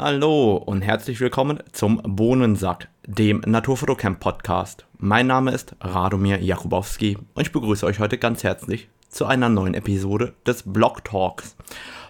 Hallo 0.00 0.54
und 0.54 0.82
herzlich 0.82 1.18
willkommen 1.18 1.58
zum 1.72 2.00
Bohnensack, 2.04 2.88
dem 3.04 3.42
Naturfotocamp 3.44 4.20
Podcast. 4.20 4.86
Mein 4.96 5.26
Name 5.26 5.50
ist 5.50 5.74
Radomir 5.80 6.40
Jakubowski 6.40 7.18
und 7.34 7.42
ich 7.42 7.50
begrüße 7.50 7.84
euch 7.84 7.98
heute 7.98 8.16
ganz 8.16 8.44
herzlich 8.44 8.88
zu 9.08 9.26
einer 9.26 9.48
neuen 9.48 9.74
Episode 9.74 10.34
des 10.46 10.62
Blog 10.62 11.04
Talks. 11.04 11.56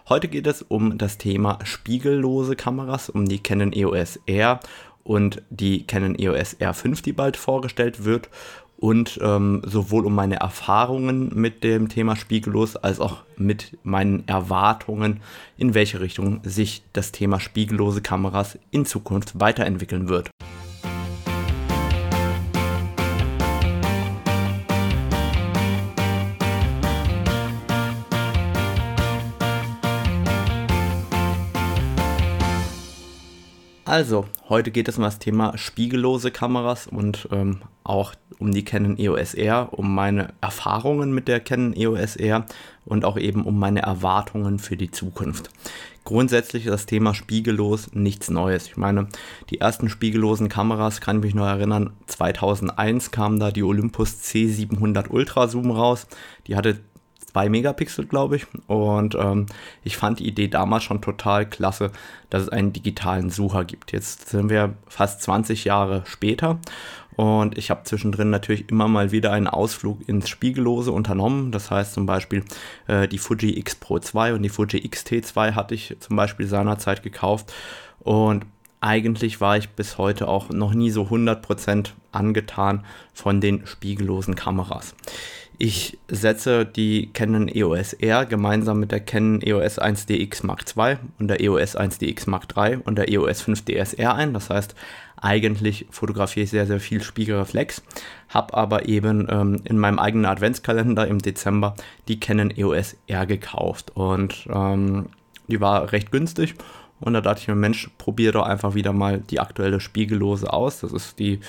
Heute 0.06 0.28
geht 0.28 0.46
es 0.46 0.60
um 0.60 0.98
das 0.98 1.16
Thema 1.16 1.60
spiegellose 1.64 2.56
Kameras, 2.56 3.08
um 3.08 3.26
die 3.26 3.42
Canon 3.42 3.72
EOS 3.72 4.20
R 4.26 4.60
und 5.02 5.40
die 5.48 5.86
Canon 5.86 6.14
EOS 6.14 6.58
R5, 6.58 7.02
die 7.02 7.14
bald 7.14 7.38
vorgestellt 7.38 8.04
wird 8.04 8.28
und 8.78 9.18
ähm, 9.22 9.60
sowohl 9.66 10.06
um 10.06 10.14
meine 10.14 10.36
Erfahrungen 10.36 11.32
mit 11.34 11.64
dem 11.64 11.88
Thema 11.88 12.14
Spiegellos 12.16 12.76
als 12.76 13.00
auch 13.00 13.24
mit 13.36 13.76
meinen 13.82 14.26
Erwartungen, 14.28 15.20
in 15.56 15.74
welche 15.74 16.00
Richtung 16.00 16.40
sich 16.44 16.82
das 16.92 17.10
Thema 17.10 17.40
spiegellose 17.40 18.02
Kameras 18.02 18.58
in 18.70 18.86
Zukunft 18.86 19.40
weiterentwickeln 19.40 20.08
wird. 20.08 20.30
Also, 33.88 34.26
heute 34.50 34.70
geht 34.70 34.86
es 34.86 34.98
um 34.98 35.04
das 35.04 35.18
Thema 35.18 35.56
spiegellose 35.56 36.30
Kameras 36.30 36.86
und 36.86 37.26
ähm, 37.32 37.62
auch 37.84 38.12
um 38.38 38.52
die 38.52 38.62
Canon 38.62 38.98
EOS 38.98 39.32
R, 39.32 39.70
um 39.72 39.94
meine 39.94 40.34
Erfahrungen 40.42 41.10
mit 41.10 41.26
der 41.26 41.40
Canon 41.40 41.72
EOS 41.74 42.16
R 42.16 42.44
und 42.84 43.06
auch 43.06 43.16
eben 43.16 43.46
um 43.46 43.58
meine 43.58 43.80
Erwartungen 43.80 44.58
für 44.58 44.76
die 44.76 44.90
Zukunft. 44.90 45.48
Grundsätzlich 46.04 46.66
ist 46.66 46.72
das 46.72 46.84
Thema 46.84 47.14
spiegellos 47.14 47.94
nichts 47.94 48.28
Neues. 48.28 48.66
Ich 48.66 48.76
meine, 48.76 49.08
die 49.48 49.60
ersten 49.62 49.88
spiegellosen 49.88 50.50
Kameras, 50.50 51.00
kann 51.00 51.16
ich 51.16 51.22
mich 51.22 51.34
noch 51.34 51.46
erinnern, 51.46 51.94
2001 52.08 53.10
kam 53.10 53.40
da 53.40 53.50
die 53.50 53.62
Olympus 53.62 54.20
C700 54.22 55.08
Ultra 55.08 55.48
Zoom 55.48 55.70
raus. 55.70 56.06
Die 56.46 56.56
hatte 56.56 56.78
2 57.32 57.48
Megapixel, 57.48 58.06
glaube 58.06 58.36
ich. 58.36 58.46
Und 58.66 59.14
ähm, 59.14 59.46
ich 59.84 59.96
fand 59.96 60.18
die 60.20 60.26
Idee 60.28 60.48
damals 60.48 60.84
schon 60.84 61.00
total 61.00 61.46
klasse, 61.46 61.90
dass 62.30 62.42
es 62.42 62.48
einen 62.48 62.72
digitalen 62.72 63.30
Sucher 63.30 63.64
gibt. 63.64 63.92
Jetzt 63.92 64.28
sind 64.30 64.50
wir 64.50 64.74
fast 64.86 65.22
20 65.22 65.64
Jahre 65.64 66.02
später 66.06 66.58
und 67.18 67.58
ich 67.58 67.70
habe 67.70 67.82
zwischendrin 67.82 68.30
natürlich 68.30 68.70
immer 68.70 68.86
mal 68.86 69.10
wieder 69.10 69.32
einen 69.32 69.48
Ausflug 69.48 70.08
ins 70.08 70.28
Spiegellose 70.28 70.92
unternommen. 70.92 71.50
Das 71.50 71.68
heißt 71.68 71.94
zum 71.94 72.06
Beispiel 72.06 72.44
äh, 72.86 73.08
die 73.08 73.18
Fuji 73.18 73.58
X 73.58 73.74
Pro 73.74 73.98
2 73.98 74.34
und 74.34 74.44
die 74.44 74.48
Fuji 74.48 74.84
X-T2 74.84 75.56
hatte 75.56 75.74
ich 75.74 75.96
zum 75.98 76.14
Beispiel 76.14 76.46
seinerzeit 76.46 77.02
gekauft. 77.02 77.52
Und 77.98 78.46
eigentlich 78.80 79.40
war 79.40 79.56
ich 79.56 79.68
bis 79.70 79.98
heute 79.98 80.28
auch 80.28 80.50
noch 80.50 80.74
nie 80.74 80.90
so 80.90 81.02
100% 81.02 81.88
angetan 82.12 82.84
von 83.12 83.40
den 83.40 83.66
spiegellosen 83.66 84.36
Kameras. 84.36 84.94
Ich 85.60 85.98
setze 86.06 86.64
die 86.64 87.10
Canon 87.12 87.48
EOS 87.48 87.92
R 87.94 88.26
gemeinsam 88.26 88.78
mit 88.78 88.92
der 88.92 89.00
Canon 89.00 89.42
EOS 89.42 89.80
1DX 89.80 90.46
Mark 90.46 90.64
II 90.76 90.98
und 91.18 91.26
der 91.26 91.40
EOS 91.40 91.76
1DX 91.76 92.30
Mark 92.30 92.44
III 92.56 92.76
und 92.84 92.96
der 92.96 93.10
EOS 93.10 93.42
5 93.42 93.64
DSR 93.64 94.14
ein. 94.14 94.34
Das 94.34 94.50
heißt, 94.50 94.76
eigentlich 95.16 95.86
fotografiere 95.90 96.44
ich 96.44 96.50
sehr, 96.50 96.68
sehr 96.68 96.78
viel 96.78 97.02
Spiegelreflex, 97.02 97.82
habe 98.28 98.54
aber 98.54 98.88
eben 98.88 99.26
ähm, 99.28 99.60
in 99.64 99.78
meinem 99.78 99.98
eigenen 99.98 100.26
Adventskalender 100.26 101.08
im 101.08 101.18
Dezember 101.18 101.74
die 102.06 102.20
Canon 102.20 102.52
EOS 102.56 102.96
R 103.08 103.26
gekauft 103.26 103.90
und 103.96 104.46
ähm, 104.48 105.06
die 105.48 105.60
war 105.60 105.90
recht 105.90 106.12
günstig 106.12 106.54
und 107.00 107.14
da 107.14 107.20
dachte 107.20 107.40
ich 107.40 107.48
mir, 107.48 107.56
Mensch, 107.56 107.90
probiere 107.98 108.34
doch 108.34 108.46
einfach 108.46 108.74
wieder 108.74 108.92
mal 108.92 109.18
die 109.18 109.40
aktuelle 109.40 109.80
Spiegellose 109.80 110.52
aus. 110.52 110.80
Das 110.80 110.92
ist 110.92 111.18
die 111.18 111.40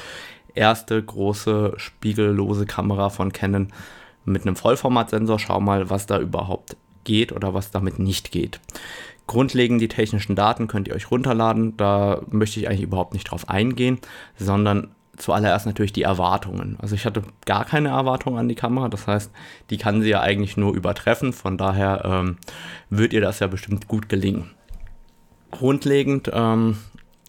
erste 0.56 1.02
große 1.02 1.74
spiegellose 1.78 2.66
Kamera 2.66 3.10
von 3.10 3.32
Canon, 3.32 3.72
mit 4.30 4.44
einem 4.44 4.56
Vollformatsensor. 4.56 5.40
Schau 5.40 5.60
mal, 5.60 5.90
was 5.90 6.06
da 6.06 6.20
überhaupt 6.20 6.76
geht 7.04 7.32
oder 7.32 7.54
was 7.54 7.72
damit 7.72 8.00
nicht 8.00 8.32
geht. 8.32 8.60
Grundlegend 9.28 9.82
die 9.82 9.88
technischen 9.88 10.36
Daten 10.36 10.68
könnt 10.68 10.88
ihr 10.88 10.96
euch 10.96 11.12
runterladen. 11.12 11.78
Da 11.78 12.22
möchte 12.30 12.60
ich 12.60 12.68
eigentlich 12.68 12.82
überhaupt 12.82 13.14
nicht 13.14 13.26
drauf 13.26 13.50
eingehen, 13.50 14.00
sondern 14.38 14.90
zuallererst 15.18 15.66
natürlich 15.66 15.94
die 15.94 16.04
Erwartungen. 16.04 16.78
Also 16.82 16.96
ich 16.96 17.06
hatte 17.06 17.24
gar 17.46 17.66
keine 17.66 17.90
Erwartungen 17.90 18.40
an 18.40 18.50
die 18.50 18.56
Kamera. 18.56 18.90
Das 18.90 19.06
heißt, 19.06 19.32
die 19.70 19.78
kann 19.78 20.02
sie 20.02 20.10
ja 20.10 20.22
eigentlich 20.22 20.58
nur 20.58 20.74
übertreffen. 20.74 21.34
Von 21.34 21.58
daher 21.58 22.04
ähm, 22.06 22.38
wird 22.90 23.14
ihr 23.14 23.22
das 23.22 23.40
ja 23.40 23.48
bestimmt 23.48 23.88
gut 23.88 24.10
gelingen. 24.10 24.50
Grundlegend 25.52 26.32
ähm, 26.34 26.78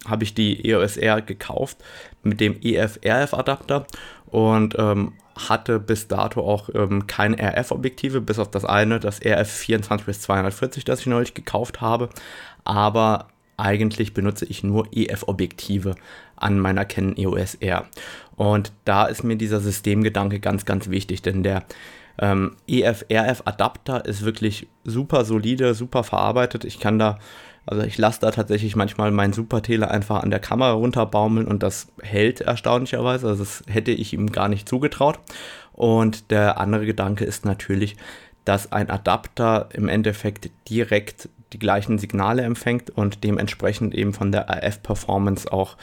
habe 0.07 0.25
ich 0.25 0.35
die 0.35 0.69
EOS 0.69 0.97
R 0.97 1.21
gekauft 1.21 1.79
mit 2.23 2.41
dem 2.41 2.57
EF-RF-Adapter 2.63 3.87
und 4.27 4.77
ähm, 4.79 5.13
hatte 5.37 5.79
bis 5.79 6.09
dato 6.09 6.41
auch 6.43 6.69
ähm, 6.75 7.07
keine 7.07 7.39
RF-Objektive, 7.39 8.21
bis 8.21 8.39
auf 8.39 8.51
das 8.51 8.65
eine, 8.65 9.01
das 9.01 9.21
RF 9.25 9.51
24 9.51 10.07
bis 10.07 10.21
240, 10.23 10.85
das 10.85 11.01
ich 11.01 11.07
neulich 11.07 11.35
gekauft 11.35 11.81
habe. 11.81 12.09
Aber 12.65 13.29
eigentlich 13.57 14.15
benutze 14.15 14.47
ich 14.47 14.65
nur 14.65 14.89
EF-Objektive 14.93 15.95
an 16.37 16.59
meiner 16.59 16.85
Canon 16.85 17.17
EOS 17.17 17.57
R. 17.57 17.87
Und 18.37 18.73
da 18.85 19.05
ist 19.05 19.23
mir 19.23 19.37
dieser 19.37 19.61
Systemgedanke 19.61 20.41
ganz, 20.41 20.65
ganz 20.65 20.89
wichtig, 20.89 21.23
denn 21.23 21.43
der 21.43 21.65
ähm, 22.19 22.57
EF-RF-Adapter 22.67 24.05
ist 24.05 24.25
wirklich 24.25 24.69
super 24.85 25.25
solide, 25.25 25.75
super 25.75 26.05
verarbeitet. 26.05 26.65
Ich 26.65 26.81
kann 26.81 26.99
da 26.99 27.19
also 27.67 27.83
ich 27.83 27.99
lasse 27.99 28.21
da 28.21 28.31
tatsächlich 28.31 28.75
manchmal 28.75 29.11
meinen 29.11 29.33
Supertele 29.33 29.91
einfach 29.91 30.23
an 30.23 30.31
der 30.31 30.41
Kamera 30.41 30.73
runterbaumeln 30.73 31.47
und 31.47 31.63
das 31.63 31.89
hält 32.03 32.41
erstaunlicherweise. 32.41 33.29
Also 33.29 33.45
das 33.45 33.63
hätte 33.69 33.93
ich 33.93 34.13
ihm 34.13 34.33
gar 34.33 34.49
nicht 34.49 34.69
zugetraut. 34.69 35.21
Und 35.73 36.31
der 36.31 36.59
andere 36.59 36.87
Gedanke 36.87 37.25
ist 37.25 37.45
natürlich, 37.45 37.97
dass 38.45 38.73
ein 38.73 38.91
Adapter 38.91 39.69
im 39.73 39.89
Endeffekt 39.89 40.51
direkt 40.69 41.29
die 41.53 41.59
gleichen 41.59 41.99
Signale 41.99 42.43
empfängt 42.43 42.91
und 42.91 43.25
dementsprechend 43.25 43.95
eben 43.95 44.15
von 44.15 44.33
der 44.33 44.49
RF-Performance 44.49 45.53
auch 45.53 45.77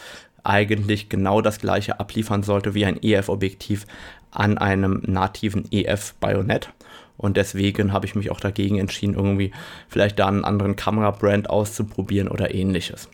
eigentlich 0.44 1.10
genau 1.10 1.42
das 1.42 1.60
gleiche 1.60 2.00
abliefern 2.00 2.42
sollte 2.42 2.74
wie 2.74 2.86
ein 2.86 3.02
EF-Objektiv 3.02 3.86
an 4.32 4.58
einem 4.58 5.02
nativen 5.06 5.66
EF-Bajonett. 5.72 6.70
Und 7.18 7.36
deswegen 7.36 7.94
habe 7.94 8.06
ich 8.06 8.16
mich 8.16 8.30
auch 8.30 8.40
dagegen 8.40 8.78
entschieden, 8.78 9.16
irgendwie 9.16 9.52
vielleicht 9.90 10.20
da 10.20 10.28
einen 10.28 10.46
anderen 10.46 10.76
Kamerabrand 10.76 11.50
auszuprobieren 11.50 12.28
oder 12.28 12.54
ähnliches. 12.54 13.10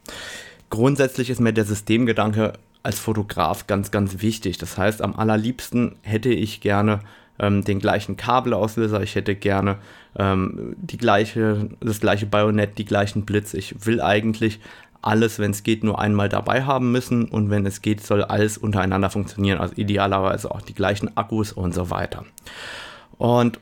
Grundsätzlich 0.69 1.29
ist 1.29 1.40
mir 1.40 1.53
der 1.53 1.66
Systemgedanke 1.66 2.53
als 2.84 3.00
Fotograf 3.00 3.66
ganz, 3.66 3.91
ganz 3.91 4.22
wichtig. 4.22 4.57
Das 4.57 4.78
heißt, 4.78 5.01
am 5.01 5.16
allerliebsten 5.16 5.96
hätte 6.01 6.29
ich 6.29 6.59
gerne 6.59 7.00
ähm, 7.40 7.63
den 7.63 7.80
gleichen 7.80 8.18
Kabelauslöser, 8.18 9.01
ich 9.01 9.16
hätte 9.16 9.35
gerne 9.35 9.78
ähm, 10.18 10.75
die 10.78 10.97
gleiche, 10.97 11.69
das 11.80 12.00
gleiche 12.00 12.25
Bajonett, 12.25 12.78
die 12.78 12.85
gleichen 12.85 13.24
Blitz. 13.24 13.53
Ich 13.53 13.85
will 13.85 14.01
eigentlich 14.01 14.59
alles, 15.03 15.37
wenn 15.37 15.51
es 15.51 15.63
geht, 15.63 15.83
nur 15.83 15.99
einmal 15.99 16.29
dabei 16.29 16.63
haben 16.63 16.91
müssen 16.91 17.25
und 17.25 17.49
wenn 17.49 17.65
es 17.65 17.81
geht, 17.81 18.05
soll 18.05 18.23
alles 18.23 18.57
untereinander 18.57 19.09
funktionieren. 19.09 19.59
Also 19.59 19.75
idealerweise 19.75 20.49
auch 20.49 20.61
die 20.61 20.73
gleichen 20.73 21.15
Akkus 21.17 21.51
und 21.51 21.73
so 21.73 21.89
weiter. 21.89 22.25
Und 23.17 23.59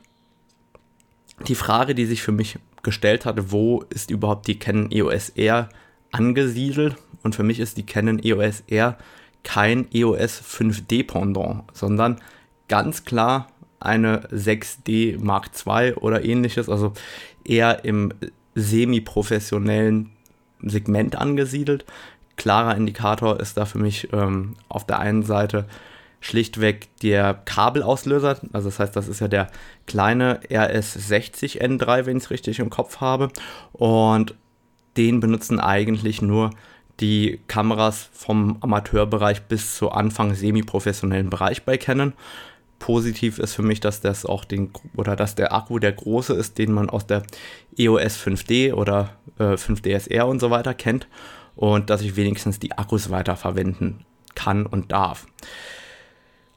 die 1.47 1.55
Frage, 1.55 1.95
die 1.95 2.05
sich 2.05 2.21
für 2.21 2.31
mich 2.31 2.59
gestellt 2.83 3.25
hatte, 3.25 3.51
wo 3.51 3.83
ist 3.89 4.11
überhaupt 4.11 4.47
die 4.47 4.59
Canon 4.59 4.91
EOS 4.91 5.29
R 5.29 5.69
angesiedelt? 6.11 6.95
Und 7.23 7.35
für 7.35 7.43
mich 7.43 7.59
ist 7.59 7.77
die 7.77 7.85
Canon 7.85 8.19
EOS 8.23 8.63
R 8.67 8.97
kein 9.43 9.87
EOS 9.91 10.41
5D 10.41 11.07
Pendant, 11.07 11.63
sondern 11.73 12.21
ganz 12.67 13.03
klar 13.03 13.47
eine 13.79 14.27
6D 14.29 15.19
Mark 15.19 15.49
II 15.65 15.93
oder 15.95 16.23
ähnliches, 16.23 16.69
also 16.69 16.93
eher 17.43 17.83
im 17.83 18.13
semi-professionellen 18.53 20.10
Segment 20.63 21.15
angesiedelt. 21.15 21.85
Klarer 22.37 22.75
Indikator 22.75 23.39
ist 23.39 23.57
da 23.57 23.65
für 23.65 23.79
mich 23.79 24.11
ähm, 24.13 24.55
auf 24.69 24.85
der 24.85 24.99
einen 24.99 25.23
Seite 25.23 25.65
schlichtweg 26.21 26.87
der 27.01 27.33
Kabelauslöser. 27.33 28.39
Also 28.53 28.69
das 28.69 28.79
heißt, 28.79 28.95
das 28.95 29.07
ist 29.07 29.19
ja 29.19 29.27
der 29.27 29.47
kleine 29.87 30.39
RS60N3, 30.49 32.05
wenn 32.05 32.17
ich 32.17 32.23
es 32.23 32.29
richtig 32.29 32.59
im 32.59 32.69
Kopf 32.69 33.01
habe. 33.01 33.29
Und 33.73 34.35
den 34.97 35.19
benutzen 35.19 35.59
eigentlich 35.59 36.21
nur 36.21 36.51
die 36.99 37.39
Kameras 37.47 38.09
vom 38.13 38.57
Amateurbereich 38.61 39.41
bis 39.43 39.75
zu 39.75 39.91
Anfang 39.91 40.35
semi-professionellen 40.35 41.29
Bereich 41.29 41.63
bei 41.63 41.77
Canon. 41.77 42.13
Positiv 42.81 43.37
ist 43.37 43.53
für 43.53 43.61
mich, 43.61 43.79
dass 43.79 44.01
das 44.01 44.25
auch 44.25 44.43
den 44.43 44.71
oder 44.97 45.15
dass 45.15 45.35
der 45.35 45.53
Akku 45.53 45.79
der 45.79 45.93
große 45.93 46.33
ist, 46.33 46.57
den 46.57 46.73
man 46.73 46.89
aus 46.89 47.05
der 47.05 47.23
EOS 47.77 48.17
5D 48.17 48.73
oder 48.73 49.15
äh, 49.39 49.53
5DSR 49.53 50.23
und 50.23 50.39
so 50.39 50.49
weiter 50.49 50.73
kennt 50.73 51.07
und 51.55 51.89
dass 51.89 52.01
ich 52.01 52.15
wenigstens 52.15 52.59
die 52.59 52.73
Akkus 52.73 53.11
weiterverwenden 53.11 54.03
kann 54.35 54.65
und 54.65 54.91
darf. 54.91 55.27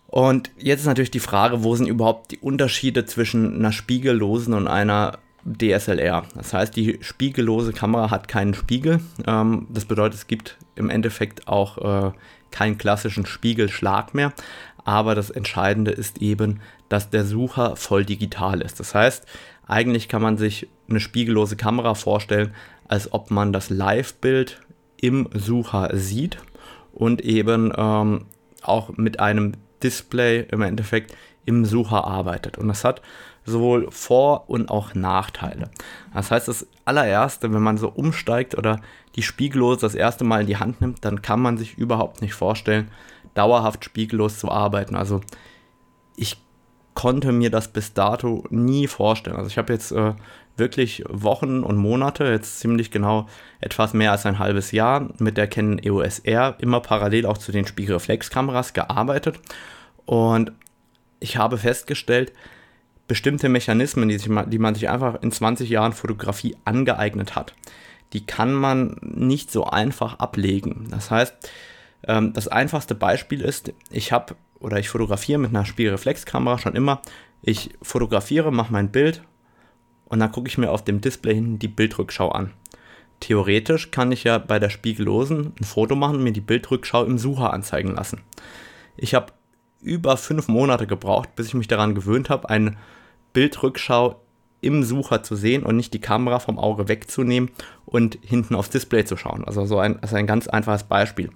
Und 0.06 0.50
jetzt 0.56 0.80
ist 0.80 0.86
natürlich 0.86 1.10
die 1.10 1.20
Frage, 1.20 1.62
wo 1.62 1.76
sind 1.76 1.88
überhaupt 1.88 2.30
die 2.30 2.38
Unterschiede 2.38 3.04
zwischen 3.04 3.56
einer 3.56 3.72
spiegellosen 3.72 4.54
und 4.54 4.66
einer 4.66 5.18
DSLR. 5.44 6.22
Das 6.34 6.54
heißt, 6.54 6.74
die 6.74 6.98
spiegellose 7.02 7.72
Kamera 7.72 8.10
hat 8.10 8.28
keinen 8.28 8.54
Spiegel. 8.54 9.00
Ähm, 9.26 9.66
das 9.70 9.84
bedeutet, 9.84 10.14
es 10.14 10.26
gibt 10.26 10.56
im 10.74 10.88
Endeffekt 10.88 11.48
auch 11.48 11.78
äh, 12.06 12.12
keinen 12.50 12.78
klassischen 12.78 13.26
Spiegelschlag 13.26 14.14
mehr. 14.14 14.32
Aber 14.84 15.14
das 15.14 15.30
Entscheidende 15.30 15.90
ist 15.90 16.20
eben, 16.20 16.60
dass 16.88 17.10
der 17.10 17.24
Sucher 17.24 17.76
voll 17.76 18.04
digital 18.04 18.60
ist. 18.60 18.78
Das 18.80 18.94
heißt, 18.94 19.26
eigentlich 19.66 20.08
kann 20.08 20.22
man 20.22 20.36
sich 20.36 20.68
eine 20.88 21.00
spiegellose 21.00 21.56
Kamera 21.56 21.94
vorstellen, 21.94 22.54
als 22.86 23.12
ob 23.12 23.30
man 23.30 23.52
das 23.52 23.70
Live-Bild 23.70 24.60
im 25.00 25.28
Sucher 25.32 25.90
sieht 25.94 26.38
und 26.92 27.22
eben 27.22 27.72
ähm, 27.76 28.26
auch 28.62 28.96
mit 28.96 29.20
einem 29.20 29.52
Display 29.82 30.46
im 30.50 30.62
Endeffekt 30.62 31.14
im 31.46 31.64
Sucher 31.64 32.04
arbeitet. 32.04 32.58
Und 32.58 32.68
das 32.68 32.84
hat 32.84 33.02
sowohl 33.44 33.90
Vor- 33.90 34.48
und 34.48 34.70
auch 34.70 34.94
Nachteile. 34.94 35.70
Das 36.14 36.30
heißt, 36.30 36.48
das 36.48 36.66
allererste, 36.84 37.52
wenn 37.52 37.62
man 37.62 37.76
so 37.76 37.88
umsteigt 37.88 38.56
oder 38.56 38.80
die 39.16 39.22
Spiegellose 39.22 39.80
das 39.80 39.94
erste 39.94 40.24
Mal 40.24 40.42
in 40.42 40.46
die 40.46 40.56
Hand 40.56 40.80
nimmt, 40.80 41.04
dann 41.04 41.20
kann 41.20 41.40
man 41.40 41.58
sich 41.58 41.76
überhaupt 41.76 42.22
nicht 42.22 42.34
vorstellen, 42.34 42.90
dauerhaft 43.34 43.84
spiegellos 43.84 44.38
zu 44.38 44.50
arbeiten. 44.50 44.96
Also 44.96 45.20
ich 46.16 46.36
konnte 46.94 47.32
mir 47.32 47.50
das 47.50 47.68
bis 47.68 47.92
dato 47.92 48.44
nie 48.50 48.86
vorstellen. 48.86 49.36
Also 49.36 49.48
ich 49.48 49.58
habe 49.58 49.72
jetzt 49.72 49.92
äh, 49.92 50.14
wirklich 50.56 51.02
Wochen 51.08 51.64
und 51.64 51.76
Monate, 51.76 52.24
jetzt 52.24 52.60
ziemlich 52.60 52.90
genau 52.90 53.26
etwas 53.60 53.92
mehr 53.92 54.12
als 54.12 54.26
ein 54.26 54.38
halbes 54.38 54.70
Jahr 54.70 55.08
mit 55.18 55.36
der 55.36 55.48
Canon 55.48 55.80
EOS 55.82 56.20
R 56.20 56.56
immer 56.60 56.80
parallel 56.80 57.26
auch 57.26 57.38
zu 57.38 57.50
den 57.50 57.66
Spiegelreflexkameras 57.66 58.72
gearbeitet 58.72 59.40
und 60.06 60.52
ich 61.20 61.36
habe 61.36 61.58
festgestellt, 61.58 62.32
bestimmte 63.08 63.48
Mechanismen, 63.48 64.08
die, 64.08 64.18
sich, 64.18 64.30
die 64.46 64.58
man 64.58 64.74
sich 64.74 64.88
einfach 64.88 65.20
in 65.22 65.32
20 65.32 65.68
Jahren 65.68 65.92
Fotografie 65.92 66.56
angeeignet 66.64 67.34
hat, 67.34 67.54
die 68.12 68.24
kann 68.24 68.52
man 68.52 68.96
nicht 69.02 69.50
so 69.50 69.64
einfach 69.64 70.18
ablegen. 70.18 70.88
Das 70.90 71.10
heißt, 71.10 71.34
ähm, 72.06 72.32
das 72.32 72.48
einfachste 72.48 72.94
Beispiel 72.94 73.40
ist, 73.40 73.72
ich 73.90 74.12
habe 74.12 74.36
oder 74.60 74.78
ich 74.78 74.88
fotografiere 74.88 75.38
mit 75.38 75.50
einer 75.50 75.64
Spiegelreflexkamera 75.64 76.58
schon 76.58 76.74
immer. 76.74 77.02
Ich 77.42 77.70
fotografiere, 77.82 78.50
mache 78.50 78.72
mein 78.72 78.90
Bild 78.90 79.22
und 80.06 80.20
dann 80.20 80.32
gucke 80.32 80.48
ich 80.48 80.58
mir 80.58 80.70
auf 80.70 80.84
dem 80.84 81.00
Display 81.00 81.34
hinten 81.34 81.58
die 81.58 81.68
Bildrückschau 81.68 82.30
an. 82.30 82.52
Theoretisch 83.20 83.90
kann 83.90 84.12
ich 84.12 84.24
ja 84.24 84.38
bei 84.38 84.58
der 84.58 84.70
Spiegellosen 84.70 85.52
ein 85.60 85.64
Foto 85.64 85.94
machen 85.94 86.16
und 86.16 86.24
mir 86.24 86.32
die 86.32 86.40
Bildrückschau 86.40 87.04
im 87.04 87.18
Sucher 87.18 87.52
anzeigen 87.52 87.94
lassen. 87.94 88.22
Ich 88.96 89.14
habe 89.14 89.32
über 89.80 90.16
fünf 90.16 90.48
Monate 90.48 90.86
gebraucht, 90.86 91.36
bis 91.36 91.48
ich 91.48 91.54
mich 91.54 91.68
daran 91.68 91.94
gewöhnt 91.94 92.30
habe, 92.30 92.48
eine 92.48 92.76
Bildrückschau 93.34 94.20
im 94.60 94.82
Sucher 94.82 95.22
zu 95.22 95.36
sehen 95.36 95.62
und 95.62 95.76
nicht 95.76 95.92
die 95.92 96.00
Kamera 96.00 96.38
vom 96.38 96.58
Auge 96.58 96.88
wegzunehmen 96.88 97.50
und 97.84 98.18
hinten 98.22 98.54
aufs 98.54 98.70
Display 98.70 99.04
zu 99.04 99.16
schauen. 99.16 99.44
Also 99.44 99.66
so 99.66 99.78
ein, 99.78 100.00
also 100.00 100.16
ein 100.16 100.26
ganz 100.26 100.48
einfaches 100.48 100.84
Beispiel. 100.84 101.30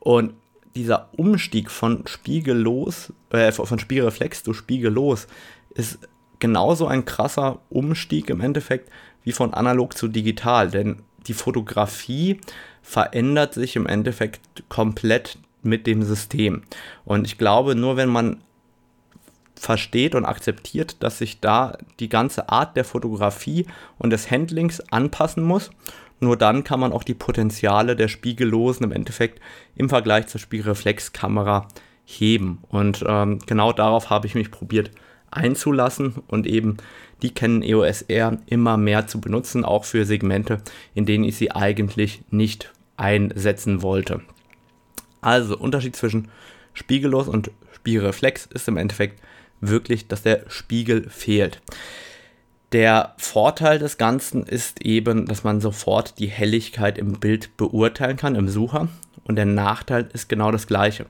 Und 0.00 0.34
dieser 0.74 1.08
Umstieg 1.16 1.70
von 1.70 2.06
Spiegellos, 2.06 3.12
äh, 3.30 3.52
von 3.52 3.78
Spiegelreflex 3.78 4.42
zu 4.42 4.52
Spiegellos 4.54 5.26
ist 5.74 5.98
genauso 6.38 6.86
ein 6.86 7.04
krasser 7.04 7.60
Umstieg 7.70 8.30
im 8.30 8.40
Endeffekt 8.40 8.90
wie 9.22 9.32
von 9.32 9.54
analog 9.54 9.96
zu 9.96 10.08
digital, 10.08 10.70
denn 10.70 11.02
die 11.26 11.34
Fotografie 11.34 12.40
verändert 12.82 13.54
sich 13.54 13.76
im 13.76 13.86
Endeffekt 13.86 14.64
komplett 14.68 15.38
mit 15.62 15.86
dem 15.86 16.02
System. 16.02 16.62
Und 17.04 17.26
ich 17.26 17.36
glaube, 17.36 17.74
nur 17.74 17.96
wenn 17.96 18.08
man 18.08 18.42
versteht 19.54 20.14
und 20.14 20.24
akzeptiert, 20.24 21.02
dass 21.02 21.18
sich 21.18 21.40
da 21.40 21.76
die 21.98 22.08
ganze 22.08 22.48
Art 22.48 22.76
der 22.76 22.84
Fotografie 22.84 23.66
und 23.98 24.08
des 24.08 24.30
Handlings 24.30 24.80
anpassen 24.90 25.44
muss, 25.44 25.70
nur 26.20 26.36
dann 26.36 26.64
kann 26.64 26.80
man 26.80 26.92
auch 26.92 27.02
die 27.02 27.14
Potenziale 27.14 27.96
der 27.96 28.08
Spiegellosen 28.08 28.84
im 28.84 28.92
Endeffekt 28.92 29.40
im 29.74 29.88
Vergleich 29.88 30.26
zur 30.26 30.40
Spiegelreflexkamera 30.40 31.68
heben. 32.04 32.58
Und 32.68 33.04
ähm, 33.06 33.38
genau 33.46 33.72
darauf 33.72 34.10
habe 34.10 34.26
ich 34.26 34.34
mich 34.34 34.50
probiert 34.50 34.90
einzulassen 35.30 36.16
und 36.26 36.46
eben 36.46 36.76
die 37.22 37.32
Canon 37.32 37.62
EOS 37.62 38.02
R 38.02 38.38
immer 38.46 38.76
mehr 38.76 39.06
zu 39.06 39.20
benutzen, 39.20 39.64
auch 39.64 39.84
für 39.84 40.04
Segmente, 40.04 40.58
in 40.94 41.06
denen 41.06 41.24
ich 41.24 41.36
sie 41.36 41.52
eigentlich 41.52 42.22
nicht 42.30 42.72
einsetzen 42.96 43.82
wollte. 43.82 44.22
Also 45.20 45.56
Unterschied 45.56 45.96
zwischen 45.96 46.28
spiegellos 46.72 47.28
und 47.28 47.50
Spiegelreflex 47.72 48.46
ist 48.46 48.68
im 48.68 48.76
Endeffekt 48.76 49.20
wirklich, 49.60 50.08
dass 50.08 50.22
der 50.22 50.44
Spiegel 50.48 51.08
fehlt. 51.08 51.60
Der 52.72 53.14
Vorteil 53.16 53.80
des 53.80 53.98
Ganzen 53.98 54.44
ist 54.44 54.82
eben, 54.82 55.26
dass 55.26 55.42
man 55.42 55.60
sofort 55.60 56.20
die 56.20 56.28
Helligkeit 56.28 56.98
im 56.98 57.18
Bild 57.18 57.56
beurteilen 57.56 58.16
kann 58.16 58.36
im 58.36 58.48
Sucher 58.48 58.88
und 59.24 59.36
der 59.36 59.46
Nachteil 59.46 60.08
ist 60.12 60.28
genau 60.28 60.52
das 60.52 60.68
gleiche. 60.68 61.06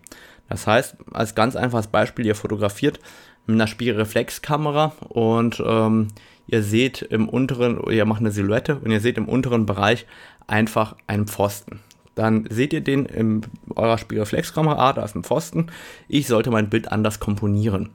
Das 0.48 0.66
heißt, 0.66 0.96
als 1.12 1.34
ganz 1.34 1.56
einfaches 1.56 1.88
Beispiel, 1.88 2.24
ihr 2.24 2.34
fotografiert 2.34 2.98
mit 3.46 3.56
einer 3.56 3.66
Spiegelreflexkamera 3.66 4.94
und 5.10 5.62
ähm, 5.64 6.08
ihr 6.46 6.62
seht 6.62 7.02
im 7.02 7.28
unteren, 7.28 7.78
ihr 7.90 8.06
macht 8.06 8.20
eine 8.20 8.32
Silhouette 8.32 8.76
und 8.76 8.90
ihr 8.90 9.00
seht 9.00 9.18
im 9.18 9.28
unteren 9.28 9.66
Bereich 9.66 10.06
einfach 10.46 10.96
einen 11.06 11.26
Pfosten 11.26 11.80
dann 12.20 12.46
seht 12.50 12.72
ihr 12.72 12.82
den 12.82 13.06
in 13.06 13.40
eurer 13.74 13.96
Spiegelreflexkamera, 13.96 14.92
da 14.92 15.04
ist 15.04 15.16
ein 15.16 15.24
Pfosten. 15.24 15.68
Ich 16.06 16.26
sollte 16.26 16.50
mein 16.50 16.68
Bild 16.68 16.92
anders 16.92 17.18
komponieren. 17.18 17.90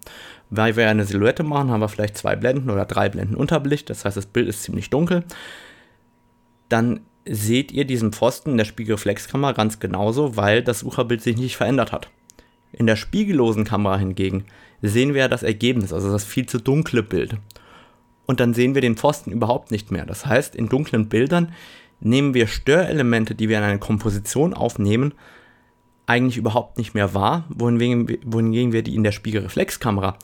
Weil 0.49 0.75
wir 0.75 0.89
eine 0.89 1.05
Silhouette 1.05 1.43
machen, 1.43 1.71
haben 1.71 1.81
wir 1.81 1.89
vielleicht 1.89 2.17
zwei 2.17 2.35
Blenden 2.35 2.69
oder 2.69 2.85
drei 2.85 3.09
Blenden 3.09 3.35
Unterbelicht, 3.35 3.89
das 3.89 4.05
heißt, 4.05 4.17
das 4.17 4.27
Bild 4.27 4.47
ist 4.47 4.63
ziemlich 4.63 4.89
dunkel. 4.89 5.23
Dann 6.69 7.01
seht 7.27 7.71
ihr 7.71 7.85
diesen 7.85 8.13
Pfosten 8.13 8.51
in 8.51 8.57
der 8.57 8.65
Spiegelreflexkamera 8.65 9.53
ganz 9.53 9.79
genauso, 9.79 10.37
weil 10.37 10.63
das 10.63 10.79
Sucherbild 10.81 11.21
sich 11.21 11.37
nicht 11.37 11.57
verändert 11.57 11.91
hat. 11.91 12.09
In 12.71 12.85
der 12.85 12.95
spiegellosen 12.95 13.63
Kamera 13.63 13.97
hingegen 13.97 14.45
sehen 14.81 15.13
wir 15.13 15.27
das 15.27 15.43
Ergebnis, 15.43 15.93
also 15.93 16.11
das 16.11 16.23
viel 16.23 16.45
zu 16.45 16.59
dunkle 16.59 17.01
Bild. 17.01 17.37
Und 18.25 18.39
dann 18.39 18.53
sehen 18.53 18.75
wir 18.75 18.81
den 18.81 18.97
Pfosten 18.97 19.31
überhaupt 19.31 19.71
nicht 19.71 19.91
mehr. 19.91 20.05
Das 20.05 20.25
heißt, 20.25 20.55
in 20.55 20.69
dunklen 20.69 21.09
Bildern 21.09 21.53
nehmen 21.99 22.33
wir 22.33 22.47
Störelemente, 22.47 23.35
die 23.35 23.49
wir 23.49 23.57
in 23.57 23.63
einer 23.63 23.77
Komposition 23.77 24.53
aufnehmen, 24.53 25.13
eigentlich 26.07 26.37
überhaupt 26.37 26.77
nicht 26.77 26.93
mehr 26.93 27.13
wahr, 27.13 27.45
wohingegen, 27.49 28.17
wohingegen 28.23 28.71
wir 28.71 28.83
die 28.83 28.95
in 28.95 29.03
der 29.03 29.11
Spiegelreflexkamera 29.11 30.17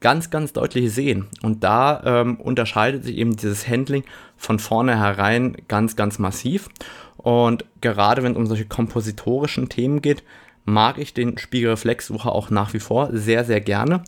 ganz, 0.00 0.30
ganz 0.30 0.52
deutlich 0.52 0.92
sehen. 0.92 1.26
Und 1.42 1.64
da 1.64 2.02
ähm, 2.04 2.36
unterscheidet 2.36 3.04
sich 3.04 3.16
eben 3.16 3.36
dieses 3.36 3.68
Handling 3.68 4.04
von 4.36 4.58
vornherein 4.58 5.56
ganz, 5.68 5.96
ganz 5.96 6.18
massiv. 6.18 6.68
Und 7.16 7.64
gerade 7.80 8.22
wenn 8.22 8.32
es 8.32 8.38
um 8.38 8.46
solche 8.46 8.66
kompositorischen 8.66 9.68
Themen 9.68 10.02
geht, 10.02 10.22
mag 10.64 10.98
ich 10.98 11.14
den 11.14 11.38
Spiegelreflexsucher 11.38 12.32
auch 12.32 12.50
nach 12.50 12.74
wie 12.74 12.80
vor 12.80 13.08
sehr, 13.12 13.44
sehr 13.44 13.60
gerne. 13.60 14.04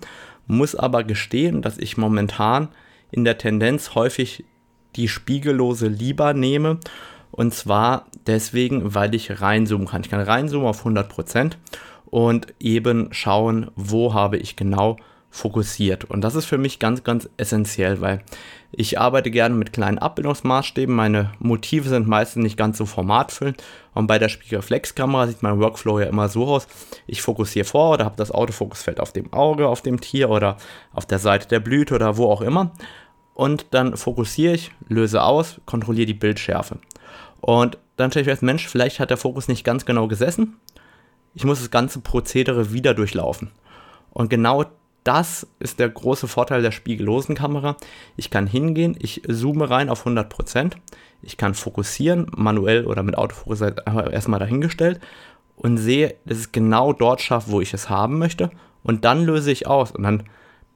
Muss 0.46 0.74
aber 0.74 1.04
gestehen, 1.04 1.62
dass 1.62 1.78
ich 1.78 1.96
momentan 1.96 2.68
in 3.10 3.24
der 3.24 3.38
Tendenz 3.38 3.94
häufig 3.94 4.44
die 4.96 5.08
Spiegellose 5.08 5.88
lieber 5.88 6.34
nehme. 6.34 6.78
Und 7.40 7.54
zwar 7.54 8.04
deswegen, 8.26 8.94
weil 8.94 9.14
ich 9.14 9.40
reinzoomen 9.40 9.88
kann. 9.88 10.02
Ich 10.02 10.10
kann 10.10 10.20
reinzoomen 10.20 10.68
auf 10.68 10.84
100% 10.84 11.52
und 12.04 12.52
eben 12.60 13.08
schauen, 13.14 13.70
wo 13.76 14.12
habe 14.12 14.36
ich 14.36 14.56
genau 14.56 14.98
fokussiert. 15.30 16.04
Und 16.04 16.20
das 16.20 16.34
ist 16.34 16.44
für 16.44 16.58
mich 16.58 16.78
ganz, 16.78 17.02
ganz 17.02 17.30
essentiell, 17.38 18.02
weil 18.02 18.20
ich 18.72 19.00
arbeite 19.00 19.30
gerne 19.30 19.54
mit 19.54 19.72
kleinen 19.72 19.96
Abbildungsmaßstäben. 19.96 20.94
Meine 20.94 21.32
Motive 21.38 21.88
sind 21.88 22.06
meistens 22.06 22.42
nicht 22.42 22.58
ganz 22.58 22.76
so 22.76 22.84
formatfüllend. 22.84 23.64
Und 23.94 24.06
bei 24.06 24.18
der 24.18 24.28
Spiegelreflexkamera 24.28 25.26
sieht 25.26 25.42
mein 25.42 25.58
Workflow 25.60 25.98
ja 25.98 26.08
immer 26.08 26.28
so 26.28 26.44
aus. 26.46 26.68
Ich 27.06 27.22
fokussiere 27.22 27.64
vor 27.64 27.94
oder 27.94 28.04
habe 28.04 28.16
das 28.18 28.32
Autofokusfeld 28.32 29.00
auf 29.00 29.14
dem 29.14 29.32
Auge, 29.32 29.66
auf 29.66 29.80
dem 29.80 30.02
Tier 30.02 30.28
oder 30.28 30.58
auf 30.92 31.06
der 31.06 31.18
Seite 31.18 31.48
der 31.48 31.60
Blüte 31.60 31.94
oder 31.94 32.18
wo 32.18 32.26
auch 32.26 32.42
immer 32.42 32.72
und 33.40 33.68
dann 33.70 33.96
fokussiere 33.96 34.52
ich, 34.52 34.70
löse 34.88 35.22
aus, 35.22 35.62
kontrolliere 35.64 36.04
die 36.04 36.12
Bildschärfe. 36.12 36.76
Und 37.40 37.78
dann 37.96 38.10
stelle 38.10 38.22
ich 38.22 38.28
fest, 38.28 38.42
Mensch, 38.42 38.66
vielleicht 38.68 39.00
hat 39.00 39.10
der 39.10 39.16
Fokus 39.16 39.48
nicht 39.48 39.64
ganz 39.64 39.84
genau 39.86 40.08
gesessen. 40.08 40.56
Ich 41.34 41.44
muss 41.44 41.60
das 41.60 41.70
ganze 41.70 42.00
Prozedere 42.00 42.72
wieder 42.72 42.94
durchlaufen. 42.94 43.50
Und 44.12 44.30
genau 44.30 44.64
das 45.04 45.46
ist 45.60 45.78
der 45.78 45.88
große 45.88 46.28
Vorteil 46.28 46.62
der 46.62 46.72
spiegellosen 46.72 47.34
Kamera. 47.34 47.76
Ich 48.16 48.30
kann 48.30 48.46
hingehen, 48.46 48.96
ich 48.98 49.22
zoome 49.28 49.70
rein 49.70 49.88
auf 49.88 50.06
100%, 50.06 50.72
ich 51.22 51.36
kann 51.36 51.54
fokussieren, 51.54 52.26
manuell 52.36 52.86
oder 52.86 53.02
mit 53.02 53.16
Autofokus 53.16 53.60
erstmal 53.60 54.40
dahingestellt 54.40 55.00
und 55.56 55.78
sehe, 55.78 56.16
dass 56.26 56.38
es 56.38 56.52
genau 56.52 56.92
dort 56.92 57.20
schafft, 57.20 57.50
wo 57.50 57.60
ich 57.60 57.72
es 57.72 57.88
haben 57.88 58.18
möchte. 58.18 58.50
Und 58.82 59.04
dann 59.04 59.24
löse 59.24 59.50
ich 59.50 59.66
aus 59.66 59.90
und 59.92 60.02
dann 60.02 60.24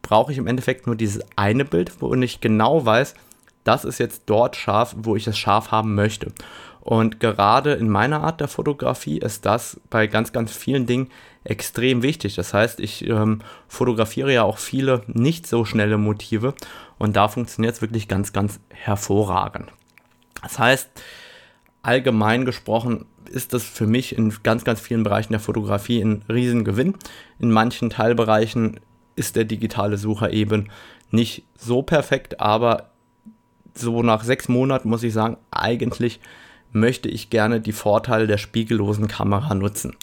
brauche 0.03 0.33
ich 0.33 0.39
im 0.39 0.47
Endeffekt 0.47 0.87
nur 0.87 0.97
dieses 0.97 1.23
eine 1.37 1.65
Bild, 1.65 2.01
wo 2.01 2.15
ich 2.15 2.41
genau 2.41 2.85
weiß, 2.85 3.15
das 3.65 3.85
ist 3.85 3.99
jetzt 3.99 4.25
dort 4.27 4.57
scharf, 4.57 4.95
wo 4.99 5.17
ich 5.17 5.27
es 5.27 5.37
scharf 5.39 5.71
haben 5.71 5.95
möchte. 5.95 6.33
Und 6.81 7.19
gerade 7.19 7.73
in 7.73 7.89
meiner 7.89 8.23
Art 8.23 8.41
der 8.41 8.49
Fotografie 8.49 9.19
ist 9.19 9.47
das 9.47 9.81
bei 9.89 10.07
ganz, 10.07 10.33
ganz 10.33 10.53
vielen 10.55 10.85
Dingen 10.87 11.11
extrem 11.43 12.03
wichtig. 12.03 12.35
Das 12.35 12.53
heißt, 12.53 12.79
ich 12.79 13.09
ähm, 13.09 13.41
fotografiere 13.69 14.33
ja 14.33 14.43
auch 14.43 14.59
viele 14.59 15.03
nicht 15.07 15.47
so 15.47 15.65
schnelle 15.65 15.97
Motive 15.97 16.55
und 16.99 17.17
da 17.17 17.29
funktioniert 17.29 17.75
es 17.75 17.83
wirklich 17.83 18.07
ganz, 18.07 18.35
ganz 18.35 18.61
hervorragend. 18.69 19.73
Das 20.43 20.59
heißt, 20.59 20.91
allgemein 21.83 22.45
gesprochen 22.45 23.07
ist 23.31 23.55
das 23.55 23.65
für 23.65 23.87
mich 23.87 24.17
in 24.17 24.35
ganz, 24.43 24.65
ganz 24.65 24.79
vielen 24.81 25.05
Bereichen 25.05 25.33
der 25.33 25.41
Fotografie 25.41 26.03
ein 26.03 26.23
Riesengewinn. 26.29 26.97
In 27.39 27.51
manchen 27.51 27.89
Teilbereichen 27.89 28.79
ist 29.17 29.37
der 29.37 29.45
digitale 29.45 29.97
Sucher 29.97 30.31
eben 30.31 30.71
nicht 31.11 31.45
so 31.57 31.83
perfekt, 31.83 32.41
aber 32.41 32.91
so 33.75 34.03
nach 34.03 34.25
sechs 34.25 34.49
Monaten 34.49 34.89
muss 34.89 35.03
ich 35.03 35.13
sagen, 35.13 35.37
eigentlich 35.51 36.21
möchte 36.73 37.09
ich 37.09 37.31
gerne 37.31 37.61
die 37.61 37.73
Vorteile 37.73 38.27
der 38.27 38.39
spiegellosen 38.39 39.07
Kamera 39.07 39.55
nutzen. 39.55 39.95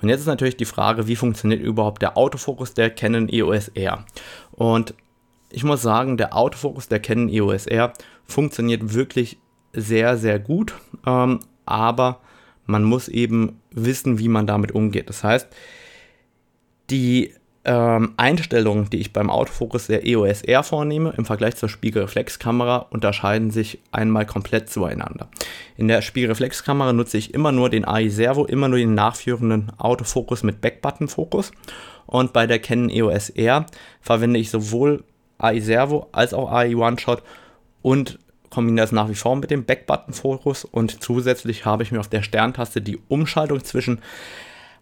Und 0.00 0.08
jetzt 0.08 0.20
ist 0.20 0.26
natürlich 0.26 0.56
die 0.56 0.64
Frage, 0.64 1.08
wie 1.08 1.16
funktioniert 1.16 1.60
überhaupt 1.60 2.02
der 2.02 2.16
Autofokus 2.16 2.72
der 2.72 2.90
Canon 2.90 3.28
EOS 3.28 3.68
R? 3.68 4.04
Und 4.52 4.94
ich 5.50 5.64
muss 5.64 5.82
sagen, 5.82 6.16
der 6.16 6.36
Autofokus 6.36 6.86
der 6.86 7.00
Canon 7.00 7.28
EOS 7.28 7.66
R 7.66 7.92
funktioniert 8.24 8.94
wirklich 8.94 9.38
sehr, 9.72 10.16
sehr 10.16 10.38
gut, 10.38 10.74
ähm, 11.04 11.40
aber 11.66 12.20
man 12.66 12.84
muss 12.84 13.08
eben 13.08 13.60
wissen, 13.72 14.18
wie 14.18 14.28
man 14.28 14.46
damit 14.46 14.72
umgeht. 14.72 15.08
Das 15.08 15.24
heißt, 15.24 15.48
die 16.90 17.34
ähm, 17.64 18.14
Einstellungen, 18.16 18.88
die 18.88 19.00
ich 19.00 19.12
beim 19.12 19.28
Autofokus 19.28 19.86
der 19.86 20.06
EOS 20.06 20.42
R 20.42 20.62
vornehme, 20.62 21.12
im 21.16 21.26
Vergleich 21.26 21.56
zur 21.56 21.68
Spiegelreflexkamera, 21.68 22.86
unterscheiden 22.90 23.50
sich 23.50 23.80
einmal 23.92 24.24
komplett 24.24 24.70
zueinander. 24.70 25.28
In 25.76 25.88
der 25.88 26.00
Spiegelreflexkamera 26.00 26.92
nutze 26.92 27.18
ich 27.18 27.34
immer 27.34 27.52
nur 27.52 27.68
den 27.68 27.86
AI 27.86 28.08
Servo, 28.08 28.46
immer 28.46 28.68
nur 28.68 28.78
den 28.78 28.94
nachführenden 28.94 29.72
Autofokus 29.78 30.42
mit 30.42 30.60
Backbutton-Fokus. 30.62 31.52
Und 32.06 32.32
bei 32.32 32.46
der 32.46 32.60
Canon 32.60 32.88
EOS 32.88 33.30
R 33.30 33.66
verwende 34.00 34.40
ich 34.40 34.50
sowohl 34.50 35.04
AI 35.38 35.60
Servo 35.60 36.08
als 36.12 36.32
auch 36.32 36.50
AI 36.50 36.74
One-Shot 36.74 37.22
und 37.82 38.18
kombiniere 38.48 38.84
das 38.84 38.92
nach 38.92 39.08
wie 39.08 39.14
vor 39.14 39.36
mit 39.36 39.50
dem 39.50 39.64
Backbutton-Fokus. 39.64 40.64
Und 40.64 41.02
zusätzlich 41.02 41.66
habe 41.66 41.82
ich 41.82 41.92
mir 41.92 42.00
auf 42.00 42.08
der 42.08 42.22
Sterntaste 42.22 42.80
die 42.80 42.98
Umschaltung 43.08 43.62
zwischen 43.64 44.00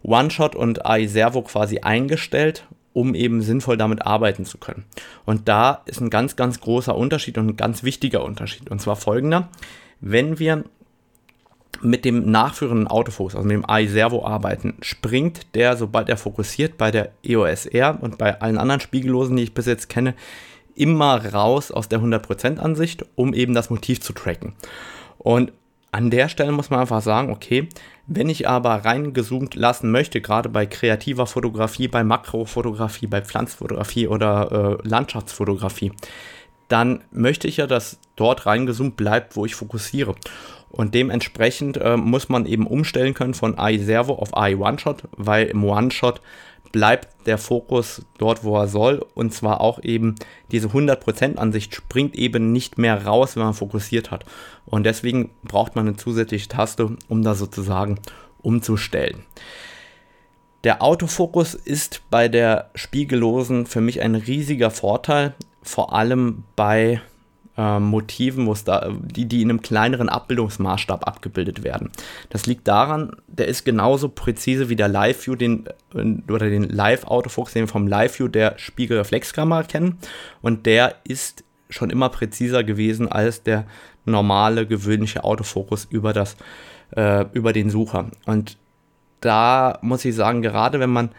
One-Shot 0.03 0.55
und 0.55 0.85
AI 0.85 1.07
Servo 1.07 1.41
quasi 1.41 1.79
eingestellt, 1.79 2.65
um 2.93 3.15
eben 3.15 3.41
sinnvoll 3.41 3.77
damit 3.77 4.05
arbeiten 4.05 4.45
zu 4.45 4.57
können. 4.57 4.85
Und 5.25 5.47
da 5.47 5.81
ist 5.85 6.01
ein 6.01 6.09
ganz, 6.09 6.35
ganz 6.35 6.59
großer 6.59 6.95
Unterschied 6.95 7.37
und 7.37 7.47
ein 7.47 7.57
ganz 7.57 7.83
wichtiger 7.83 8.23
Unterschied. 8.23 8.69
Und 8.69 8.81
zwar 8.81 8.95
folgender. 8.95 9.49
Wenn 10.01 10.39
wir 10.39 10.63
mit 11.81 12.03
dem 12.03 12.29
nachführenden 12.29 12.87
Autofokus, 12.87 13.35
also 13.35 13.47
mit 13.47 13.55
dem 13.55 13.69
AI 13.69 13.87
Servo 13.87 14.25
arbeiten, 14.25 14.75
springt 14.81 15.55
der, 15.55 15.77
sobald 15.77 16.09
er 16.09 16.17
fokussiert, 16.17 16.77
bei 16.77 16.91
der 16.91 17.11
EOS 17.23 17.67
R 17.67 17.97
und 18.01 18.17
bei 18.17 18.41
allen 18.41 18.57
anderen 18.57 18.81
Spiegellosen, 18.81 19.35
die 19.35 19.43
ich 19.43 19.53
bis 19.53 19.65
jetzt 19.65 19.87
kenne, 19.87 20.15
immer 20.75 21.33
raus 21.33 21.71
aus 21.71 21.89
der 21.89 21.99
100% 21.99 22.57
Ansicht, 22.57 23.05
um 23.15 23.33
eben 23.33 23.53
das 23.53 23.69
Motiv 23.69 24.01
zu 24.01 24.13
tracken. 24.13 24.53
Und 25.17 25.51
an 25.91 26.09
der 26.11 26.29
Stelle 26.29 26.51
muss 26.51 26.69
man 26.69 26.81
einfach 26.81 27.01
sagen, 27.01 27.31
okay, 27.31 27.67
wenn 28.05 28.29
ich 28.29 28.47
aber 28.47 28.85
reingezoomt 28.85 29.55
lassen 29.55 29.91
möchte, 29.91 30.21
gerade 30.21 30.49
bei 30.49 30.65
kreativer 30.65 31.27
Fotografie, 31.27 31.87
bei 31.87 32.03
Makrofotografie, 32.03 33.07
bei 33.07 33.21
Pflanzfotografie 33.21 34.07
oder 34.07 34.79
äh, 34.83 34.87
Landschaftsfotografie, 34.87 35.91
dann 36.67 37.03
möchte 37.11 37.47
ich 37.47 37.57
ja, 37.57 37.67
dass 37.67 37.99
dort 38.15 38.45
reingezoomt 38.45 38.97
bleibt, 38.97 39.35
wo 39.35 39.45
ich 39.45 39.55
fokussiere. 39.55 40.15
Und 40.69 40.93
dementsprechend 40.93 41.77
äh, 41.77 41.97
muss 41.97 42.29
man 42.29 42.45
eben 42.45 42.67
umstellen 42.67 43.15
können 43.15 43.33
von 43.33 43.57
AI 43.57 43.79
Servo 43.79 44.13
auf 44.13 44.37
AI 44.37 44.55
One-Shot, 44.55 45.03
weil 45.17 45.47
im 45.47 45.63
One-Shot 45.63 46.21
bleibt 46.71 47.27
der 47.27 47.37
Fokus 47.37 48.05
dort, 48.17 48.43
wo 48.43 48.57
er 48.57 48.67
soll. 48.67 49.05
Und 49.15 49.33
zwar 49.33 49.61
auch 49.61 49.83
eben 49.83 50.15
diese 50.51 50.69
100% 50.69 51.35
Ansicht 51.35 51.75
springt 51.75 52.15
eben 52.15 52.51
nicht 52.51 52.77
mehr 52.77 53.05
raus, 53.05 53.35
wenn 53.35 53.43
man 53.43 53.53
fokussiert 53.53 54.11
hat. 54.11 54.25
Und 54.65 54.83
deswegen 54.83 55.31
braucht 55.43 55.75
man 55.75 55.87
eine 55.87 55.97
zusätzliche 55.97 56.47
Taste, 56.47 56.95
um 57.07 57.23
da 57.23 57.35
sozusagen 57.35 57.99
umzustellen. 58.41 59.23
Der 60.63 60.81
Autofokus 60.81 61.53
ist 61.53 62.01
bei 62.09 62.27
der 62.27 62.69
spiegellosen 62.75 63.65
für 63.65 63.81
mich 63.81 64.01
ein 64.01 64.15
riesiger 64.15 64.71
Vorteil, 64.71 65.33
vor 65.61 65.93
allem 65.93 66.43
bei 66.55 67.01
äh, 67.59 67.79
Motiven, 67.79 68.49
da, 68.63 68.89
die, 69.01 69.25
die 69.25 69.41
in 69.41 69.49
einem 69.49 69.61
kleineren 69.61 70.07
Abbildungsmaßstab 70.07 71.05
abgebildet 71.05 71.63
werden. 71.63 71.91
Das 72.29 72.45
liegt 72.45 72.67
daran, 72.69 73.17
der 73.27 73.49
ist 73.49 73.65
genauso 73.65 74.07
präzise 74.07 74.69
wie 74.69 74.77
der 74.77 74.87
Live-View, 74.87 75.35
den 75.35 75.65
äh, 75.93 76.31
oder 76.31 76.49
den 76.49 76.63
Live-Autofokus, 76.63 77.53
den 77.53 77.63
wir 77.63 77.67
vom 77.67 77.87
Live-View 77.87 78.29
der 78.29 78.57
Spiegelreflexkamera 78.57 79.63
kennen. 79.63 79.97
Und 80.41 80.65
der 80.65 80.95
ist 81.03 81.43
schon 81.69 81.89
immer 81.89 82.07
präziser 82.07 82.63
gewesen 82.63 83.11
als 83.11 83.43
der 83.43 83.65
normale, 84.05 84.65
gewöhnliche 84.65 85.25
Autofokus 85.25 85.85
über, 85.89 86.13
das, 86.13 86.37
äh, 86.95 87.25
über 87.33 87.51
den 87.51 87.69
Sucher. 87.69 88.09
Und 88.25 88.57
da 89.19 89.77
muss 89.81 90.05
ich 90.05 90.15
sagen, 90.15 90.41
gerade 90.41 90.79
wenn 90.79 90.89
man 90.89 91.09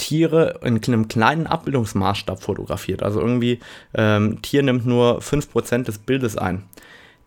Tiere 0.00 0.58
in 0.64 0.82
einem 0.82 1.08
kleinen 1.08 1.46
Abbildungsmaßstab 1.46 2.42
fotografiert. 2.42 3.02
Also 3.02 3.20
irgendwie, 3.20 3.60
ähm, 3.94 4.40
Tier 4.40 4.62
nimmt 4.62 4.86
nur 4.86 5.20
5% 5.20 5.84
des 5.84 5.98
Bildes 5.98 6.38
ein. 6.38 6.64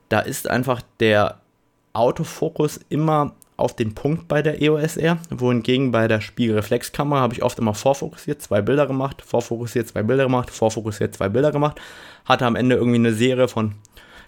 Da 0.10 0.20
ist 0.20 0.50
einfach 0.50 0.82
der 1.00 1.40
Autofokus 1.94 2.80
immer 2.90 3.36
auf 3.58 3.76
den 3.76 3.94
Punkt 3.94 4.28
bei 4.28 4.42
der 4.42 4.60
EOS 4.62 4.98
R, 4.98 5.20
wohingegen 5.30 5.92
bei 5.92 6.08
der 6.08 6.20
Spiegelreflexkamera 6.20 7.22
habe 7.22 7.36
ich 7.36 7.44
oft 7.44 7.60
immer 7.60 7.76
vorfokussiert, 7.76 8.42
zwei 8.42 8.64
Bilder 8.64 8.88
gemacht, 8.88 9.22
vorfokussiert, 9.22 9.88
zwei 9.88 10.02
Bilder 10.02 10.24
gemacht, 10.24 10.50
vorfokussiert, 10.50 11.14
zwei 11.14 11.30
Bilder 11.30 11.52
gemacht, 11.52 11.80
hatte 12.26 12.48
am 12.48 12.56
Ende 12.56 12.76
irgendwie 12.76 12.98
eine 12.98 13.14
Serie 13.14 13.48
von 13.48 13.76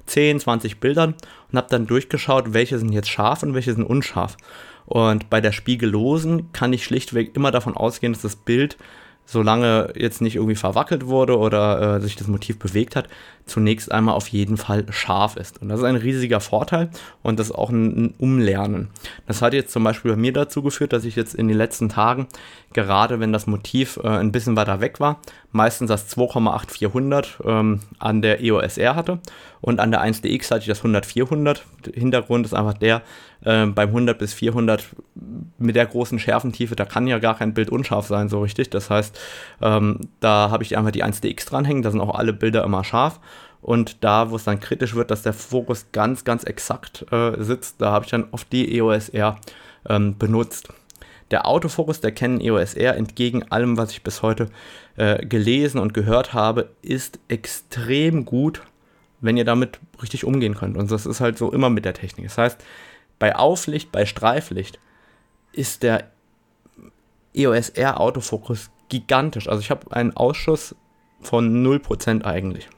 10, 0.05 0.39
20 0.39 0.79
Bildern 0.79 1.15
und 1.51 1.57
habe 1.57 1.67
dann 1.71 1.87
durchgeschaut, 1.87 2.53
welche 2.53 2.77
sind 2.77 2.91
jetzt 2.91 3.09
scharf 3.09 3.41
und 3.41 3.55
welche 3.55 3.73
sind 3.73 3.83
unscharf. 3.83 4.37
Und 4.85 5.29
bei 5.29 5.41
der 5.41 5.51
Spiegellosen 5.51 6.51
kann 6.51 6.73
ich 6.73 6.83
schlichtweg 6.83 7.35
immer 7.35 7.51
davon 7.51 7.75
ausgehen, 7.75 8.13
dass 8.13 8.21
das 8.21 8.35
Bild, 8.35 8.77
solange 9.25 9.93
jetzt 9.95 10.21
nicht 10.21 10.35
irgendwie 10.35 10.55
verwackelt 10.55 11.07
wurde 11.07 11.37
oder 11.37 11.95
äh, 11.95 12.01
sich 12.01 12.15
das 12.15 12.27
Motiv 12.27 12.59
bewegt 12.59 12.95
hat, 12.95 13.07
zunächst 13.45 13.91
einmal 13.91 14.15
auf 14.15 14.27
jeden 14.27 14.57
Fall 14.57 14.85
scharf 14.91 15.35
ist. 15.35 15.61
Und 15.61 15.69
das 15.69 15.79
ist 15.79 15.85
ein 15.85 15.95
riesiger 15.95 16.39
Vorteil 16.39 16.89
und 17.23 17.39
das 17.39 17.47
ist 17.47 17.55
auch 17.55 17.69
ein, 17.69 18.05
ein 18.05 18.13
Umlernen. 18.17 18.89
Das 19.27 19.41
hat 19.41 19.53
jetzt 19.53 19.71
zum 19.71 19.83
Beispiel 19.83 20.11
bei 20.11 20.17
mir 20.17 20.33
dazu 20.33 20.61
geführt, 20.61 20.93
dass 20.93 21.05
ich 21.05 21.15
jetzt 21.15 21.33
in 21.33 21.47
den 21.47 21.57
letzten 21.57 21.89
Tagen, 21.89 22.27
gerade 22.73 23.19
wenn 23.19 23.33
das 23.33 23.47
Motiv 23.47 23.99
äh, 24.03 24.07
ein 24.07 24.31
bisschen 24.31 24.55
weiter 24.55 24.81
weg 24.81 24.99
war, 24.99 25.19
meistens 25.51 25.87
das 25.87 26.15
2,8400 26.15 27.45
ähm, 27.45 27.79
an 27.97 28.21
der 28.21 28.43
EOS 28.43 28.77
R 28.77 28.95
hatte 28.95 29.19
und 29.61 29.79
an 29.79 29.91
der 29.91 30.03
1DX 30.03 30.51
hatte 30.51 30.61
ich 30.61 30.67
das 30.67 30.83
100-400. 30.83 31.61
Hintergrund 31.93 32.45
ist 32.45 32.53
einfach 32.53 32.75
der, 32.75 33.01
äh, 33.45 33.65
beim 33.67 33.89
100 33.89 34.17
bis 34.17 34.33
400 34.33 34.83
mit 35.57 35.75
der 35.75 35.85
großen 35.85 36.19
Schärfentiefe, 36.19 36.75
da 36.75 36.85
kann 36.85 37.07
ja 37.07 37.19
gar 37.19 37.37
kein 37.37 37.53
Bild 37.53 37.69
unscharf 37.69 38.07
sein, 38.07 38.27
so 38.27 38.41
richtig. 38.41 38.69
Das 38.69 38.89
heißt, 38.89 39.17
ähm, 39.61 39.99
da 40.19 40.49
habe 40.49 40.63
ich 40.63 40.77
einfach 40.77 40.91
die 40.91 41.03
1DX 41.03 41.47
dranhängen, 41.47 41.83
da 41.83 41.91
sind 41.91 42.01
auch 42.01 42.15
alle 42.15 42.33
Bilder 42.33 42.63
immer 42.63 42.83
scharf. 42.83 43.19
Und 43.61 44.03
da, 44.03 44.29
wo 44.29 44.35
es 44.35 44.43
dann 44.43 44.59
kritisch 44.59 44.93
wird, 44.93 45.09
dass 45.09 45.23
der 45.23 45.33
Fokus 45.33 45.87
ganz, 45.91 46.23
ganz 46.23 46.43
exakt 46.43 47.05
äh, 47.11 47.41
sitzt, 47.41 47.81
da 47.81 47.91
habe 47.91 48.05
ich 48.05 48.11
dann 48.11 48.27
oft 48.31 48.51
die 48.51 48.77
EOS 48.77 49.09
R 49.09 49.39
ähm, 49.89 50.17
benutzt. 50.19 50.69
Der 51.31 51.47
Autofokus 51.47 51.99
der 51.99 52.11
Canon 52.11 52.41
EOS 52.41 52.75
R, 52.75 52.95
entgegen 52.95 53.43
allem, 53.51 53.77
was 53.77 53.89
ich 53.91 54.03
bis 54.03 54.21
heute 54.21 54.49
äh, 54.97 55.25
gelesen 55.25 55.79
und 55.79 55.95
gehört 55.95 56.33
habe, 56.33 56.69
ist 56.83 57.17
extrem 57.27 58.25
gut, 58.25 58.61
wenn 59.21 59.37
ihr 59.37 59.45
damit 59.45 59.79
richtig 59.99 60.25
umgehen 60.25 60.53
könnt. 60.53 60.77
Und 60.77 60.91
das 60.91 61.07
ist 61.07 61.19
halt 61.19 61.39
so 61.39 61.51
immer 61.51 61.71
mit 61.71 61.85
der 61.85 61.95
Technik. 61.95 62.27
Das 62.27 62.37
heißt, 62.37 62.63
bei 63.19 63.35
Auflicht, 63.35 63.91
bei 63.91 64.05
Streiflicht 64.05 64.79
ist 65.51 65.83
der 65.83 66.11
EOS 67.33 67.69
R 67.69 67.99
Autofokus 67.99 68.69
gigantisch. 68.89 69.47
Also 69.47 69.61
ich 69.61 69.71
habe 69.71 69.91
einen 69.91 70.15
Ausschuss 70.15 70.75
von 71.21 71.65
0% 71.65 72.23
eigentlich. 72.23 72.69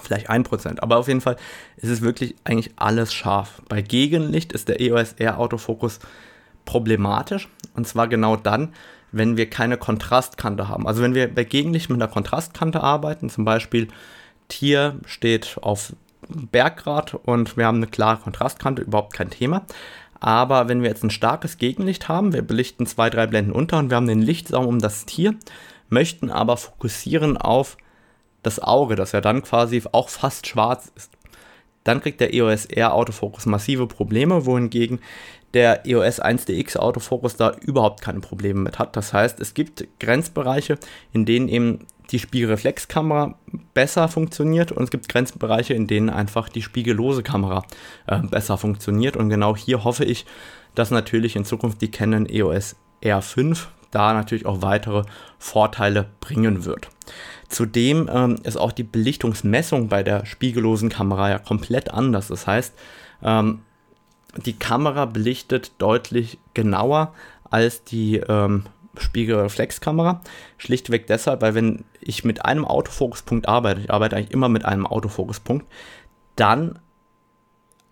Vielleicht 0.00 0.30
1%, 0.30 0.80
aber 0.80 0.96
auf 0.96 1.08
jeden 1.08 1.20
Fall 1.20 1.36
ist 1.76 1.90
es 1.90 2.00
wirklich 2.00 2.34
eigentlich 2.44 2.72
alles 2.76 3.12
scharf. 3.12 3.62
Bei 3.68 3.82
Gegenlicht 3.82 4.52
ist 4.52 4.68
der 4.68 4.80
EOS 4.80 5.14
R 5.14 5.38
Autofokus 5.38 6.00
problematisch. 6.64 7.48
Und 7.74 7.86
zwar 7.86 8.08
genau 8.08 8.36
dann, 8.36 8.72
wenn 9.10 9.36
wir 9.36 9.50
keine 9.50 9.76
Kontrastkante 9.76 10.68
haben. 10.68 10.86
Also 10.86 11.02
wenn 11.02 11.14
wir 11.14 11.32
bei 11.32 11.44
Gegenlicht 11.44 11.90
mit 11.90 12.00
einer 12.00 12.10
Kontrastkante 12.10 12.82
arbeiten, 12.82 13.28
zum 13.28 13.44
Beispiel 13.44 13.88
Tier 14.48 14.98
steht 15.06 15.58
auf 15.60 15.94
Berggrad 16.50 17.14
und 17.14 17.56
wir 17.56 17.66
haben 17.66 17.78
eine 17.78 17.86
klare 17.86 18.18
Kontrastkante, 18.18 18.82
überhaupt 18.82 19.12
kein 19.12 19.30
Thema. 19.30 19.64
Aber 20.20 20.68
wenn 20.68 20.82
wir 20.82 20.88
jetzt 20.88 21.02
ein 21.02 21.10
starkes 21.10 21.58
Gegenlicht 21.58 22.08
haben, 22.08 22.32
wir 22.32 22.42
belichten 22.42 22.86
zwei, 22.86 23.10
drei 23.10 23.26
Blenden 23.26 23.52
unter 23.52 23.78
und 23.78 23.90
wir 23.90 23.96
haben 23.96 24.06
den 24.06 24.22
Lichtsaum 24.22 24.66
um 24.66 24.78
das 24.78 25.04
Tier, 25.04 25.34
möchten 25.88 26.30
aber 26.30 26.56
fokussieren 26.56 27.36
auf 27.36 27.76
das 28.42 28.60
Auge, 28.60 28.94
das 28.96 29.12
ja 29.12 29.20
dann 29.20 29.42
quasi 29.42 29.82
auch 29.92 30.08
fast 30.08 30.46
schwarz 30.46 30.92
ist, 30.96 31.12
dann 31.84 32.00
kriegt 32.00 32.20
der 32.20 32.32
EOS 32.32 32.66
R 32.66 32.94
Autofokus 32.94 33.46
massive 33.46 33.86
Probleme, 33.86 34.46
wohingegen 34.46 35.00
der 35.54 35.86
EOS 35.86 36.22
1DX 36.22 36.78
Autofokus 36.78 37.36
da 37.36 37.52
überhaupt 37.60 38.00
keine 38.00 38.20
Probleme 38.20 38.60
mit 38.60 38.78
hat. 38.78 38.96
Das 38.96 39.12
heißt, 39.12 39.40
es 39.40 39.54
gibt 39.54 39.86
Grenzbereiche, 40.00 40.78
in 41.12 41.24
denen 41.24 41.48
eben 41.48 41.86
die 42.10 42.18
Spiegelreflexkamera 42.18 43.34
besser 43.74 44.08
funktioniert 44.08 44.72
und 44.72 44.84
es 44.84 44.90
gibt 44.90 45.08
Grenzbereiche, 45.08 45.74
in 45.74 45.86
denen 45.86 46.10
einfach 46.10 46.48
die 46.48 46.62
spiegellose 46.62 47.22
Kamera 47.22 47.64
äh, 48.06 48.18
besser 48.18 48.58
funktioniert. 48.58 49.16
Und 49.16 49.30
genau 49.30 49.56
hier 49.56 49.84
hoffe 49.84 50.04
ich, 50.04 50.26
dass 50.74 50.90
natürlich 50.90 51.36
in 51.36 51.44
Zukunft 51.44 51.80
die 51.80 51.90
Canon 51.90 52.26
EOS 52.28 52.76
R5 53.02 53.66
da 53.90 54.14
natürlich 54.14 54.46
auch 54.46 54.62
weitere 54.62 55.04
Vorteile 55.38 56.06
bringen 56.20 56.64
wird. 56.64 56.88
Zudem 57.48 58.10
ähm, 58.12 58.36
ist 58.42 58.56
auch 58.56 58.72
die 58.72 58.84
Belichtungsmessung 58.84 59.88
bei 59.88 60.02
der 60.02 60.24
spiegellosen 60.24 60.88
Kamera 60.88 61.30
ja 61.30 61.38
komplett 61.38 61.90
anders. 61.90 62.28
Das 62.28 62.46
heißt, 62.46 62.74
ähm, 63.22 63.60
die 64.36 64.54
Kamera 64.54 65.06
belichtet 65.06 65.72
deutlich 65.78 66.38
genauer 66.54 67.14
als 67.50 67.84
die 67.84 68.16
ähm, 68.16 68.64
Spiegelreflexkamera. 68.96 70.20
Schlichtweg 70.58 71.06
deshalb, 71.06 71.42
weil 71.42 71.54
wenn 71.54 71.84
ich 72.00 72.24
mit 72.24 72.44
einem 72.44 72.64
Autofokuspunkt 72.64 73.48
arbeite, 73.48 73.80
ich 73.80 73.90
arbeite 73.90 74.16
eigentlich 74.16 74.32
immer 74.32 74.48
mit 74.48 74.64
einem 74.64 74.86
Autofokuspunkt, 74.86 75.66
dann 76.36 76.78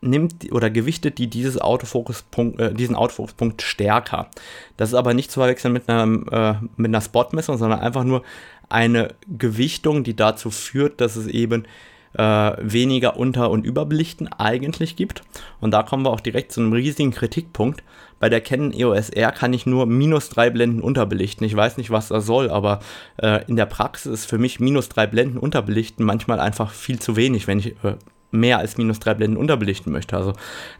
nimmt 0.02 0.50
oder 0.52 0.70
gewichtet 0.70 1.18
die 1.18 1.28
dieses 1.28 1.60
Autofokuspunkt, 1.60 2.58
äh, 2.58 2.72
diesen 2.72 2.96
Autofokuspunkt 2.96 3.62
stärker. 3.62 4.28
Das 4.76 4.90
ist 4.90 4.94
aber 4.94 5.14
nicht 5.14 5.30
zu 5.30 5.40
verwechseln 5.40 5.72
mit 5.74 5.88
einer, 5.88 6.04
äh, 6.32 6.66
mit 6.76 6.88
einer 6.88 7.02
Spotmessung, 7.02 7.58
sondern 7.58 7.80
einfach 7.80 8.04
nur 8.04 8.22
eine 8.68 9.14
Gewichtung, 9.26 10.04
die 10.04 10.16
dazu 10.16 10.50
führt, 10.50 11.00
dass 11.00 11.16
es 11.16 11.26
eben 11.26 11.64
äh, 12.14 12.52
weniger 12.58 13.16
Unter- 13.16 13.50
und 13.50 13.64
Überbelichten 13.64 14.28
eigentlich 14.32 14.96
gibt. 14.96 15.22
Und 15.60 15.72
da 15.72 15.82
kommen 15.82 16.04
wir 16.04 16.10
auch 16.10 16.20
direkt 16.20 16.52
zu 16.52 16.60
einem 16.60 16.72
riesigen 16.72 17.12
Kritikpunkt. 17.12 17.82
Bei 18.18 18.28
der 18.28 18.40
Canon 18.40 18.72
EOS 18.72 19.10
R 19.10 19.32
kann 19.32 19.52
ich 19.52 19.66
nur 19.66 19.86
minus 19.86 20.28
drei 20.28 20.50
Blenden 20.50 20.80
unterbelichten. 20.80 21.44
Ich 21.44 21.56
weiß 21.56 21.76
nicht, 21.76 21.90
was 21.90 22.08
das 22.08 22.26
soll, 22.26 22.50
aber 22.50 22.80
äh, 23.16 23.44
in 23.46 23.56
der 23.56 23.66
Praxis 23.66 24.12
ist 24.12 24.26
für 24.26 24.38
mich 24.38 24.60
minus 24.60 24.88
drei 24.88 25.06
Blenden 25.06 25.38
unterbelichten 25.38 26.04
manchmal 26.04 26.40
einfach 26.40 26.72
viel 26.72 26.98
zu 26.98 27.16
wenig, 27.16 27.46
wenn 27.46 27.60
ich 27.60 27.76
äh, 27.84 27.96
mehr 28.32 28.58
als 28.58 28.76
minus 28.76 29.00
drei 29.00 29.14
Blenden 29.14 29.36
unterbelichten 29.36 29.90
möchte. 29.90 30.16
Also 30.16 30.34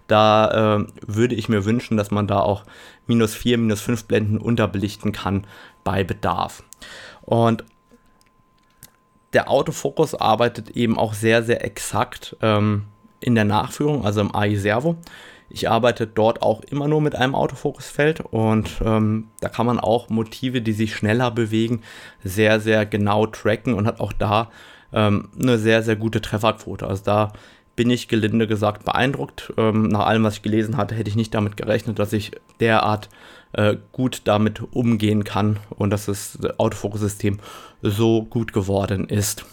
da 0.06 0.78
äh, 0.78 0.86
würde 1.06 1.34
ich 1.34 1.48
mir 1.48 1.64
wünschen, 1.64 1.96
dass 1.96 2.10
man 2.10 2.26
da 2.26 2.40
auch 2.40 2.64
minus 3.06 3.34
vier, 3.34 3.58
minus 3.58 3.80
fünf 3.80 4.04
Blenden 4.04 4.38
unterbelichten 4.38 5.12
kann 5.12 5.46
bei 5.82 6.04
Bedarf. 6.04 6.62
Und 7.22 7.64
der 9.32 9.50
Autofokus 9.50 10.14
arbeitet 10.14 10.70
eben 10.70 10.98
auch 10.98 11.14
sehr, 11.14 11.42
sehr 11.42 11.64
exakt 11.64 12.36
ähm, 12.42 12.84
in 13.20 13.34
der 13.34 13.44
Nachführung, 13.44 14.04
also 14.04 14.20
im 14.20 14.34
AI 14.34 14.56
Servo. 14.56 14.96
Ich 15.52 15.68
arbeite 15.68 16.06
dort 16.06 16.42
auch 16.42 16.62
immer 16.62 16.86
nur 16.86 17.00
mit 17.00 17.16
einem 17.16 17.34
Autofokusfeld 17.34 18.20
und 18.20 18.70
ähm, 18.84 19.28
da 19.40 19.48
kann 19.48 19.66
man 19.66 19.80
auch 19.80 20.08
Motive, 20.08 20.62
die 20.62 20.72
sich 20.72 20.94
schneller 20.94 21.32
bewegen, 21.32 21.82
sehr, 22.22 22.60
sehr 22.60 22.86
genau 22.86 23.26
tracken 23.26 23.74
und 23.74 23.86
hat 23.86 24.00
auch 24.00 24.12
da 24.12 24.50
ähm, 24.92 25.28
eine 25.40 25.58
sehr, 25.58 25.82
sehr 25.82 25.96
gute 25.96 26.20
Trefferquote. 26.20 26.86
Also 26.86 27.02
da 27.04 27.32
bin 27.74 27.90
ich 27.90 28.08
gelinde 28.08 28.46
gesagt 28.46 28.84
beeindruckt. 28.84 29.52
Ähm, 29.56 29.88
nach 29.88 30.06
allem, 30.06 30.22
was 30.22 30.34
ich 30.34 30.42
gelesen 30.42 30.76
hatte, 30.76 30.94
hätte 30.94 31.10
ich 31.10 31.16
nicht 31.16 31.34
damit 31.34 31.56
gerechnet, 31.56 31.98
dass 31.98 32.12
ich 32.12 32.32
derart 32.60 33.08
äh, 33.52 33.76
gut 33.92 34.22
damit 34.24 34.62
umgehen 34.72 35.24
kann 35.24 35.58
und 35.70 35.90
dass 35.90 36.06
das 36.06 36.38
Autofokussystem 36.58 37.38
so 37.82 38.22
gut 38.22 38.52
geworden 38.52 39.08
ist. 39.08 39.44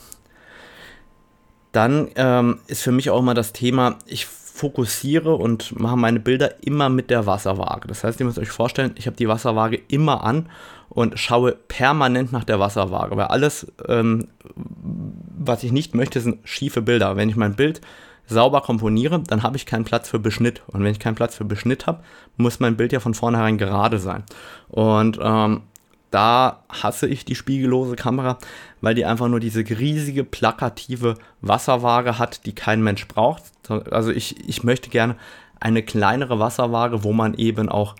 Dann 1.72 2.10
ähm, 2.16 2.60
ist 2.68 2.82
für 2.82 2.92
mich 2.92 3.10
auch 3.10 3.20
immer 3.20 3.34
das 3.34 3.54
Thema, 3.54 4.00
ich 4.06 4.26
fokussiere 4.26 5.36
und 5.36 5.80
mache 5.80 5.98
meine 5.98 6.20
Bilder 6.20 6.64
immer 6.64 6.90
mit 6.90 7.12
der 7.12 7.28
Wasserwaage. 7.28 7.88
Das 7.88 8.04
heißt, 8.04 8.20
ihr 8.20 8.26
müsst 8.26 8.40
euch 8.40 8.50
vorstellen, 8.50 8.96
ich 8.96 9.06
habe 9.06 9.16
die 9.16 9.28
Wasserwaage 9.28 9.80
immer 9.88 10.24
an 10.24 10.50
und 10.90 11.20
schaue 11.20 11.52
permanent 11.68 12.32
nach 12.32 12.44
der 12.44 12.60
Wasserwaage, 12.60 13.16
weil 13.18 13.28
alles, 13.28 13.72
ähm, 13.88 14.30
was 14.56 15.64
ich 15.64 15.72
nicht 15.72 15.94
möchte, 15.94 16.20
sind 16.22 16.40
schiefe 16.48 16.82
Bilder. 16.82 17.16
Wenn 17.16 17.30
ich 17.30 17.36
mein 17.36 17.56
Bild 17.56 17.82
sauber 18.28 18.62
komponiere, 18.62 19.20
dann 19.20 19.44
habe 19.44 19.58
ich 19.58 19.66
keinen 19.66 19.86
Platz 19.86 20.10
für 20.10 20.20
Beschnitt. 20.20 20.62
Und 20.68 20.84
wenn 20.84 20.92
ich 20.92 21.00
keinen 21.00 21.16
Platz 21.16 21.36
für 21.36 21.46
Beschnitt 21.46 21.88
habe, 21.88 22.04
muss 22.36 22.60
mein 22.60 22.78
Bild 22.78 22.92
ja 22.92 23.00
von 23.00 23.14
vornherein 23.14 23.58
gerade 23.58 24.00
sein. 24.00 24.24
Und 24.70 25.18
ähm, 25.22 25.64
da 26.12 26.64
hasse 26.70 27.08
ich 27.08 27.26
die 27.26 27.36
spiegellose 27.36 27.96
Kamera, 27.96 28.38
weil 28.82 28.96
die 28.96 29.06
einfach 29.06 29.28
nur 29.28 29.40
diese 29.40 29.62
riesige, 29.62 30.24
plakative 30.24 31.16
Wasserwaage 31.42 32.20
hat, 32.20 32.46
die 32.46 32.54
kein 32.54 32.84
Mensch 32.84 33.08
braucht. 33.08 33.44
Also 33.70 34.12
ich, 34.12 34.48
ich 34.48 34.64
möchte 34.64 34.90
gerne 34.90 35.16
eine 35.60 35.84
kleinere 35.84 36.40
Wasserwaage, 36.40 37.04
wo 37.04 37.14
man 37.14 37.34
eben 37.34 37.70
auch 37.70 37.96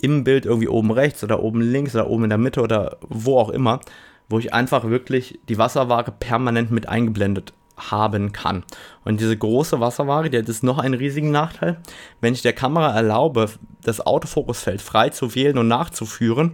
im 0.00 0.24
Bild 0.24 0.44
irgendwie 0.44 0.68
oben 0.68 0.90
rechts 0.90 1.24
oder 1.24 1.42
oben 1.42 1.60
links 1.60 1.94
oder 1.94 2.08
oben 2.08 2.24
in 2.24 2.30
der 2.30 2.38
Mitte 2.38 2.60
oder 2.60 2.98
wo 3.08 3.38
auch 3.38 3.48
immer, 3.48 3.80
wo 4.28 4.38
ich 4.38 4.52
einfach 4.52 4.84
wirklich 4.84 5.38
die 5.48 5.56
Wasserwaage 5.56 6.12
permanent 6.12 6.70
mit 6.70 6.88
eingeblendet 6.88 7.54
haben 7.76 8.32
kann. 8.32 8.64
Und 9.04 9.20
diese 9.20 9.36
große 9.36 9.80
Wasserwaage, 9.80 10.30
die 10.30 10.38
hat 10.38 10.48
jetzt 10.48 10.62
noch 10.62 10.78
einen 10.78 10.94
riesigen 10.94 11.30
Nachteil. 11.30 11.78
Wenn 12.20 12.34
ich 12.34 12.42
der 12.42 12.52
Kamera 12.52 12.94
erlaube, 12.94 13.50
das 13.82 14.04
Autofokusfeld 14.04 14.80
frei 14.80 15.10
zu 15.10 15.34
wählen 15.34 15.58
und 15.58 15.68
nachzuführen, 15.68 16.52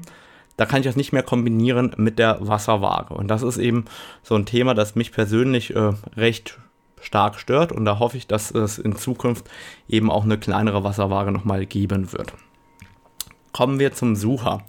da 0.57 0.67
kann 0.67 0.81
ich 0.81 0.87
das 0.87 0.97
nicht 0.97 1.13
mehr 1.13 1.23
kombinieren 1.23 1.95
mit 1.97 2.19
der 2.19 2.39
Wasserwaage. 2.41 3.15
Und 3.15 3.29
das 3.29 3.43
ist 3.43 3.59
eben 3.59 3.87
so 4.23 4.35
ein 4.35 4.47
Thema, 4.47 4.75
das 4.75 4.95
mich 4.95 5.13
persönlich 5.13 5.75
äh, 5.75 5.93
recht 6.17 6.59
stark 7.01 7.39
stört. 7.39 7.73
Und 7.73 7.85
da 7.85 7.99
hoffe 7.99 8.17
ich, 8.17 8.27
dass 8.27 8.51
es 8.51 8.79
in 8.79 8.97
Zukunft 8.97 9.49
eben 9.89 10.11
auch 10.11 10.25
eine 10.25 10.39
kleinere 10.39 10.85
Wasserwaage 10.85 11.33
nochmal 11.33 11.67
geben 11.67 12.13
wird. 12.13 12.35
Kommen 13.53 13.79
wir 13.79 13.93
zum 13.93 14.15
Sucher. 14.17 14.65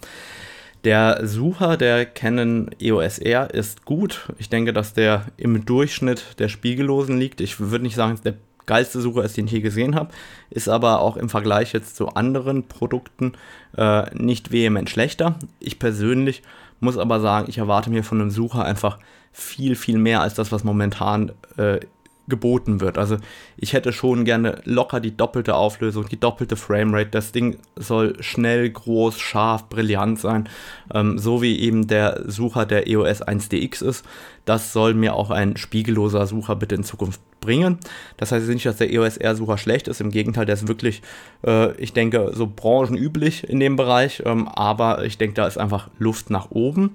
Der 0.84 1.26
Sucher 1.26 1.78
der 1.78 2.04
Canon 2.04 2.70
EOS 2.78 3.18
R 3.18 3.54
ist 3.54 3.86
gut. 3.86 4.28
Ich 4.38 4.50
denke, 4.50 4.74
dass 4.74 4.92
der 4.92 5.24
im 5.38 5.64
Durchschnitt 5.64 6.38
der 6.38 6.50
Spiegellosen 6.50 7.18
liegt. 7.18 7.40
Ich 7.40 7.58
würde 7.58 7.84
nicht 7.84 7.96
sagen, 7.96 8.20
der 8.22 8.34
geilste 8.66 9.00
Sucher 9.00 9.24
ist, 9.24 9.34
den 9.36 9.46
ich 9.46 9.52
je 9.52 9.60
gesehen 9.60 9.94
habe, 9.94 10.12
ist 10.50 10.68
aber 10.68 11.00
auch 11.00 11.16
im 11.16 11.30
Vergleich 11.30 11.72
jetzt 11.72 11.96
zu 11.96 12.08
anderen 12.08 12.68
Produkten 12.68 13.32
äh, 13.78 14.14
nicht 14.14 14.52
vehement 14.52 14.90
schlechter. 14.90 15.38
Ich 15.58 15.78
persönlich 15.78 16.42
muss 16.80 16.98
aber 16.98 17.18
sagen, 17.20 17.46
ich 17.48 17.56
erwarte 17.56 17.88
mir 17.88 18.04
von 18.04 18.20
einem 18.20 18.30
Sucher 18.30 18.66
einfach 18.66 18.98
viel, 19.32 19.76
viel 19.76 19.96
mehr 19.96 20.20
als 20.20 20.34
das, 20.34 20.52
was 20.52 20.64
momentan 20.64 21.32
äh, 21.56 21.80
geboten 22.28 22.80
wird. 22.80 22.98
Also 22.98 23.16
ich 23.56 23.72
hätte 23.72 23.92
schon 23.92 24.24
gerne 24.24 24.60
locker 24.64 25.00
die 25.00 25.16
doppelte 25.16 25.54
Auflösung, 25.54 26.08
die 26.08 26.18
doppelte 26.18 26.56
Framerate. 26.56 27.10
Das 27.10 27.32
Ding 27.32 27.58
soll 27.76 28.16
schnell, 28.20 28.70
groß, 28.70 29.18
scharf, 29.18 29.68
brillant 29.68 30.18
sein, 30.18 30.48
ähm, 30.92 31.18
so 31.18 31.42
wie 31.42 31.58
eben 31.58 31.86
der 31.86 32.22
Sucher 32.26 32.66
der 32.66 32.88
EOS 32.88 33.22
1DX 33.22 33.84
ist. 33.84 34.04
Das 34.44 34.72
soll 34.72 34.94
mir 34.94 35.14
auch 35.14 35.30
ein 35.30 35.56
spiegelloser 35.56 36.26
Sucher 36.26 36.56
bitte 36.56 36.74
in 36.74 36.84
Zukunft 36.84 37.20
bringen. 37.40 37.78
Das 38.16 38.32
heißt 38.32 38.48
nicht, 38.48 38.66
dass 38.66 38.76
der 38.76 38.92
EOS 38.92 39.16
R-Sucher 39.16 39.58
schlecht 39.58 39.88
ist. 39.88 40.00
Im 40.00 40.10
Gegenteil, 40.10 40.46
der 40.46 40.54
ist 40.54 40.68
wirklich, 40.68 41.02
äh, 41.46 41.72
ich 41.76 41.92
denke, 41.92 42.32
so 42.34 42.46
branchenüblich 42.46 43.48
in 43.48 43.60
dem 43.60 43.76
Bereich. 43.76 44.22
Ähm, 44.24 44.48
aber 44.48 45.04
ich 45.04 45.18
denke, 45.18 45.34
da 45.34 45.46
ist 45.46 45.58
einfach 45.58 45.88
Luft 45.98 46.30
nach 46.30 46.50
oben. 46.50 46.92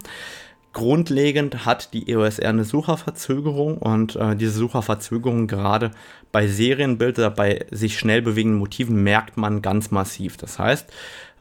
Grundlegend 0.72 1.66
hat 1.66 1.94
die 1.94 2.10
EOS 2.10 2.38
R 2.38 2.50
eine 2.50 2.64
Sucherverzögerung 2.64 3.80
und 3.80 4.16
äh, 4.16 4.36
diese 4.36 4.52
Sucherverzögerung 4.52 5.48
gerade 5.48 5.92
bei 6.32 6.48
Serienbildern, 6.48 7.34
bei 7.34 7.66
sich 7.72 7.98
schnell 7.98 8.22
bewegenden 8.22 8.60
Motiven 8.60 9.04
merkt 9.04 9.36
man 9.36 9.64
ganz 9.64 9.90
massiv. 9.90 10.38
Das 10.38 10.60
heißt, 10.60 10.88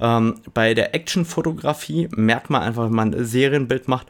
ähm, 0.00 0.36
bei 0.54 0.72
der 0.72 0.94
Actionfotografie 0.94 2.08
merkt 2.12 2.48
man 2.48 2.62
einfach, 2.62 2.86
wenn 2.86 2.94
man 2.94 3.14
ein 3.14 3.24
Serienbild 3.24 3.86
macht, 3.86 4.06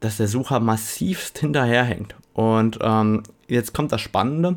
dass 0.00 0.16
der 0.16 0.28
Sucher 0.28 0.60
massivst 0.60 1.38
hinterherhängt. 1.38 2.14
Und 2.32 2.78
ähm, 2.80 3.24
jetzt 3.48 3.74
kommt 3.74 3.92
das 3.92 4.00
Spannende. 4.00 4.54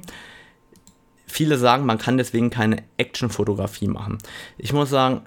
Viele 1.28 1.58
sagen, 1.58 1.86
man 1.86 1.98
kann 1.98 2.18
deswegen 2.18 2.50
keine 2.50 2.84
Actionfotografie 2.98 3.88
machen. 3.88 4.20
Ich 4.58 4.72
muss 4.72 4.90
sagen, 4.90 5.22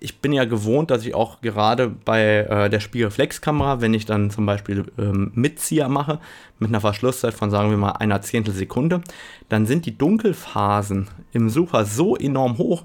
ich 0.00 0.20
bin 0.20 0.32
ja 0.32 0.44
gewohnt, 0.46 0.90
dass 0.90 1.04
ich 1.04 1.14
auch 1.14 1.40
gerade 1.42 1.88
bei 1.88 2.22
äh, 2.22 2.70
der 2.70 2.80
Spiegelreflexkamera, 2.80 3.80
wenn 3.80 3.94
ich 3.94 4.06
dann 4.06 4.30
zum 4.30 4.46
Beispiel 4.46 4.86
ähm, 4.98 5.30
Mitzieher 5.34 5.88
mache, 5.88 6.20
mit 6.58 6.70
einer 6.70 6.80
Verschlusszeit 6.80 7.34
von 7.34 7.50
sagen 7.50 7.70
wir 7.70 7.76
mal 7.76 7.92
einer 7.92 8.22
Zehntelsekunde, 8.22 9.02
dann 9.50 9.66
sind 9.66 9.86
die 9.86 9.96
Dunkelphasen 9.96 11.08
im 11.32 11.50
Sucher 11.50 11.84
so 11.84 12.16
enorm 12.16 12.56
hoch, 12.58 12.84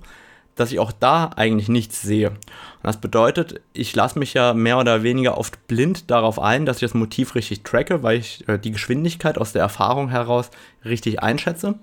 dass 0.56 0.71
ich 0.71 0.80
auch 0.80 0.91
da 0.91 1.32
eigentlich 1.36 1.69
nichts 1.69 2.01
sehe. 2.01 2.30
Und 2.30 2.38
das 2.84 2.97
bedeutet, 2.97 3.62
ich 3.73 3.95
lasse 3.95 4.19
mich 4.19 4.34
ja 4.34 4.54
mehr 4.54 4.78
oder 4.78 5.04
weniger 5.04 5.38
oft 5.38 5.67
blind 5.67 6.10
darauf 6.12 6.39
ein, 6.39 6.65
dass 6.65 6.78
ich 6.78 6.82
das 6.82 6.93
Motiv 6.93 7.36
richtig 7.36 7.63
tracke, 7.63 8.04
weil 8.04 8.19
ich 8.19 8.47
äh, 8.47 8.60
die 8.60 8.71
Geschwindigkeit 8.71 9.38
aus 9.38 9.54
der 9.54 9.62
Erfahrung 9.62 10.10
heraus 10.10 10.51
richtig 10.84 11.21
einschätze. 11.21 11.75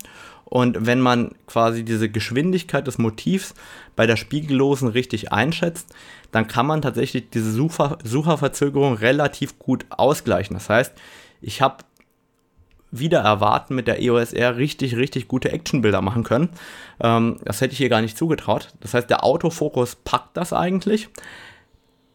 Und 0.52 0.84
wenn 0.84 1.00
man 1.00 1.30
quasi 1.46 1.82
diese 1.82 2.10
Geschwindigkeit 2.10 2.86
des 2.86 2.98
Motivs 2.98 3.54
bei 3.96 4.06
der 4.06 4.16
Spiegellosen 4.16 4.88
richtig 4.88 5.32
einschätzt, 5.32 5.94
dann 6.30 6.46
kann 6.46 6.66
man 6.66 6.82
tatsächlich 6.82 7.30
diese 7.30 7.50
Sucher 7.50 7.96
Sucherverzögerung 8.04 8.92
relativ 8.92 9.58
gut 9.58 9.86
ausgleichen. 9.88 10.52
Das 10.52 10.68
heißt, 10.68 10.92
ich 11.40 11.62
habe 11.62 11.84
wieder 12.90 13.20
erwarten 13.20 13.74
mit 13.74 13.86
der 13.86 14.02
EOS 14.02 14.34
R 14.34 14.58
richtig, 14.58 14.94
richtig 14.94 15.26
gute 15.26 15.50
Actionbilder 15.50 16.02
machen 16.02 16.22
können. 16.22 16.50
Ähm, 17.00 17.38
das 17.46 17.62
hätte 17.62 17.72
ich 17.72 17.78
hier 17.78 17.88
gar 17.88 18.02
nicht 18.02 18.18
zugetraut. 18.18 18.74
Das 18.80 18.92
heißt, 18.92 19.08
der 19.08 19.24
Autofokus 19.24 19.94
packt 20.04 20.36
das 20.36 20.52
eigentlich. 20.52 21.08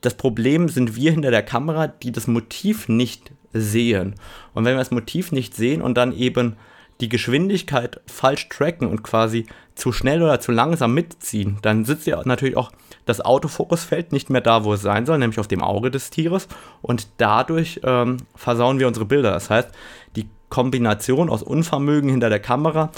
Das 0.02 0.14
Problem 0.14 0.70
sind 0.70 0.96
wir 0.96 1.10
hinter 1.10 1.32
der 1.32 1.42
Kamera, 1.42 1.88
die 1.88 2.12
das 2.12 2.28
Motiv 2.28 2.88
nicht 2.88 3.32
sehen. 3.52 4.14
Und 4.54 4.64
wenn 4.64 4.76
wir 4.76 4.80
das 4.82 4.92
Motiv 4.92 5.32
nicht 5.32 5.56
sehen 5.56 5.82
und 5.82 5.96
dann 5.98 6.16
eben 6.16 6.56
die 7.02 7.10
Geschwindigkeit 7.10 8.02
falsch 8.08 8.50
tracken 8.50 8.88
und 8.88 9.04
quasi 9.04 9.46
zu 9.76 9.92
schnell 9.92 10.24
oder 10.24 10.40
zu 10.40 10.52
langsam 10.52 10.94
mitziehen, 10.94 11.60
dann 11.62 11.86
sitzt 11.86 12.08
ja 12.08 12.22
natürlich 12.26 12.58
auch 12.58 12.72
das 13.06 13.22
Autofokusfeld 13.22 14.12
nicht 14.12 14.30
mehr 14.30 14.42
da, 14.42 14.64
wo 14.64 14.74
es 14.74 14.82
sein 14.82 15.06
soll, 15.06 15.20
nämlich 15.20 15.40
auf 15.40 15.48
dem 15.48 15.62
Auge 15.62 15.92
des 15.92 16.10
Tieres. 16.10 16.48
Und 16.82 17.08
dadurch 17.18 17.82
ähm, 17.84 18.18
versauen 18.36 18.80
wir 18.80 18.88
unsere 18.88 19.06
Bilder. 19.06 19.32
Das 19.32 19.50
heißt, 19.50 19.70
die 20.16 20.28
Kombination 20.50 21.30
aus 21.30 21.44
Unvermögen 21.44 22.10
hinter 22.10 22.30
der 22.30 22.40
Kamera, 22.40 22.92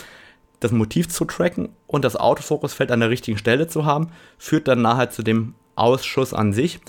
das 0.62 0.72
Motiv 0.72 1.10
zu 1.10 1.26
tracken 1.26 1.70
und 1.88 2.06
das 2.06 2.16
Autofokusfeld 2.16 2.92
an 2.92 3.02
der 3.02 3.10
richtigen 3.10 3.38
Stelle 3.38 3.68
zu 3.68 3.86
haben, 3.86 4.12
führt 4.38 4.68
dann 4.68 4.82
nachher 4.82 5.10
zu 5.10 5.24
dem 5.24 5.56
Ausschuss 5.76 6.34
an 6.34 6.54
sich 6.54 6.80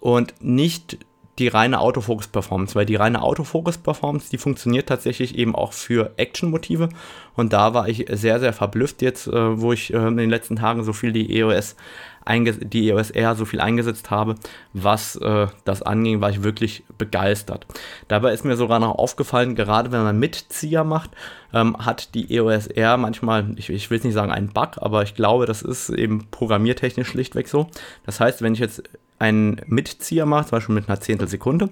und 0.00 0.34
nicht 0.40 0.98
die 1.42 1.48
reine 1.48 1.80
Autofokus-Performance, 1.80 2.74
weil 2.74 2.86
die 2.86 2.94
reine 2.94 3.22
Autofokus-Performance, 3.22 4.30
die 4.30 4.38
funktioniert 4.38 4.88
tatsächlich 4.88 5.36
eben 5.36 5.54
auch 5.54 5.72
für 5.72 6.12
Action-Motive 6.16 6.88
und 7.34 7.52
da 7.52 7.74
war 7.74 7.88
ich 7.88 8.06
sehr, 8.10 8.40
sehr 8.40 8.52
verblüfft 8.52 9.02
jetzt, 9.02 9.26
äh, 9.26 9.60
wo 9.60 9.72
ich 9.72 9.92
äh, 9.92 9.96
in 9.96 10.16
den 10.16 10.30
letzten 10.30 10.56
Tagen 10.56 10.84
so 10.84 10.92
viel 10.92 11.12
die 11.12 11.38
EOS 11.38 11.76
die 12.24 12.88
EOS 12.88 13.10
R 13.10 13.34
so 13.34 13.44
viel 13.44 13.60
eingesetzt 13.60 14.12
habe, 14.12 14.36
was 14.72 15.16
äh, 15.16 15.48
das 15.64 15.82
anging, 15.82 16.20
war 16.20 16.30
ich 16.30 16.44
wirklich 16.44 16.84
begeistert. 16.96 17.66
Dabei 18.06 18.32
ist 18.32 18.44
mir 18.44 18.56
sogar 18.56 18.78
noch 18.78 18.94
aufgefallen, 18.94 19.56
gerade 19.56 19.90
wenn 19.90 20.04
man 20.04 20.20
Mitzieher 20.20 20.84
macht, 20.84 21.10
ähm, 21.52 21.76
hat 21.78 22.14
die 22.14 22.32
EOS 22.32 22.68
R 22.68 22.96
manchmal, 22.96 23.46
ich, 23.56 23.70
ich 23.70 23.90
will 23.90 23.98
es 23.98 24.04
nicht 24.04 24.14
sagen 24.14 24.30
einen 24.30 24.52
Bug, 24.52 24.76
aber 24.76 25.02
ich 25.02 25.16
glaube, 25.16 25.46
das 25.46 25.62
ist 25.62 25.90
eben 25.90 26.28
programmiertechnisch 26.30 27.08
schlichtweg 27.08 27.48
so. 27.48 27.66
Das 28.06 28.20
heißt, 28.20 28.40
wenn 28.40 28.54
ich 28.54 28.60
jetzt 28.60 28.84
einen 29.22 29.60
Mitzieher 29.66 30.26
mache, 30.26 30.46
zum 30.46 30.56
Beispiel 30.56 30.74
mit 30.74 30.88
einer 30.88 31.00
Zehntelsekunde, 31.00 31.70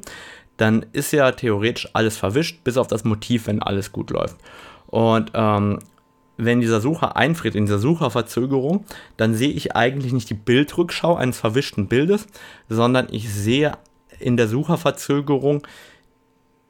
dann 0.56 0.86
ist 0.92 1.12
ja 1.12 1.32
theoretisch 1.32 1.88
alles 1.92 2.16
verwischt, 2.16 2.62
bis 2.64 2.76
auf 2.76 2.86
das 2.86 3.04
Motiv, 3.04 3.46
wenn 3.46 3.62
alles 3.62 3.92
gut 3.92 4.10
läuft. 4.10 4.36
Und 4.86 5.32
ähm, 5.34 5.80
wenn 6.36 6.60
dieser 6.60 6.80
Sucher 6.80 7.16
einfriert, 7.16 7.54
in 7.54 7.66
dieser 7.66 7.78
Sucherverzögerung, 7.78 8.84
dann 9.16 9.34
sehe 9.34 9.50
ich 9.50 9.76
eigentlich 9.76 10.12
nicht 10.12 10.30
die 10.30 10.34
Bildrückschau 10.34 11.16
eines 11.16 11.38
verwischten 11.38 11.88
Bildes, 11.88 12.26
sondern 12.68 13.08
ich 13.10 13.28
sehe 13.32 13.72
in 14.18 14.36
der 14.36 14.48
Sucherverzögerung 14.48 15.66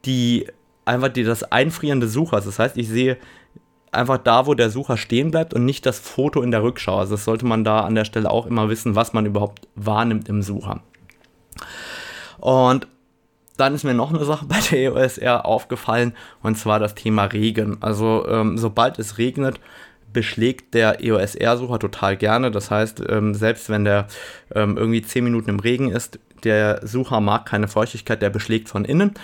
die 0.06 0.46
einfach 0.86 1.08
die, 1.08 1.24
das 1.24 1.44
Einfrieren 1.44 2.00
des 2.00 2.12
Suchers. 2.12 2.46
Das 2.46 2.58
heißt, 2.58 2.78
ich 2.78 2.88
sehe 2.88 3.18
einfach 3.92 4.18
da, 4.18 4.46
wo 4.46 4.54
der 4.54 4.70
Sucher 4.70 4.96
stehen 4.96 5.30
bleibt 5.30 5.54
und 5.54 5.64
nicht 5.64 5.84
das 5.86 5.98
Foto 5.98 6.42
in 6.42 6.50
der 6.50 6.62
Rückschau. 6.62 6.98
Also 6.98 7.14
das 7.14 7.24
sollte 7.24 7.46
man 7.46 7.64
da 7.64 7.80
an 7.80 7.94
der 7.94 8.04
Stelle 8.04 8.30
auch 8.30 8.46
immer 8.46 8.68
wissen, 8.68 8.94
was 8.94 9.12
man 9.12 9.26
überhaupt 9.26 9.66
wahrnimmt 9.74 10.28
im 10.28 10.42
Sucher. 10.42 10.80
Und 12.38 12.86
dann 13.56 13.74
ist 13.74 13.84
mir 13.84 13.94
noch 13.94 14.12
eine 14.12 14.24
Sache 14.24 14.44
bei 14.48 14.58
der 14.70 14.78
EOS 14.78 15.18
R 15.18 15.44
aufgefallen 15.46 16.14
und 16.42 16.56
zwar 16.56 16.78
das 16.78 16.94
Thema 16.94 17.24
Regen. 17.24 17.78
Also 17.80 18.26
ähm, 18.28 18.58
sobald 18.58 18.98
es 18.98 19.18
regnet, 19.18 19.60
beschlägt 20.12 20.74
der 20.74 21.04
EOS 21.04 21.36
R-Sucher 21.36 21.78
total 21.78 22.16
gerne. 22.16 22.50
Das 22.50 22.70
heißt, 22.70 23.02
ähm, 23.08 23.34
selbst 23.34 23.68
wenn 23.68 23.84
der 23.84 24.08
ähm, 24.54 24.76
irgendwie 24.76 25.02
10 25.02 25.22
Minuten 25.22 25.50
im 25.50 25.60
Regen 25.60 25.90
ist, 25.90 26.18
der 26.42 26.84
Sucher 26.84 27.20
mag 27.20 27.46
keine 27.46 27.68
Feuchtigkeit, 27.68 28.22
der 28.22 28.30
beschlägt 28.30 28.68
von 28.68 28.84
innen 28.84 29.14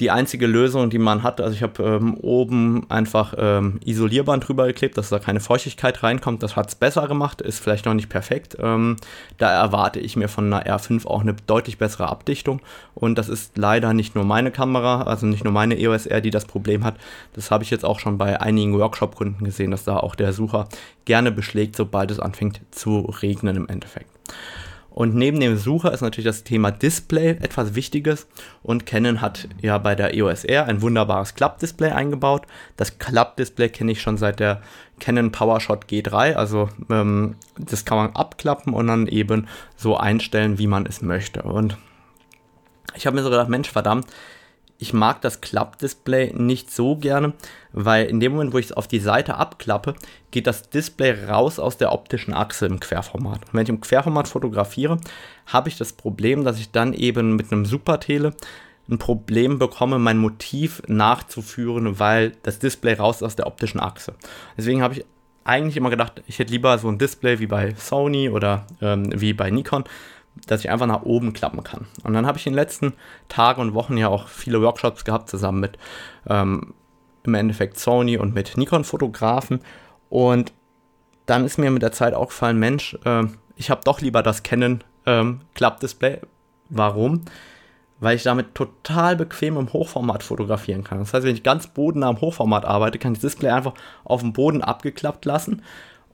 die 0.00 0.10
einzige 0.10 0.48
Lösung, 0.48 0.90
die 0.90 0.98
man 0.98 1.22
hat. 1.22 1.40
Also 1.40 1.54
ich 1.54 1.62
habe 1.62 1.82
ähm, 1.84 2.14
oben 2.14 2.90
einfach 2.90 3.34
ähm, 3.38 3.78
Isolierband 3.84 4.48
drüber 4.48 4.66
geklebt, 4.66 4.98
dass 4.98 5.08
da 5.08 5.20
keine 5.20 5.38
Feuchtigkeit 5.38 6.02
reinkommt. 6.02 6.42
Das 6.42 6.56
hat 6.56 6.68
es 6.68 6.74
besser 6.74 7.06
gemacht, 7.06 7.40
ist 7.40 7.60
vielleicht 7.60 7.86
noch 7.86 7.94
nicht 7.94 8.08
perfekt. 8.08 8.56
Ähm, 8.58 8.96
da 9.38 9.52
erwarte 9.52 10.00
ich 10.00 10.16
mir 10.16 10.28
von 10.28 10.52
einer 10.52 10.66
R5 10.66 11.06
auch 11.06 11.20
eine 11.20 11.34
deutlich 11.46 11.78
bessere 11.78 12.08
Abdichtung. 12.08 12.60
Und 12.94 13.18
das 13.18 13.28
ist 13.28 13.56
leider 13.56 13.94
nicht 13.94 14.16
nur 14.16 14.24
meine 14.24 14.50
Kamera, 14.50 15.02
also 15.02 15.26
nicht 15.26 15.44
nur 15.44 15.52
meine 15.52 15.78
EOS 15.78 16.06
R, 16.06 16.20
die 16.20 16.30
das 16.30 16.44
Problem 16.44 16.82
hat. 16.82 16.96
Das 17.34 17.52
habe 17.52 17.62
ich 17.62 17.70
jetzt 17.70 17.84
auch 17.84 18.00
schon 18.00 18.18
bei 18.18 18.40
einigen 18.40 18.76
Workshop-Kunden 18.76 19.44
gesehen, 19.44 19.70
dass 19.70 19.84
da 19.84 19.98
auch 19.98 20.16
der 20.16 20.32
Sucher 20.32 20.68
gerne 21.04 21.30
beschlägt, 21.30 21.76
sobald 21.76 22.10
es 22.10 22.18
anfängt 22.18 22.60
zu 22.72 23.00
regnen 23.22 23.56
im 23.56 23.68
Endeffekt. 23.68 24.10
Und 24.94 25.16
neben 25.16 25.40
dem 25.40 25.56
Sucher 25.56 25.92
ist 25.92 26.02
natürlich 26.02 26.24
das 26.24 26.44
Thema 26.44 26.70
Display 26.70 27.30
etwas 27.30 27.74
Wichtiges. 27.74 28.28
Und 28.62 28.86
Canon 28.86 29.20
hat 29.20 29.48
ja 29.60 29.76
bei 29.78 29.96
der 29.96 30.14
EOS 30.14 30.44
R 30.44 30.66
ein 30.66 30.82
wunderbares 30.82 31.34
Klappdisplay 31.34 31.90
eingebaut. 31.90 32.46
Das 32.76 33.00
Klappdisplay 33.00 33.70
kenne 33.70 33.90
ich 33.90 34.00
schon 34.00 34.18
seit 34.18 34.38
der 34.38 34.62
Canon 35.00 35.32
PowerShot 35.32 35.86
G3. 35.86 36.34
Also 36.34 36.68
ähm, 36.90 37.34
das 37.58 37.84
kann 37.84 37.98
man 37.98 38.14
abklappen 38.14 38.72
und 38.72 38.86
dann 38.86 39.08
eben 39.08 39.48
so 39.76 39.96
einstellen, 39.96 40.58
wie 40.58 40.68
man 40.68 40.86
es 40.86 41.02
möchte. 41.02 41.42
Und 41.42 41.76
ich 42.94 43.04
habe 43.06 43.16
mir 43.16 43.24
so 43.24 43.30
gedacht, 43.30 43.48
Mensch, 43.48 43.68
verdammt, 43.68 44.06
ich 44.78 44.92
mag 44.92 45.20
das 45.20 45.40
Klappdisplay 45.40 46.32
nicht 46.34 46.70
so 46.70 46.96
gerne, 46.96 47.32
weil 47.72 48.06
in 48.06 48.20
dem 48.20 48.32
Moment, 48.32 48.52
wo 48.52 48.58
ich 48.58 48.66
es 48.66 48.72
auf 48.72 48.88
die 48.88 48.98
Seite 48.98 49.36
abklappe, 49.36 49.94
geht 50.30 50.46
das 50.46 50.68
Display 50.68 51.26
raus 51.28 51.58
aus 51.58 51.76
der 51.76 51.92
optischen 51.92 52.34
Achse 52.34 52.66
im 52.66 52.80
Querformat. 52.80 53.46
Und 53.46 53.54
wenn 53.54 53.62
ich 53.62 53.68
im 53.68 53.80
Querformat 53.80 54.28
fotografiere, 54.28 54.98
habe 55.46 55.68
ich 55.68 55.78
das 55.78 55.92
Problem, 55.92 56.44
dass 56.44 56.58
ich 56.58 56.70
dann 56.70 56.92
eben 56.92 57.36
mit 57.36 57.52
einem 57.52 57.64
Supertele 57.64 58.34
ein 58.90 58.98
Problem 58.98 59.58
bekomme, 59.58 59.98
mein 59.98 60.18
Motiv 60.18 60.82
nachzuführen, 60.86 61.98
weil 61.98 62.32
das 62.42 62.58
Display 62.58 62.94
raus 62.94 63.22
aus 63.22 63.36
der 63.36 63.46
optischen 63.46 63.80
Achse. 63.80 64.14
Deswegen 64.56 64.82
habe 64.82 64.94
ich 64.94 65.04
eigentlich 65.44 65.76
immer 65.76 65.90
gedacht, 65.90 66.22
ich 66.26 66.38
hätte 66.38 66.52
lieber 66.52 66.76
so 66.78 66.88
ein 66.88 66.98
Display 66.98 67.38
wie 67.38 67.46
bei 67.46 67.74
Sony 67.76 68.28
oder 68.28 68.66
ähm, 68.80 69.08
wie 69.14 69.32
bei 69.34 69.50
Nikon, 69.50 69.84
dass 70.46 70.60
ich 70.60 70.70
einfach 70.70 70.86
nach 70.86 71.02
oben 71.02 71.32
klappen 71.32 71.62
kann. 71.62 71.86
Und 72.02 72.12
dann 72.14 72.26
habe 72.26 72.38
ich 72.38 72.46
in 72.46 72.52
den 72.52 72.58
letzten 72.58 72.94
Tagen 73.28 73.60
und 73.60 73.74
Wochen 73.74 73.96
ja 73.96 74.08
auch 74.08 74.28
viele 74.28 74.60
Workshops 74.60 75.04
gehabt, 75.04 75.30
zusammen 75.30 75.60
mit 75.60 75.78
ähm, 76.28 76.74
im 77.24 77.34
Endeffekt 77.34 77.78
Sony 77.78 78.18
und 78.18 78.34
mit 78.34 78.56
Nikon-Fotografen. 78.56 79.60
Und 80.10 80.52
dann 81.26 81.44
ist 81.44 81.58
mir 81.58 81.70
mit 81.70 81.82
der 81.82 81.92
Zeit 81.92 82.14
auch 82.14 82.28
gefallen, 82.28 82.58
Mensch, 82.58 82.98
äh, 83.04 83.24
ich 83.56 83.70
habe 83.70 83.80
doch 83.84 84.00
lieber 84.00 84.22
das 84.22 84.42
Canon 84.42 84.82
ähm, 85.06 85.40
Klappdisplay. 85.54 86.18
Warum? 86.68 87.22
Weil 88.00 88.16
ich 88.16 88.24
damit 88.24 88.54
total 88.54 89.16
bequem 89.16 89.56
im 89.56 89.72
Hochformat 89.72 90.22
fotografieren 90.22 90.84
kann. 90.84 90.98
Das 90.98 91.14
heißt, 91.14 91.24
wenn 91.24 91.34
ich 91.34 91.42
ganz 91.42 91.68
bodennah 91.68 92.10
im 92.10 92.20
Hochformat 92.20 92.64
arbeite, 92.64 92.98
kann 92.98 93.12
ich 93.12 93.20
das 93.20 93.32
Display 93.32 93.50
einfach 93.50 93.74
auf 94.04 94.20
dem 94.20 94.32
Boden 94.32 94.62
abgeklappt 94.62 95.24
lassen 95.24 95.62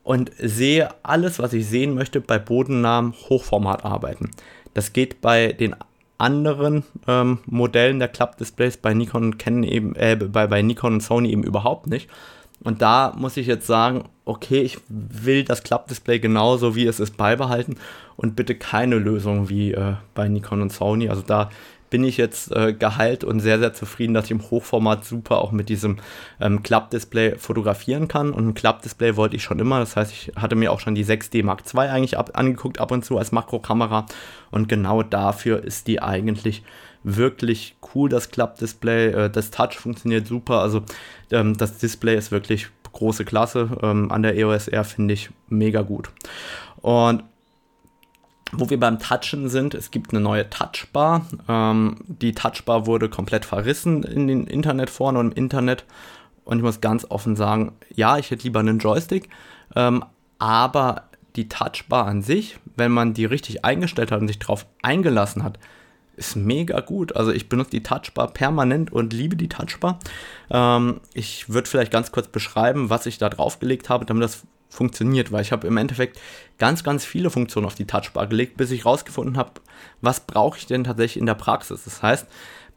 und 0.03 0.31
sehe 0.39 0.89
alles, 1.03 1.39
was 1.39 1.53
ich 1.53 1.67
sehen 1.67 1.95
möchte, 1.95 2.21
bei 2.21 2.39
bodennahem 2.39 3.13
Hochformat 3.29 3.85
arbeiten. 3.85 4.31
Das 4.75 4.93
geht 4.93 5.21
bei 5.21 5.53
den 5.53 5.75
anderen 6.19 6.85
ähm, 7.09 7.39
Modellen 7.47 7.99
der 7.99 8.09
Klappdisplays 8.09 8.77
bei 8.77 8.95
Nikon 8.95 9.33
und 9.33 9.65
eben, 9.65 9.95
äh, 9.97 10.17
bei, 10.17 10.47
bei 10.47 10.63
Nikon 10.63 10.95
und 10.95 11.03
Sony 11.03 11.31
eben 11.31 11.43
überhaupt 11.43 11.87
nicht. 11.87 12.09
Und 12.63 12.83
da 12.83 13.15
muss 13.17 13.39
ich 13.39 13.47
jetzt 13.47 13.67
sagen, 13.67 14.05
okay, 14.27 14.61
ich 14.61 14.79
will 14.89 15.45
das 15.45 15.63
Klappdisplay 15.63 16.19
genauso 16.19 16.77
wie 16.77 16.87
es 16.87 17.01
ist 17.01 17.17
beibehalten 17.17 17.77
und 18.17 18.37
bitte 18.37 18.55
keine 18.55 18.97
Lösung 18.97 19.49
wie 19.49 19.73
äh, 19.73 19.95
bei 20.15 20.29
Nikon 20.29 20.61
und 20.61 20.73
Sony. 20.73 21.09
Also 21.09 21.23
da 21.23 21.49
bin 21.91 22.05
ich 22.05 22.17
jetzt 22.17 22.53
äh, 22.53 22.73
geheilt 22.73 23.25
und 23.25 23.41
sehr, 23.41 23.59
sehr 23.59 23.75
zufrieden, 23.75 24.15
dass 24.15 24.27
ich 24.27 24.31
im 24.31 24.43
Hochformat 24.43 25.05
super 25.05 25.39
auch 25.39 25.53
mit 25.53 25.69
diesem 25.69 25.99
ähm, 26.41 26.63
Klappdisplay 26.63 27.37
fotografieren 27.37 28.09
kann. 28.09 28.33
Und 28.33 28.49
ein 28.49 28.55
Klappdisplay 28.55 29.17
wollte 29.17 29.37
ich 29.37 29.43
schon 29.43 29.59
immer. 29.59 29.81
Das 29.81 29.97
heißt, 29.97 30.13
ich 30.13 30.33
hatte 30.37 30.55
mir 30.55 30.73
auch 30.73 30.81
schon 30.81 30.95
die 30.95 31.05
6D 31.05 31.45
Mark 31.45 31.63
II 31.75 31.81
eigentlich 31.81 32.17
ab, 32.17 32.31
angeguckt, 32.35 32.81
ab 32.81 32.93
und 32.93 33.05
zu 33.05 33.19
als 33.19 33.33
Makrokamera. 33.33 34.07
Und 34.51 34.69
genau 34.69 35.03
dafür 35.03 35.63
ist 35.63 35.89
die 35.89 36.01
eigentlich 36.01 36.63
wirklich 37.03 37.77
cool, 37.95 38.09
das 38.09 38.31
Klappdisplay. 38.31 39.09
Äh, 39.09 39.31
das 39.31 39.51
Touch 39.51 39.75
funktioniert 39.75 40.27
super. 40.27 40.61
Also 40.61 40.83
ähm, 41.33 41.57
das 41.57 41.79
Display 41.79 42.17
ist 42.17 42.31
wirklich 42.31 42.69
große 42.93 43.25
Klasse. 43.25 43.71
Ähm, 43.83 44.11
an 44.13 44.23
der 44.23 44.37
EOS 44.37 44.69
R 44.69 44.85
finde 44.85 45.15
ich 45.15 45.31
mega 45.49 45.83
gut. 45.83 46.11
Und 46.83 47.25
wo 48.53 48.71
wir 48.71 48.81
beim 48.81 48.99
Touchen 48.99 49.49
sind, 49.49 49.75
es 49.75 49.91
gibt 49.91 50.13
eine 50.13 50.21
neue 50.21 50.49
Touchbar. 50.51 51.27
Ähm, 51.49 51.97
die 52.07 52.33
Touchbar 52.33 52.87
wurde 52.87 53.09
komplett 53.09 53.45
verrissen 53.45 54.03
in 54.03 54.27
den 54.27 54.47
Internetforen 54.47 55.17
und 55.17 55.33
im 55.33 55.37
Internet. 55.37 55.85
Und 56.45 56.59
ich 56.59 56.65
muss 56.65 56.81
ganz 56.81 57.07
offen 57.09 57.37
sagen, 57.37 57.73
ja, 57.95 58.19
ich 58.19 58.31
hätte 58.31 58.45
lieber 58.45 58.61
einen 58.61 58.79
Joystick. 58.79 59.29
Ähm, 59.77 60.05
aber 60.39 61.05
die 61.37 61.49
Touchbar 61.49 62.07
an 62.07 62.23
sich, 62.23 62.59
wenn 62.77 62.91
man 62.91 63.15
die 63.15 63.25
richtig 63.25 63.65
eingestellt 63.65 64.11
hat 64.11 64.21
und 64.21 64.29
sich 64.29 64.39
darauf 64.39 64.67
eingelassen 64.83 65.45
hat, 65.45 65.59
ist 66.17 66.37
mega 66.37 66.81
gut. 66.81 67.17
Also 67.17 67.33
ich 67.33 67.49
benutze 67.49 67.71
die 67.71 67.83
Touchbar 67.83 68.29
permanent 68.29 68.93
und 68.93 69.13
liebe 69.13 69.37
die 69.37 69.49
Touchbar. 69.49 69.99
Ähm, 70.51 71.01
ich 71.15 71.49
würde 71.49 71.69
vielleicht 71.69 71.93
ganz 71.93 72.13
kurz 72.13 72.29
beschreiben, 72.29 72.91
was 72.91 73.07
ich 73.07 73.19
da 73.19 73.29
draufgelegt 73.29 73.89
habe, 73.89 74.05
damit 74.05 74.25
das 74.25 74.43
funktioniert, 74.71 75.31
weil 75.31 75.43
ich 75.43 75.53
habe 75.53 75.67
im 75.67 75.77
Endeffekt 75.77 76.19
ganz, 76.59 76.83
ganz 76.83 77.05
viele 77.05 77.29
Funktionen 77.29 77.67
auf 77.67 77.75
die 77.75 77.87
Touchbar 77.87 78.27
gelegt, 78.27 78.57
bis 78.57 78.71
ich 78.71 78.87
rausgefunden 78.87 79.37
habe, 79.37 79.53
was 80.01 80.21
brauche 80.21 80.59
ich 80.59 80.67
denn 80.67 80.85
tatsächlich 80.85 81.21
in 81.21 81.27
der 81.27 81.35
Praxis. 81.35 81.85
Das 81.85 82.03
heißt, 82.03 82.27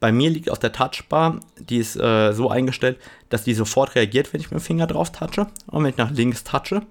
Bei 0.03 0.11
mir 0.11 0.29
liegt 0.29 0.49
auf 0.51 0.59
der 0.59 0.73
Touchbar, 0.73 1.39
die 1.57 1.77
ist 1.77 1.95
äh, 1.95 2.33
so 2.33 2.49
eingestellt, 2.49 2.99
dass 3.29 3.45
die 3.45 3.53
sofort 3.53 3.95
reagiert, 3.95 4.33
wenn 4.33 4.41
ich 4.41 4.51
mit 4.51 4.59
dem 4.59 4.61
Finger 4.61 4.85
drauf 4.85 5.13
touche. 5.13 5.47
Und 5.67 5.83
wenn 5.83 5.91
ich 5.91 5.97
nach 5.97 6.11
links 6.11 6.43
touche, 6.43 6.81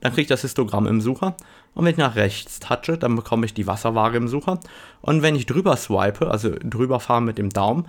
dann 0.00 0.12
kriege 0.12 0.22
ich 0.22 0.28
das 0.28 0.40
Histogramm 0.40 0.86
im 0.86 1.02
Sucher. 1.02 1.36
Und 1.74 1.84
wenn 1.84 1.92
ich 1.92 1.98
nach 1.98 2.16
rechts 2.16 2.60
touche, 2.60 2.96
dann 2.96 3.14
bekomme 3.14 3.44
ich 3.44 3.52
die 3.52 3.66
Wasserwaage 3.66 4.16
im 4.16 4.26
Sucher. 4.26 4.58
Und 5.02 5.20
wenn 5.20 5.36
ich 5.36 5.44
drüber 5.44 5.76
swipe, 5.76 6.30
also 6.30 6.54
drüber 6.64 6.98
fahre 6.98 7.20
mit 7.20 7.36
dem 7.36 7.50
Daumen, 7.50 7.84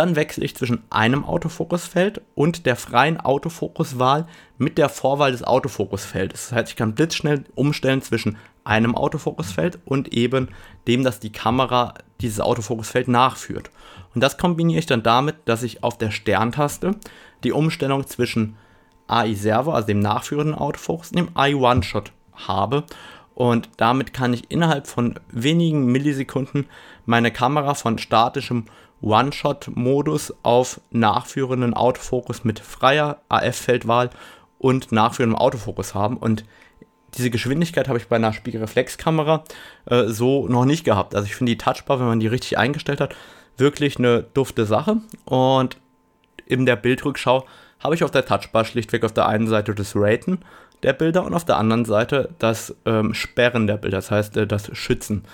dann 0.00 0.16
wechsle 0.16 0.46
ich 0.46 0.56
zwischen 0.56 0.82
einem 0.88 1.26
Autofokusfeld 1.26 2.22
und 2.34 2.64
der 2.64 2.76
freien 2.76 3.20
Autofokuswahl 3.20 4.26
mit 4.56 4.78
der 4.78 4.88
Vorwahl 4.88 5.32
des 5.32 5.44
Autofokusfeldes. 5.44 6.48
Das 6.48 6.52
heißt, 6.56 6.70
ich 6.70 6.76
kann 6.76 6.94
blitzschnell 6.94 7.44
umstellen 7.54 8.00
zwischen 8.00 8.38
einem 8.64 8.94
Autofokusfeld 8.94 9.78
und 9.84 10.14
eben 10.14 10.48
dem, 10.88 11.04
dass 11.04 11.20
die 11.20 11.32
Kamera 11.32 11.92
dieses 12.22 12.40
Autofokusfeld 12.40 13.08
nachführt. 13.08 13.70
Und 14.14 14.22
das 14.22 14.38
kombiniere 14.38 14.78
ich 14.78 14.86
dann 14.86 15.02
damit, 15.02 15.36
dass 15.44 15.62
ich 15.62 15.84
auf 15.84 15.98
der 15.98 16.12
Sterntaste 16.12 16.92
die 17.44 17.52
Umstellung 17.52 18.06
zwischen 18.06 18.56
AI 19.06 19.34
Servo, 19.34 19.72
also 19.72 19.88
dem 19.88 20.00
nachführenden 20.00 20.54
Autofokus, 20.54 21.10
und 21.10 21.18
dem 21.18 21.28
AI 21.34 21.56
One-Shot 21.56 22.10
habe. 22.32 22.84
Und 23.34 23.68
damit 23.76 24.14
kann 24.14 24.32
ich 24.32 24.50
innerhalb 24.50 24.86
von 24.86 25.20
wenigen 25.30 25.84
Millisekunden 25.84 26.68
meine 27.04 27.30
Kamera 27.30 27.74
von 27.74 27.98
statischem 27.98 28.64
One-Shot-Modus 29.02 30.34
auf 30.42 30.80
nachführenden 30.90 31.74
Autofokus 31.74 32.44
mit 32.44 32.60
freier 32.60 33.20
AF-Feldwahl 33.28 34.10
und 34.58 34.92
nachführendem 34.92 35.38
Autofokus 35.38 35.94
haben. 35.94 36.16
Und 36.16 36.44
diese 37.14 37.30
Geschwindigkeit 37.30 37.88
habe 37.88 37.98
ich 37.98 38.08
bei 38.08 38.16
einer 38.16 38.32
Spiegelreflexkamera 38.32 39.44
äh, 39.86 40.04
so 40.04 40.46
noch 40.48 40.64
nicht 40.64 40.84
gehabt. 40.84 41.14
Also 41.14 41.26
ich 41.26 41.34
finde 41.34 41.52
die 41.52 41.58
Touchbar, 41.58 41.98
wenn 41.98 42.06
man 42.06 42.20
die 42.20 42.26
richtig 42.26 42.58
eingestellt 42.58 43.00
hat, 43.00 43.16
wirklich 43.56 43.98
eine 43.98 44.22
dufte 44.22 44.66
Sache. 44.66 44.98
Und 45.24 45.76
in 46.46 46.66
der 46.66 46.76
Bildrückschau 46.76 47.46
habe 47.80 47.94
ich 47.94 48.04
auf 48.04 48.10
der 48.10 48.26
Touchbar 48.26 48.64
schlichtweg 48.64 49.04
auf 49.04 49.12
der 49.12 49.26
einen 49.26 49.46
Seite 49.46 49.74
das 49.74 49.92
Raten 49.96 50.40
der 50.82 50.92
Bilder 50.92 51.24
und 51.24 51.34
auf 51.34 51.44
der 51.44 51.58
anderen 51.58 51.84
Seite 51.84 52.30
das 52.38 52.74
ähm, 52.86 53.14
Sperren 53.14 53.66
der 53.66 53.76
Bilder, 53.76 53.98
das 53.98 54.10
heißt 54.10 54.36
äh, 54.36 54.46
das 54.46 54.70
Schützen. 54.76 55.24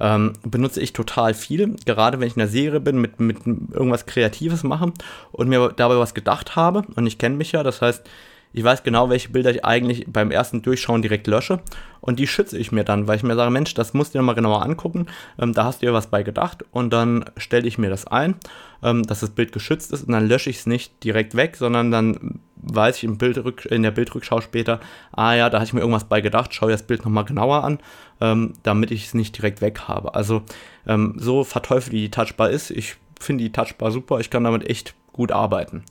Ähm, 0.00 0.34
benutze 0.42 0.80
ich 0.80 0.92
total 0.92 1.34
viel, 1.34 1.74
gerade 1.84 2.20
wenn 2.20 2.28
ich 2.28 2.36
in 2.36 2.40
der 2.40 2.48
Serie 2.48 2.80
bin, 2.80 3.00
mit, 3.00 3.18
mit 3.18 3.38
irgendwas 3.46 4.06
Kreatives 4.06 4.62
mache 4.62 4.92
und 5.32 5.48
mir 5.48 5.72
dabei 5.74 5.98
was 5.98 6.14
gedacht 6.14 6.56
habe. 6.56 6.84
Und 6.94 7.06
ich 7.06 7.18
kenne 7.18 7.36
mich 7.36 7.52
ja, 7.52 7.62
das 7.62 7.82
heißt, 7.82 8.08
ich 8.52 8.64
weiß 8.64 8.82
genau, 8.82 9.10
welche 9.10 9.28
Bilder 9.28 9.50
ich 9.50 9.64
eigentlich 9.64 10.06
beim 10.08 10.30
ersten 10.30 10.62
Durchschauen 10.62 11.02
direkt 11.02 11.26
lösche. 11.26 11.60
Und 12.00 12.18
die 12.18 12.26
schütze 12.26 12.56
ich 12.56 12.72
mir 12.72 12.84
dann, 12.84 13.06
weil 13.06 13.16
ich 13.16 13.22
mir 13.22 13.34
sage, 13.34 13.50
Mensch, 13.50 13.74
das 13.74 13.92
musst 13.92 14.14
du 14.14 14.18
dir 14.18 14.22
mal 14.22 14.34
genauer 14.34 14.62
angucken, 14.62 15.06
ähm, 15.38 15.52
da 15.52 15.64
hast 15.64 15.82
du 15.82 15.86
ja 15.86 15.92
was 15.92 16.06
bei 16.06 16.22
gedacht. 16.22 16.64
Und 16.70 16.92
dann 16.92 17.24
stelle 17.36 17.66
ich 17.66 17.76
mir 17.76 17.90
das 17.90 18.06
ein, 18.06 18.36
ähm, 18.82 19.02
dass 19.02 19.20
das 19.20 19.30
Bild 19.30 19.52
geschützt 19.52 19.92
ist. 19.92 20.04
Und 20.04 20.12
dann 20.12 20.28
lösche 20.28 20.50
ich 20.50 20.58
es 20.58 20.66
nicht 20.66 21.04
direkt 21.04 21.34
weg, 21.34 21.56
sondern 21.56 21.90
dann 21.90 22.40
weiß 22.56 22.98
ich 22.98 23.04
im 23.04 23.18
Bildrück, 23.18 23.66
in 23.66 23.82
der 23.82 23.90
Bildrückschau 23.90 24.40
später, 24.40 24.80
ah 25.12 25.34
ja, 25.34 25.50
da 25.50 25.58
hatte 25.58 25.68
ich 25.68 25.72
mir 25.72 25.80
irgendwas 25.80 26.04
bei 26.04 26.20
gedacht, 26.20 26.54
schaue 26.54 26.70
das 26.70 26.82
Bild 26.82 27.04
nochmal 27.04 27.24
genauer 27.24 27.64
an, 27.64 27.78
ähm, 28.20 28.54
damit 28.62 28.90
ich 28.90 29.06
es 29.06 29.14
nicht 29.14 29.36
direkt 29.36 29.60
weg 29.60 29.82
habe. 29.86 30.14
Also 30.14 30.42
ähm, 30.86 31.14
so 31.18 31.44
verteufelt 31.44 31.92
wie 31.92 32.00
die 32.00 32.10
Touchbar 32.10 32.50
ist, 32.50 32.70
ich 32.70 32.96
finde 33.20 33.44
die 33.44 33.52
Touchbar 33.52 33.90
super, 33.90 34.20
ich 34.20 34.30
kann 34.30 34.44
damit 34.44 34.68
echt 34.68 34.94
gut 35.12 35.32
arbeiten 35.32 35.84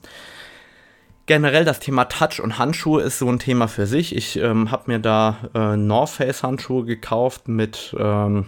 generell 1.28 1.64
das 1.64 1.78
Thema 1.78 2.06
Touch 2.06 2.40
und 2.42 2.58
Handschuhe 2.58 3.02
ist 3.02 3.20
so 3.20 3.28
ein 3.28 3.38
Thema 3.38 3.68
für 3.68 3.86
sich. 3.86 4.16
Ich 4.16 4.36
ähm, 4.36 4.72
habe 4.72 4.84
mir 4.86 4.98
da 4.98 5.36
äh, 5.54 5.76
North 5.76 6.10
Face 6.10 6.42
Handschuhe 6.42 6.84
gekauft 6.84 7.46
mit 7.46 7.94
ähm, 7.96 8.46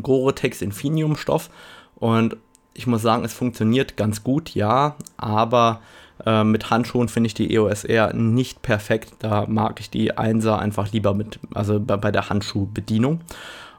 Gore-Tex 0.00 0.62
Infinium 0.62 1.16
Stoff 1.16 1.50
und 1.96 2.36
ich 2.74 2.86
muss 2.86 3.02
sagen, 3.02 3.24
es 3.24 3.32
funktioniert 3.32 3.96
ganz 3.96 4.22
gut, 4.22 4.54
ja, 4.54 4.94
aber 5.16 5.80
äh, 6.24 6.44
mit 6.44 6.70
Handschuhen 6.70 7.08
finde 7.08 7.28
ich 7.28 7.34
die 7.34 7.52
EOS 7.52 7.84
R 7.84 8.12
nicht 8.12 8.62
perfekt. 8.62 9.14
Da 9.18 9.46
mag 9.48 9.80
ich 9.80 9.90
die 9.90 10.12
1er 10.12 10.58
einfach 10.58 10.92
lieber 10.92 11.14
mit, 11.14 11.40
also 11.54 11.80
bei, 11.80 11.96
bei 11.96 12.12
der 12.12 12.28
Handschuhbedienung. 12.28 13.20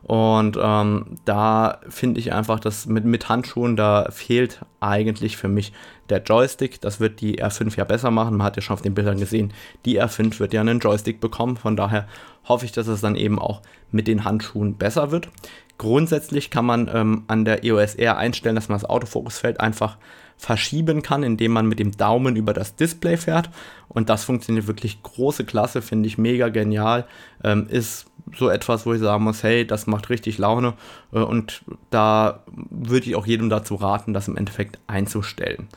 Und 0.04 0.58
ähm, 0.62 1.18
da 1.26 1.80
finde 1.88 2.20
ich 2.20 2.34
einfach, 2.34 2.60
dass 2.60 2.88
mit, 2.88 3.06
mit 3.06 3.30
Handschuhen, 3.30 3.76
da 3.76 4.08
fehlt 4.10 4.62
eigentlich 4.80 5.38
für 5.38 5.48
mich 5.48 5.74
der 6.10 6.24
Joystick. 6.24 6.82
Das 6.82 7.00
wird 7.00 7.22
die 7.22 7.42
R5 7.42 7.78
ja 7.78 7.84
besser 7.84 8.12
machen. 8.12 8.38
Man 8.38 8.46
hat 8.46 8.56
ja 8.56 8.62
schon 8.62 8.74
auf 8.74 8.82
den 8.82 8.96
Bildern 8.96 9.20
gesehen, 9.20 9.54
die 9.86 10.02
R5 10.02 10.40
wird 10.40 10.54
ja 10.54 10.62
einen 10.62 10.80
Joystick 10.80 11.22
bekommen. 11.22 11.56
Von 11.56 11.76
daher 11.76 12.08
hoffe 12.46 12.66
ich, 12.66 12.72
dass 12.72 12.88
es 12.88 13.02
dann 13.02 13.16
eben 13.16 13.38
auch 13.38 13.62
mit 13.92 14.08
den 14.08 14.26
Handschuhen 14.26 14.76
besser 14.76 15.12
wird. 15.12 15.30
Grundsätzlich 15.78 16.50
kann 16.50 16.66
man 16.66 16.90
ähm, 16.94 17.24
an 17.28 17.46
der 17.46 17.64
EOS 17.64 17.96
R 17.96 18.18
einstellen, 18.18 18.56
dass 18.56 18.70
man 18.70 18.80
das 18.80 18.90
Autofokusfeld 18.90 19.60
einfach 19.60 19.98
verschieben 20.42 21.04
kann, 21.04 21.22
indem 21.22 21.52
man 21.52 21.68
mit 21.68 21.78
dem 21.78 21.92
Daumen 21.92 22.36
über 22.36 22.52
das 22.54 22.76
Display 22.76 23.16
fährt. 23.16 23.52
Und 23.88 24.10
das 24.10 24.24
funktioniert 24.24 24.66
wirklich 24.66 25.04
große 25.04 25.46
Klasse, 25.46 25.84
finde 25.84 26.08
ich 26.08 26.18
mega 26.18 26.50
genial. 26.50 27.06
Ähm, 27.44 27.68
ist 27.70 28.08
so 28.36 28.50
etwas, 28.50 28.88
wo 28.88 28.94
ich 28.94 29.02
sagen 29.02 29.24
muss, 29.24 29.44
hey, 29.44 29.68
das 29.68 29.86
macht 29.86 30.10
richtig 30.10 30.40
Laune. 30.40 30.74
Äh, 31.14 31.20
und 31.20 31.62
da 31.92 32.44
würde 32.72 33.06
ich 33.06 33.16
auch 33.16 33.28
jedem 33.28 33.50
dazu 33.50 33.76
raten, 33.76 34.16
das 34.16 34.28
im 34.28 34.36
Endeffekt 34.36 34.80
einzustellen. 34.88 35.68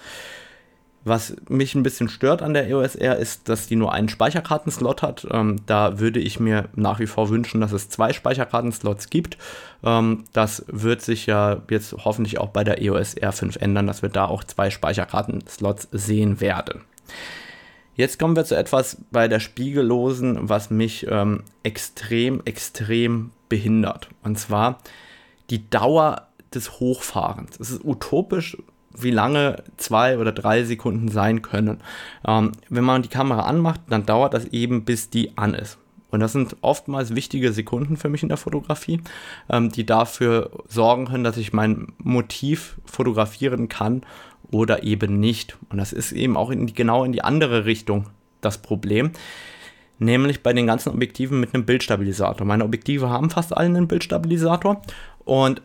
Was 1.04 1.36
mich 1.48 1.74
ein 1.74 1.82
bisschen 1.82 2.08
stört 2.08 2.40
an 2.40 2.54
der 2.54 2.66
EOS 2.68 2.94
R 2.96 3.16
ist, 3.16 3.48
dass 3.48 3.66
die 3.66 3.76
nur 3.76 3.92
einen 3.92 4.08
Speicherkartenslot 4.08 5.02
hat. 5.02 5.26
Ähm, 5.30 5.56
da 5.66 5.98
würde 5.98 6.18
ich 6.18 6.40
mir 6.40 6.68
nach 6.74 6.98
wie 6.98 7.06
vor 7.06 7.28
wünschen, 7.28 7.60
dass 7.60 7.72
es 7.72 7.90
zwei 7.90 8.14
Speicherkartenslots 8.14 9.10
gibt. 9.10 9.36
Ähm, 9.82 10.24
das 10.32 10.64
wird 10.66 11.02
sich 11.02 11.26
ja 11.26 11.60
jetzt 11.68 11.94
hoffentlich 12.04 12.38
auch 12.38 12.48
bei 12.48 12.64
der 12.64 12.80
EOS 12.80 13.16
R5 13.18 13.58
ändern, 13.58 13.86
dass 13.86 14.00
wir 14.00 14.08
da 14.08 14.24
auch 14.24 14.44
zwei 14.44 14.70
Speicherkartenslots 14.70 15.88
sehen 15.92 16.40
werden. 16.40 16.80
Jetzt 17.96 18.18
kommen 18.18 18.34
wir 18.34 18.44
zu 18.44 18.56
etwas 18.56 18.96
bei 19.12 19.28
der 19.28 19.40
Spiegellosen, 19.40 20.48
was 20.48 20.70
mich 20.70 21.06
ähm, 21.08 21.44
extrem, 21.62 22.42
extrem 22.44 23.30
behindert. 23.48 24.08
Und 24.22 24.38
zwar 24.38 24.78
die 25.50 25.68
Dauer 25.70 26.28
des 26.54 26.80
Hochfahrens. 26.80 27.58
Es 27.60 27.70
ist 27.70 27.84
utopisch, 27.84 28.56
wie 28.96 29.10
lange 29.10 29.62
zwei 29.76 30.18
oder 30.18 30.32
drei 30.32 30.64
Sekunden 30.64 31.08
sein 31.08 31.42
können. 31.42 31.80
Ähm, 32.26 32.52
wenn 32.68 32.84
man 32.84 33.02
die 33.02 33.08
Kamera 33.08 33.42
anmacht, 33.42 33.80
dann 33.88 34.06
dauert 34.06 34.34
das 34.34 34.46
eben, 34.46 34.84
bis 34.84 35.10
die 35.10 35.36
an 35.36 35.54
ist. 35.54 35.78
Und 36.10 36.20
das 36.20 36.32
sind 36.32 36.56
oftmals 36.60 37.16
wichtige 37.16 37.52
Sekunden 37.52 37.96
für 37.96 38.08
mich 38.08 38.22
in 38.22 38.28
der 38.28 38.38
Fotografie, 38.38 39.00
ähm, 39.50 39.70
die 39.70 39.84
dafür 39.84 40.50
sorgen 40.68 41.06
können, 41.06 41.24
dass 41.24 41.36
ich 41.36 41.52
mein 41.52 41.88
Motiv 41.98 42.76
fotografieren 42.84 43.68
kann 43.68 44.02
oder 44.52 44.84
eben 44.84 45.18
nicht. 45.18 45.56
Und 45.70 45.78
das 45.78 45.92
ist 45.92 46.12
eben 46.12 46.36
auch 46.36 46.50
in 46.50 46.68
die, 46.68 46.74
genau 46.74 47.02
in 47.02 47.10
die 47.10 47.24
andere 47.24 47.64
Richtung 47.64 48.10
das 48.40 48.58
Problem. 48.58 49.10
Nämlich 49.98 50.44
bei 50.44 50.52
den 50.52 50.68
ganzen 50.68 50.90
Objektiven 50.90 51.40
mit 51.40 51.52
einem 51.52 51.64
Bildstabilisator. 51.64 52.46
Meine 52.46 52.64
Objektive 52.64 53.10
haben 53.10 53.30
fast 53.30 53.56
alle 53.56 53.66
einen 53.66 53.88
Bildstabilisator. 53.88 54.82
Und 55.24 55.62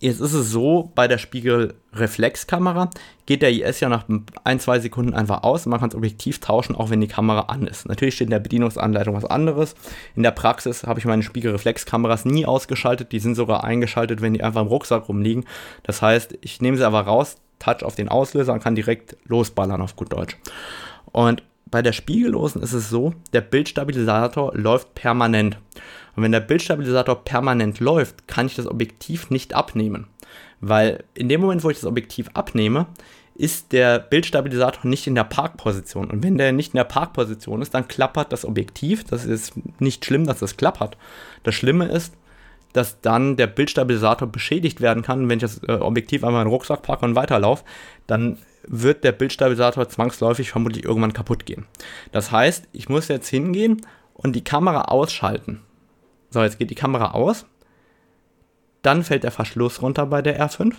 Jetzt 0.00 0.22
ist 0.22 0.32
es 0.32 0.50
so, 0.50 0.90
bei 0.94 1.08
der 1.08 1.18
Spiegelreflexkamera 1.18 2.88
geht 3.26 3.42
der 3.42 3.52
IS 3.52 3.80
ja 3.80 3.90
nach 3.90 4.06
ein, 4.44 4.58
zwei 4.58 4.80
Sekunden 4.80 5.12
einfach 5.12 5.42
aus 5.42 5.66
man 5.66 5.78
kann 5.78 5.90
das 5.90 5.96
Objektiv 5.96 6.40
tauschen, 6.40 6.74
auch 6.74 6.88
wenn 6.88 7.02
die 7.02 7.06
Kamera 7.06 7.52
an 7.52 7.66
ist. 7.66 7.86
Natürlich 7.86 8.14
steht 8.14 8.28
in 8.28 8.30
der 8.30 8.38
Bedienungsanleitung 8.38 9.14
was 9.14 9.26
anderes. 9.26 9.74
In 10.16 10.22
der 10.22 10.30
Praxis 10.30 10.84
habe 10.84 10.98
ich 10.98 11.04
meine 11.04 11.22
Spiegelreflexkameras 11.22 12.24
nie 12.24 12.46
ausgeschaltet, 12.46 13.12
die 13.12 13.20
sind 13.20 13.34
sogar 13.34 13.62
eingeschaltet, 13.62 14.22
wenn 14.22 14.32
die 14.32 14.42
einfach 14.42 14.62
im 14.62 14.68
Rucksack 14.68 15.06
rumliegen. 15.06 15.44
Das 15.82 16.00
heißt, 16.00 16.38
ich 16.40 16.62
nehme 16.62 16.78
sie 16.78 16.86
einfach 16.86 17.06
raus, 17.06 17.36
touch 17.58 17.82
auf 17.82 17.94
den 17.94 18.08
Auslöser 18.08 18.54
und 18.54 18.62
kann 18.62 18.74
direkt 18.74 19.18
losballern 19.26 19.82
auf 19.82 19.96
gut 19.96 20.14
Deutsch. 20.14 20.38
Und 21.12 21.42
bei 21.70 21.82
der 21.82 21.92
Spiegellosen 21.92 22.62
ist 22.62 22.72
es 22.72 22.90
so, 22.90 23.14
der 23.32 23.40
Bildstabilisator 23.40 24.54
läuft 24.54 24.94
permanent. 24.94 25.58
Und 26.16 26.22
wenn 26.22 26.32
der 26.32 26.40
Bildstabilisator 26.40 27.24
permanent 27.24 27.80
läuft, 27.80 28.26
kann 28.26 28.46
ich 28.46 28.56
das 28.56 28.66
Objektiv 28.66 29.30
nicht 29.30 29.54
abnehmen. 29.54 30.08
Weil 30.60 31.04
in 31.14 31.28
dem 31.28 31.40
Moment, 31.40 31.64
wo 31.64 31.70
ich 31.70 31.78
das 31.78 31.86
Objektiv 31.86 32.28
abnehme, 32.34 32.86
ist 33.34 33.72
der 33.72 33.98
Bildstabilisator 33.98 34.86
nicht 34.86 35.06
in 35.06 35.14
der 35.14 35.24
Parkposition. 35.24 36.10
Und 36.10 36.22
wenn 36.22 36.36
der 36.36 36.52
nicht 36.52 36.74
in 36.74 36.78
der 36.78 36.84
Parkposition 36.84 37.62
ist, 37.62 37.72
dann 37.72 37.88
klappert 37.88 38.32
das 38.32 38.44
Objektiv. 38.44 39.04
Das 39.04 39.24
ist 39.24 39.54
nicht 39.78 40.04
schlimm, 40.04 40.26
dass 40.26 40.40
das 40.40 40.56
klappert. 40.56 40.98
Das 41.42 41.54
Schlimme 41.54 41.86
ist, 41.86 42.14
dass 42.72 43.00
dann 43.00 43.36
der 43.36 43.46
Bildstabilisator 43.46 44.28
beschädigt 44.28 44.80
werden 44.80 45.02
kann. 45.02 45.28
Wenn 45.28 45.38
ich 45.38 45.42
das 45.42 45.62
äh, 45.66 45.72
Objektiv 45.72 46.22
einmal 46.22 46.42
in 46.42 46.48
den 46.48 46.52
Rucksack 46.52 46.82
packe 46.82 47.04
und 47.04 47.14
weiterlaufe, 47.14 47.64
dann 48.06 48.36
wird 48.72 49.02
der 49.02 49.10
Bildstabilisator 49.10 49.88
zwangsläufig 49.88 50.52
vermutlich 50.52 50.84
irgendwann 50.84 51.12
kaputt 51.12 51.44
gehen. 51.44 51.66
Das 52.12 52.30
heißt, 52.30 52.68
ich 52.70 52.88
muss 52.88 53.08
jetzt 53.08 53.28
hingehen 53.28 53.84
und 54.14 54.36
die 54.36 54.44
Kamera 54.44 54.82
ausschalten. 54.82 55.60
So, 56.30 56.40
jetzt 56.40 56.58
geht 56.58 56.70
die 56.70 56.76
Kamera 56.76 57.10
aus. 57.10 57.46
Dann 58.82 59.02
fällt 59.02 59.24
der 59.24 59.32
Verschluss 59.32 59.82
runter 59.82 60.06
bei 60.06 60.22
der 60.22 60.40
R5. 60.40 60.74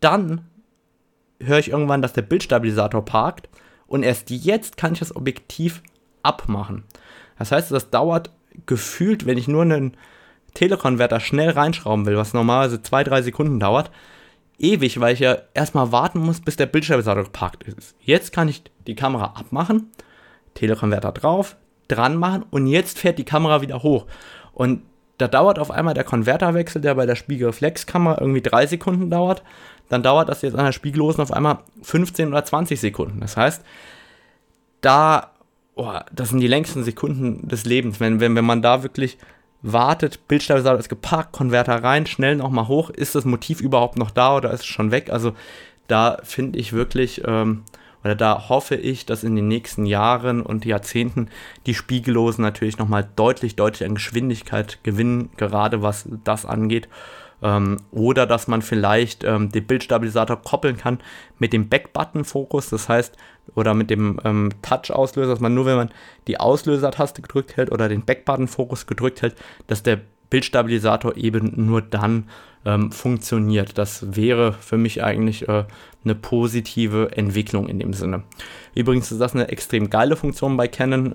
Dann 0.00 0.48
höre 1.40 1.58
ich 1.58 1.68
irgendwann, 1.68 2.00
dass 2.00 2.14
der 2.14 2.22
Bildstabilisator 2.22 3.04
parkt. 3.04 3.50
Und 3.86 4.02
erst 4.02 4.30
jetzt 4.30 4.78
kann 4.78 4.94
ich 4.94 4.98
das 4.98 5.14
Objektiv 5.14 5.82
abmachen. 6.22 6.84
Das 7.38 7.52
heißt, 7.52 7.70
das 7.70 7.90
dauert 7.90 8.30
gefühlt, 8.64 9.26
wenn 9.26 9.36
ich 9.36 9.46
nur 9.46 9.62
einen 9.62 9.94
Telekonverter 10.54 11.20
schnell 11.20 11.50
reinschrauben 11.50 12.06
will, 12.06 12.16
was 12.16 12.32
normalerweise 12.32 12.76
2-3 12.76 13.22
Sekunden 13.22 13.60
dauert, 13.60 13.90
ewig, 14.58 15.00
weil 15.00 15.14
ich 15.14 15.20
ja 15.20 15.38
erstmal 15.54 15.92
warten 15.92 16.20
muss, 16.20 16.40
bis 16.40 16.56
der 16.56 16.66
Bildstabilisator 16.66 17.24
geparkt 17.24 17.64
ist. 17.64 17.94
Jetzt 18.00 18.32
kann 18.32 18.48
ich 18.48 18.62
die 18.86 18.94
Kamera 18.94 19.34
abmachen, 19.36 19.90
Telekonverter 20.54 21.12
drauf, 21.12 21.56
dran 21.88 22.16
machen 22.16 22.44
und 22.50 22.66
jetzt 22.66 22.98
fährt 22.98 23.18
die 23.18 23.24
Kamera 23.24 23.62
wieder 23.62 23.82
hoch. 23.82 24.06
Und 24.52 24.82
da 25.18 25.26
dauert 25.28 25.58
auf 25.58 25.70
einmal 25.70 25.94
der 25.94 26.04
Konverterwechsel, 26.04 26.80
der 26.80 26.94
bei 26.94 27.06
der 27.06 27.16
Spiegelreflexkamera 27.16 28.20
irgendwie 28.20 28.42
drei 28.42 28.66
Sekunden 28.66 29.10
dauert. 29.10 29.42
Dann 29.88 30.02
dauert 30.02 30.28
das 30.28 30.42
jetzt 30.42 30.54
an 30.54 30.64
der 30.64 30.72
Spiegellosen 30.72 31.22
auf 31.22 31.32
einmal 31.32 31.58
15 31.82 32.28
oder 32.28 32.44
20 32.44 32.78
Sekunden. 32.78 33.20
Das 33.20 33.36
heißt, 33.36 33.64
da, 34.80 35.32
oh, 35.74 35.94
das 36.12 36.28
sind 36.28 36.40
die 36.40 36.46
längsten 36.46 36.84
Sekunden 36.84 37.48
des 37.48 37.64
Lebens. 37.64 37.98
Wenn, 37.98 38.20
wenn, 38.20 38.36
wenn 38.36 38.44
man 38.44 38.62
da 38.62 38.82
wirklich 38.82 39.18
wartet, 39.62 40.28
Bildstabilisator 40.28 40.78
ist 40.78 40.88
geparkt, 40.88 41.32
Konverter 41.32 41.82
rein, 41.82 42.06
schnell 42.06 42.36
nochmal 42.36 42.68
hoch, 42.68 42.90
ist 42.90 43.14
das 43.14 43.24
Motiv 43.24 43.60
überhaupt 43.60 43.98
noch 43.98 44.10
da 44.10 44.36
oder 44.36 44.52
ist 44.52 44.60
es 44.60 44.66
schon 44.66 44.90
weg? 44.90 45.10
Also 45.10 45.32
da 45.88 46.18
finde 46.22 46.58
ich 46.58 46.72
wirklich, 46.72 47.22
ähm, 47.26 47.64
oder 48.04 48.14
da 48.14 48.48
hoffe 48.48 48.76
ich, 48.76 49.06
dass 49.06 49.24
in 49.24 49.34
den 49.34 49.48
nächsten 49.48 49.84
Jahren 49.84 50.42
und 50.42 50.64
Jahrzehnten 50.64 51.28
die 51.66 51.74
Spiegellosen 51.74 52.42
natürlich 52.42 52.78
nochmal 52.78 53.08
deutlich, 53.16 53.56
deutlich 53.56 53.88
an 53.88 53.96
Geschwindigkeit 53.96 54.78
gewinnen, 54.84 55.30
gerade 55.36 55.82
was 55.82 56.08
das 56.24 56.46
angeht. 56.46 56.88
Ähm, 57.42 57.76
oder 57.92 58.26
dass 58.26 58.48
man 58.48 58.62
vielleicht 58.62 59.24
ähm, 59.24 59.50
den 59.50 59.66
Bildstabilisator 59.66 60.42
koppeln 60.42 60.76
kann 60.76 60.98
mit 61.38 61.52
dem 61.52 61.68
Back-Button-Fokus, 61.68 62.70
das 62.70 62.88
heißt, 62.88 63.16
oder 63.54 63.74
mit 63.74 63.90
dem 63.90 64.20
ähm, 64.24 64.50
Touch-Auslöser, 64.62 65.30
dass 65.30 65.40
man 65.40 65.54
nur, 65.54 65.66
wenn 65.66 65.76
man 65.76 65.90
die 66.26 66.40
Auslösertaste 66.40 67.22
gedrückt 67.22 67.56
hält 67.56 67.70
oder 67.70 67.88
den 67.88 68.04
Back-Button-Fokus 68.04 68.86
gedrückt 68.86 69.22
hält, 69.22 69.36
dass 69.68 69.82
der 69.82 70.00
Bildstabilisator 70.30 71.16
eben 71.16 71.52
nur 71.66 71.80
dann 71.80 72.28
ähm, 72.64 72.92
funktioniert. 72.92 73.78
Das 73.78 74.16
wäre 74.16 74.52
für 74.52 74.76
mich 74.76 75.02
eigentlich 75.02 75.48
äh, 75.48 75.64
eine 76.04 76.14
positive 76.14 77.12
Entwicklung 77.16 77.68
in 77.68 77.78
dem 77.78 77.92
Sinne. 77.92 78.24
Übrigens 78.74 79.10
ist 79.10 79.20
das 79.20 79.34
eine 79.34 79.48
extrem 79.48 79.90
geile 79.90 80.16
Funktion 80.16 80.56
bei 80.56 80.68
Canon. 80.68 81.14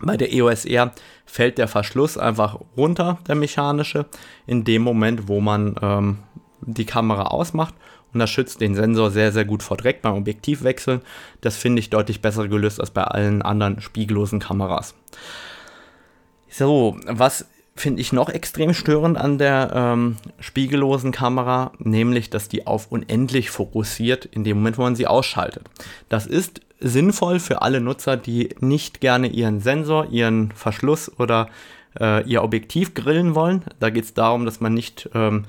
Bei 0.00 0.16
der 0.16 0.32
EOS 0.32 0.64
R 0.64 0.92
fällt 1.24 1.58
der 1.58 1.68
Verschluss 1.68 2.18
einfach 2.18 2.58
runter, 2.76 3.18
der 3.26 3.34
mechanische, 3.34 4.06
in 4.46 4.64
dem 4.64 4.82
Moment, 4.82 5.28
wo 5.28 5.40
man 5.40 5.76
ähm, 5.80 6.18
die 6.60 6.84
Kamera 6.84 7.28
ausmacht. 7.28 7.74
Und 8.12 8.20
das 8.20 8.30
schützt 8.30 8.60
den 8.60 8.74
Sensor 8.74 9.10
sehr, 9.10 9.32
sehr 9.32 9.44
gut 9.44 9.62
vor 9.62 9.76
Dreck 9.76 10.02
beim 10.02 10.14
Objektivwechseln. 10.14 11.02
Das 11.40 11.56
finde 11.56 11.80
ich 11.80 11.90
deutlich 11.90 12.22
besser 12.22 12.48
gelöst 12.48 12.80
als 12.80 12.90
bei 12.90 13.04
allen 13.04 13.42
anderen 13.42 13.80
spiegellosen 13.80 14.38
Kameras. 14.38 14.94
So, 16.48 16.96
was 17.06 17.46
finde 17.74 18.00
ich 18.00 18.12
noch 18.12 18.30
extrem 18.30 18.72
störend 18.72 19.18
an 19.18 19.36
der 19.36 19.70
ähm, 19.74 20.16
spiegellosen 20.40 21.12
Kamera, 21.12 21.72
nämlich, 21.78 22.30
dass 22.30 22.48
die 22.48 22.66
auf 22.66 22.90
unendlich 22.90 23.50
fokussiert 23.50 24.24
in 24.24 24.44
dem 24.44 24.58
Moment, 24.58 24.78
wo 24.78 24.82
man 24.82 24.96
sie 24.96 25.06
ausschaltet. 25.06 25.68
Das 26.08 26.26
ist 26.26 26.62
sinnvoll 26.80 27.40
für 27.40 27.62
alle 27.62 27.80
Nutzer, 27.80 28.16
die 28.16 28.50
nicht 28.60 29.00
gerne 29.00 29.28
ihren 29.28 29.60
Sensor, 29.60 30.08
ihren 30.10 30.52
Verschluss 30.52 31.10
oder 31.18 31.48
äh, 31.98 32.26
ihr 32.28 32.42
Objektiv 32.42 32.94
grillen 32.94 33.34
wollen. 33.34 33.64
Da 33.80 33.90
geht 33.90 34.04
es 34.04 34.14
darum, 34.14 34.44
dass 34.44 34.60
man 34.60 34.74
nicht 34.74 35.08
ähm, 35.14 35.44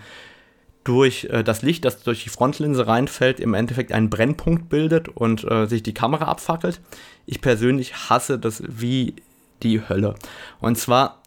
durch 0.83 1.25
äh, 1.25 1.43
das 1.43 1.61
Licht, 1.61 1.85
das 1.85 2.03
durch 2.03 2.23
die 2.23 2.29
Frontlinse 2.29 2.87
reinfällt, 2.87 3.39
im 3.39 3.53
Endeffekt 3.53 3.91
einen 3.91 4.09
Brennpunkt 4.09 4.69
bildet 4.69 5.09
und 5.09 5.43
äh, 5.49 5.65
sich 5.65 5.83
die 5.83 5.93
Kamera 5.93 6.25
abfackelt. 6.25 6.79
Ich 7.25 7.41
persönlich 7.41 8.09
hasse 8.09 8.39
das 8.39 8.63
wie 8.65 9.15
die 9.63 9.81
Hölle. 9.87 10.15
Und 10.59 10.77
zwar 10.77 11.21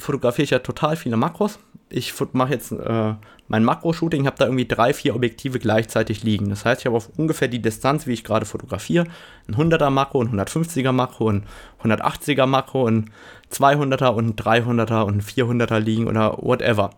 fotografiere 0.00 0.44
ich 0.44 0.50
ja 0.50 0.58
total 0.58 0.96
viele 0.96 1.16
Makros. 1.16 1.58
Ich 1.88 2.14
mache 2.32 2.52
jetzt 2.52 2.72
äh, 2.72 3.14
mein 3.48 3.64
Makro-Shooting, 3.64 4.26
habe 4.26 4.36
da 4.38 4.44
irgendwie 4.44 4.66
drei, 4.66 4.94
vier 4.94 5.14
Objektive 5.16 5.58
gleichzeitig 5.58 6.22
liegen. 6.22 6.50
Das 6.50 6.64
heißt, 6.64 6.82
ich 6.82 6.86
habe 6.86 6.96
auf 6.96 7.10
ungefähr 7.16 7.48
die 7.48 7.60
Distanz, 7.60 8.06
wie 8.06 8.12
ich 8.12 8.22
gerade 8.22 8.46
fotografiere, 8.46 9.06
ein 9.48 9.56
100er 9.56 9.90
Makro, 9.90 10.22
ein 10.22 10.30
150er 10.30 10.92
Makro, 10.92 11.30
ein 11.30 11.46
180er 11.82 12.46
Makro, 12.46 12.86
ein 12.86 13.10
200er 13.52 14.10
und 14.10 14.26
ein 14.28 14.36
300er 14.36 15.02
und 15.02 15.16
ein 15.16 15.22
400er 15.22 15.80
liegen 15.80 16.06
oder 16.06 16.38
whatever. 16.40 16.90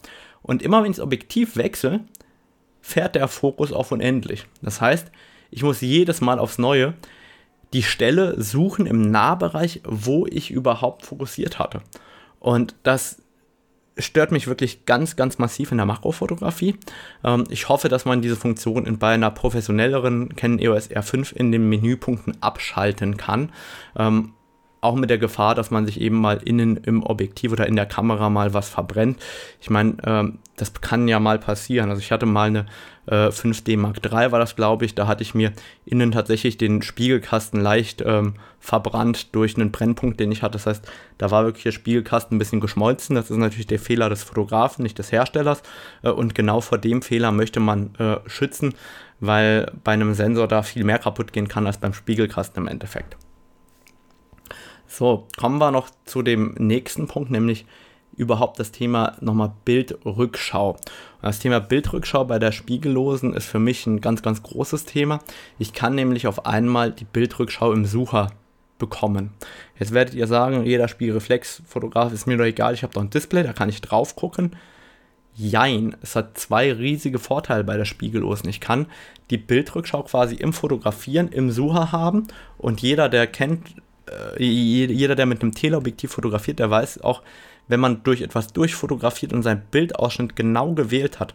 Und 0.43 0.62
immer 0.62 0.83
wenn 0.83 0.91
ich 0.91 0.99
das 0.99 1.05
Objektiv 1.05 1.57
wechsle, 1.57 2.01
fährt 2.83 3.15
der 3.15 3.29
Fokus 3.29 3.73
auf 3.73 3.93
unendlich. 3.93 4.45
Das 4.61 4.81
heißt, 4.81 5.11
ich 5.51 5.62
muss 5.62 5.81
jedes 5.81 6.21
Mal 6.21 6.38
aufs 6.38 6.59
Neue 6.59 6.95
die 7.73 7.83
Stelle 7.83 8.41
suchen 8.41 8.85
im 8.87 9.11
Nahbereich, 9.11 9.81
wo 9.85 10.27
ich 10.27 10.51
überhaupt 10.51 11.07
fokussiert 11.07 11.59
hatte. 11.59 11.81
Und 12.42 12.74
das 12.83 13.22
stört 13.96 14.33
mich 14.33 14.48
wirklich 14.48 14.85
ganz, 14.85 15.14
ganz 15.14 15.38
massiv 15.38 15.70
in 15.70 15.76
der 15.76 15.87
Makrofotografie. 15.87 16.76
Ähm, 17.22 17.44
ich 17.50 17.68
hoffe, 17.68 17.88
dass 17.88 18.05
man 18.05 18.20
diese 18.20 18.37
Funktion 18.37 18.85
in, 18.85 18.98
bei 18.98 19.14
einer 19.14 19.31
professionelleren 19.31 20.35
Canon 20.35 20.59
EOS 20.59 20.90
R5 20.90 21.35
in 21.35 21.52
den 21.52 21.68
Menüpunkten 21.68 22.42
abschalten 22.42 23.16
kann. 23.16 23.52
Ähm, 23.96 24.33
auch 24.81 24.96
mit 24.96 25.09
der 25.09 25.18
Gefahr, 25.18 25.55
dass 25.55 25.70
man 25.70 25.87
sich 25.87 26.00
eben 26.00 26.16
mal 26.20 26.40
innen 26.44 26.78
im 26.78 27.05
Objektiv 27.05 27.52
oder 27.52 27.68
in 27.68 27.76
der 27.76 27.87
Kamera 27.87 28.28
mal 28.28 28.52
was 28.52 28.68
verbrennt. 28.68 29.22
Ich 29.61 29.70
meine, 29.70 29.96
ähm, 30.05 30.38
das 30.57 30.74
kann 30.74 31.07
ja 31.07 31.20
mal 31.20 31.38
passieren. 31.38 31.90
Also 31.90 32.00
ich 32.00 32.11
hatte 32.11 32.26
mal 32.26 32.48
eine 32.48 32.66
äh, 33.07 33.29
5D 33.29 33.77
Mark 33.77 33.99
III, 34.05 34.33
war 34.33 34.38
das 34.38 34.57
glaube 34.57 34.85
ich, 34.85 34.95
da 34.95 35.07
hatte 35.07 35.23
ich 35.23 35.35
mir 35.35 35.53
innen 35.85 36.12
tatsächlich 36.12 36.59
den 36.59 36.83
Spiegelkasten 36.83 37.61
leicht 37.61 38.03
ähm, 38.05 38.35
verbrannt 38.61 39.35
durch 39.35 39.57
einen 39.57 39.73
Brennpunkt, 39.73 40.21
den 40.21 40.31
ich 40.31 40.43
hatte. 40.43 40.53
Das 40.53 40.67
heißt, 40.67 40.88
da 41.19 41.31
war 41.31 41.45
wirklich 41.45 41.65
der 41.65 41.73
Spiegelkasten 41.73 42.37
ein 42.37 42.38
bisschen 42.38 42.61
geschmolzen. 42.61 43.17
Das 43.17 43.31
ist 43.31 43.37
natürlich 43.37 43.67
der 43.67 43.81
Fehler 43.81 44.09
des 44.09 44.23
Fotografen, 44.23 44.85
nicht 44.85 44.99
des 44.99 45.11
Herstellers. 45.11 45.62
Äh, 46.03 46.11
und 46.11 46.35
genau 46.35 46.61
vor 46.61 46.79
dem 46.79 47.03
Fehler 47.03 47.33
möchte 47.33 47.61
man 47.61 47.95
äh, 47.97 48.19
schützen, 48.27 48.75
weil 49.21 49.73
bei 49.83 49.93
einem 49.93 50.15
Sensor 50.15 50.47
da 50.47 50.62
viel 50.62 50.85
mehr 50.85 50.99
kaputt 50.99 51.33
gehen 51.33 51.49
kann 51.49 51.67
als 51.67 51.79
beim 51.79 51.95
Spiegelkasten 51.95 52.62
im 52.62 52.69
Endeffekt. 52.69 53.17
So, 54.87 55.27
kommen 55.38 55.59
wir 55.59 55.71
noch 55.71 55.88
zu 56.05 56.23
dem 56.23 56.55
nächsten 56.59 57.07
Punkt, 57.07 57.31
nämlich 57.31 57.65
überhaupt 58.16 58.59
das 58.59 58.72
Thema 58.72 59.16
nochmal 59.20 59.53
Bildrückschau. 59.64 60.77
Das 61.22 61.38
Thema 61.38 61.61
Bildrückschau 61.61 62.25
bei 62.25 62.38
der 62.38 62.53
Spiegellosen 62.53 63.35
ist 63.35 63.46
für 63.46 63.59
mich 63.59 63.87
ein 63.87 64.01
ganz, 64.01 64.22
ganz 64.22 64.42
großes 64.42 64.85
Thema. 64.85 65.20
Ich 65.59 65.72
kann 65.72 65.94
nämlich 65.94 66.27
auf 66.27 66.46
einmal 66.46 66.92
die 66.92 67.05
Bildrückschau 67.05 67.72
im 67.72 67.85
Sucher 67.85 68.33
bekommen. 68.79 69.31
Jetzt 69.79 69.94
werdet 69.94 70.14
ihr 70.14 70.27
sagen, 70.27 70.64
jeder 70.64 70.88
Spiegelreflexfotograf 70.88 72.12
ist 72.12 72.27
mir 72.27 72.37
doch 72.37 72.44
egal, 72.44 72.75
ich 72.75 72.83
habe 72.83 72.92
doch 72.92 73.03
ein 73.03 73.11
Display, 73.11 73.44
da 73.44 73.53
kann 73.53 73.68
ich 73.68 73.81
drauf 73.81 74.16
gucken. 74.16 74.57
Jein, 75.35 75.96
es 76.03 76.16
hat 76.16 76.37
zwei 76.37 76.72
riesige 76.72 77.18
Vorteile 77.18 77.64
bei 77.64 77.77
der 77.77 77.85
Spiegellosen. 77.87 78.51
Ich 78.51 78.61
kann 78.61 78.87
die 79.31 79.38
Bildrückschau 79.38 80.03
quasi 80.03 80.35
im 80.35 80.53
Fotografieren 80.53 81.29
im 81.29 81.51
Sucher 81.51 81.92
haben 81.92 82.27
und 82.59 82.83
jeder, 82.83 83.09
der 83.09 83.29
kennt, 83.29 83.77
äh, 84.11 84.42
jeder, 84.42 85.14
der 85.14 85.27
mit 85.27 85.42
einem 85.42 85.55
Teleobjektiv 85.55 86.11
fotografiert, 86.11 86.59
der 86.59 86.70
weiß 86.70 87.03
auch, 87.03 87.22
wenn 87.73 87.81
man 87.81 88.03
durch 88.03 88.21
etwas 88.21 88.53
durchfotografiert 88.53 89.33
und 89.33 89.43
sein 89.43 89.63
Bildausschnitt 89.71 90.37
genau 90.37 90.75
gewählt 90.75 91.21
hat, 91.21 91.35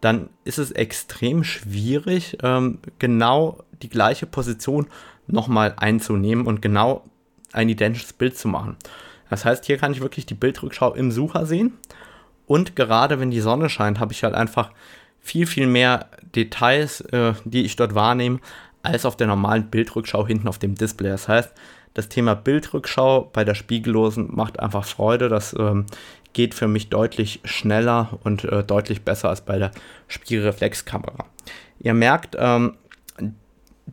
dann 0.00 0.30
ist 0.42 0.58
es 0.58 0.72
extrem 0.72 1.44
schwierig, 1.44 2.38
ähm, 2.42 2.80
genau 2.98 3.62
die 3.82 3.88
gleiche 3.88 4.26
Position 4.26 4.88
nochmal 5.28 5.74
einzunehmen 5.76 6.44
und 6.44 6.60
genau 6.60 7.04
ein 7.52 7.68
identisches 7.68 8.12
Bild 8.12 8.36
zu 8.36 8.48
machen. 8.48 8.76
Das 9.30 9.44
heißt, 9.44 9.64
hier 9.64 9.78
kann 9.78 9.92
ich 9.92 10.00
wirklich 10.00 10.26
die 10.26 10.34
Bildrückschau 10.34 10.92
im 10.94 11.12
Sucher 11.12 11.46
sehen. 11.46 11.74
Und 12.46 12.74
gerade 12.74 13.20
wenn 13.20 13.30
die 13.30 13.40
Sonne 13.40 13.68
scheint, 13.68 14.00
habe 14.00 14.12
ich 14.12 14.24
halt 14.24 14.34
einfach 14.34 14.72
viel, 15.20 15.46
viel 15.46 15.68
mehr 15.68 16.08
Details, 16.34 17.00
äh, 17.12 17.34
die 17.44 17.64
ich 17.64 17.76
dort 17.76 17.94
wahrnehme, 17.94 18.40
als 18.82 19.06
auf 19.06 19.16
der 19.16 19.28
normalen 19.28 19.70
Bildrückschau 19.70 20.26
hinten 20.26 20.48
auf 20.48 20.58
dem 20.58 20.74
Display. 20.74 21.10
Das 21.10 21.28
heißt, 21.28 21.52
das 21.96 22.10
Thema 22.10 22.34
Bildrückschau 22.34 23.30
bei 23.32 23.44
der 23.44 23.54
Spiegellosen 23.54 24.28
macht 24.30 24.60
einfach 24.60 24.84
Freude. 24.84 25.30
Das 25.30 25.56
ähm, 25.58 25.86
geht 26.34 26.54
für 26.54 26.68
mich 26.68 26.90
deutlich 26.90 27.40
schneller 27.44 28.18
und 28.22 28.44
äh, 28.44 28.62
deutlich 28.62 29.02
besser 29.02 29.30
als 29.30 29.40
bei 29.40 29.58
der 29.58 29.70
Spiegelreflexkamera. 30.06 31.24
Ihr 31.78 31.94
merkt, 31.94 32.36
ähm, 32.38 32.74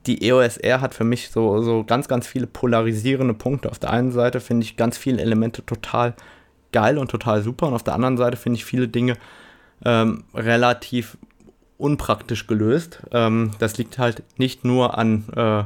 die 0.06 0.28
EOS 0.28 0.58
R 0.58 0.82
hat 0.82 0.94
für 0.94 1.06
mich 1.06 1.30
so, 1.30 1.62
so 1.62 1.86
ganz, 1.86 2.10
ganz 2.10 2.28
viele 2.28 2.46
polarisierende 2.46 3.34
Punkte. 3.34 3.72
Auf 3.72 3.80
der 3.80 3.92
einen 3.92 4.12
Seite 4.12 4.42
finde 4.42 4.66
ich 4.66 4.76
ganz 4.76 4.98
viele 4.98 5.22
Elemente 5.22 5.66
total 5.66 6.14
geil 6.74 6.98
und 6.98 7.10
total 7.10 7.42
super 7.42 7.68
und 7.68 7.74
auf 7.74 7.84
der 7.84 7.94
anderen 7.94 8.18
Seite 8.18 8.36
finde 8.36 8.58
ich 8.58 8.66
viele 8.66 8.90
Dinge 8.90 9.16
ähm, 9.86 10.26
relativ 10.34 11.18
unpraktisch 11.78 12.48
gelöst. 12.48 13.02
Ähm, 13.12 13.52
das 13.60 13.78
liegt 13.78 13.98
halt 13.98 14.24
nicht 14.38 14.66
nur 14.66 14.98
an 14.98 15.24
äh, 15.38 15.64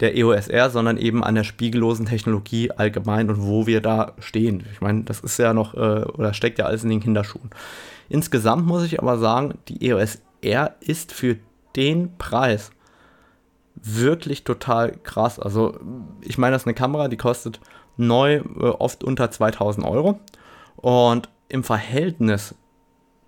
der 0.00 0.16
EOS 0.16 0.48
R, 0.48 0.70
sondern 0.70 0.98
eben 0.98 1.24
an 1.24 1.34
der 1.34 1.44
spiegellosen 1.44 2.06
Technologie 2.06 2.70
allgemein 2.70 3.30
und 3.30 3.42
wo 3.42 3.66
wir 3.66 3.80
da 3.80 4.12
stehen. 4.18 4.64
Ich 4.72 4.80
meine, 4.80 5.04
das 5.04 5.20
ist 5.20 5.38
ja 5.38 5.54
noch, 5.54 5.74
äh, 5.74 6.04
oder 6.04 6.34
steckt 6.34 6.58
ja 6.58 6.66
alles 6.66 6.84
in 6.84 6.90
den 6.90 7.00
Kinderschuhen. 7.00 7.50
Insgesamt 8.08 8.66
muss 8.66 8.84
ich 8.84 9.00
aber 9.00 9.18
sagen, 9.18 9.58
die 9.68 9.88
EOS 9.88 10.20
R 10.42 10.74
ist 10.80 11.12
für 11.12 11.36
den 11.76 12.16
Preis 12.18 12.70
wirklich 13.74 14.44
total 14.44 14.92
krass. 15.02 15.38
Also, 15.38 15.78
ich 16.22 16.38
meine, 16.38 16.54
das 16.54 16.62
ist 16.62 16.66
eine 16.66 16.74
Kamera, 16.74 17.08
die 17.08 17.16
kostet 17.16 17.60
neu 17.96 18.36
äh, 18.36 18.42
oft 18.64 19.04
unter 19.04 19.30
2000 19.30 19.86
Euro. 19.86 20.20
Und 20.76 21.28
im 21.48 21.64
Verhältnis 21.64 22.54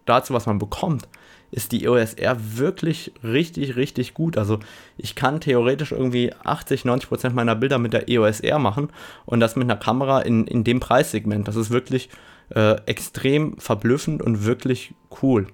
dazu, 0.04 0.34
was 0.34 0.46
man 0.46 0.58
bekommt, 0.58 1.08
ist 1.51 1.72
die 1.72 1.84
EOS 1.84 2.14
R 2.14 2.36
wirklich 2.59 3.12
richtig, 3.22 3.76
richtig 3.76 4.14
gut. 4.14 4.36
Also 4.36 4.59
ich 4.96 5.14
kann 5.14 5.40
theoretisch 5.40 5.92
irgendwie 5.92 6.32
80, 6.44 6.84
90 6.84 7.09
Prozent 7.09 7.34
meiner 7.34 7.55
Bilder 7.55 7.78
mit 7.78 7.92
der 7.92 8.09
EOS 8.09 8.40
R 8.40 8.59
machen 8.59 8.90
und 9.24 9.40
das 9.40 9.57
mit 9.57 9.64
einer 9.64 9.78
Kamera 9.78 10.20
in, 10.20 10.46
in 10.46 10.64
dem 10.64 10.80
Preissegment. 10.80 11.49
Das 11.49 11.57
ist 11.57 11.70
wirklich 11.70 12.11
äh, 12.55 12.76
extrem 12.86 13.59
verblüffend 13.59 14.22
und 14.22 14.44
wirklich 14.44 14.94
cool. 15.22 15.46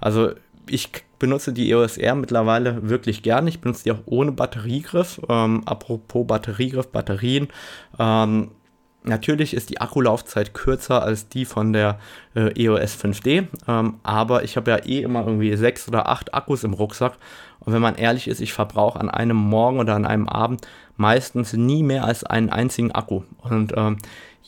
Also 0.00 0.32
ich 0.68 0.90
benutze 1.18 1.52
die 1.52 1.70
EOS 1.70 1.96
R 1.96 2.14
mittlerweile 2.14 2.88
wirklich 2.88 3.22
gern. 3.22 3.46
Ich 3.46 3.60
benutze 3.60 3.84
die 3.84 3.92
auch 3.92 4.02
ohne 4.06 4.32
Batteriegriff. 4.32 5.20
Ähm, 5.28 5.62
apropos 5.64 6.26
Batteriegriff, 6.26 6.88
Batterien. 6.88 7.48
Ähm, 7.98 8.50
Natürlich 9.06 9.54
ist 9.54 9.70
die 9.70 9.80
Akkulaufzeit 9.80 10.52
kürzer 10.52 11.02
als 11.02 11.28
die 11.28 11.44
von 11.44 11.72
der 11.72 12.00
äh, 12.34 12.50
EOS 12.60 12.96
5D, 12.96 13.46
ähm, 13.68 13.94
aber 14.02 14.42
ich 14.42 14.56
habe 14.56 14.72
ja 14.72 14.78
eh 14.84 15.02
immer 15.02 15.20
irgendwie 15.24 15.56
sechs 15.56 15.86
oder 15.86 16.08
acht 16.08 16.34
Akkus 16.34 16.64
im 16.64 16.74
Rucksack. 16.74 17.12
Und 17.60 17.72
wenn 17.72 17.80
man 17.80 17.94
ehrlich 17.94 18.26
ist, 18.26 18.40
ich 18.40 18.52
verbrauche 18.52 18.98
an 18.98 19.08
einem 19.08 19.36
Morgen 19.36 19.78
oder 19.78 19.94
an 19.94 20.06
einem 20.06 20.28
Abend 20.28 20.66
meistens 20.96 21.52
nie 21.52 21.84
mehr 21.84 22.04
als 22.04 22.24
einen 22.24 22.50
einzigen 22.50 22.92
Akku. 22.92 23.22
Und 23.42 23.72
ähm, 23.76 23.98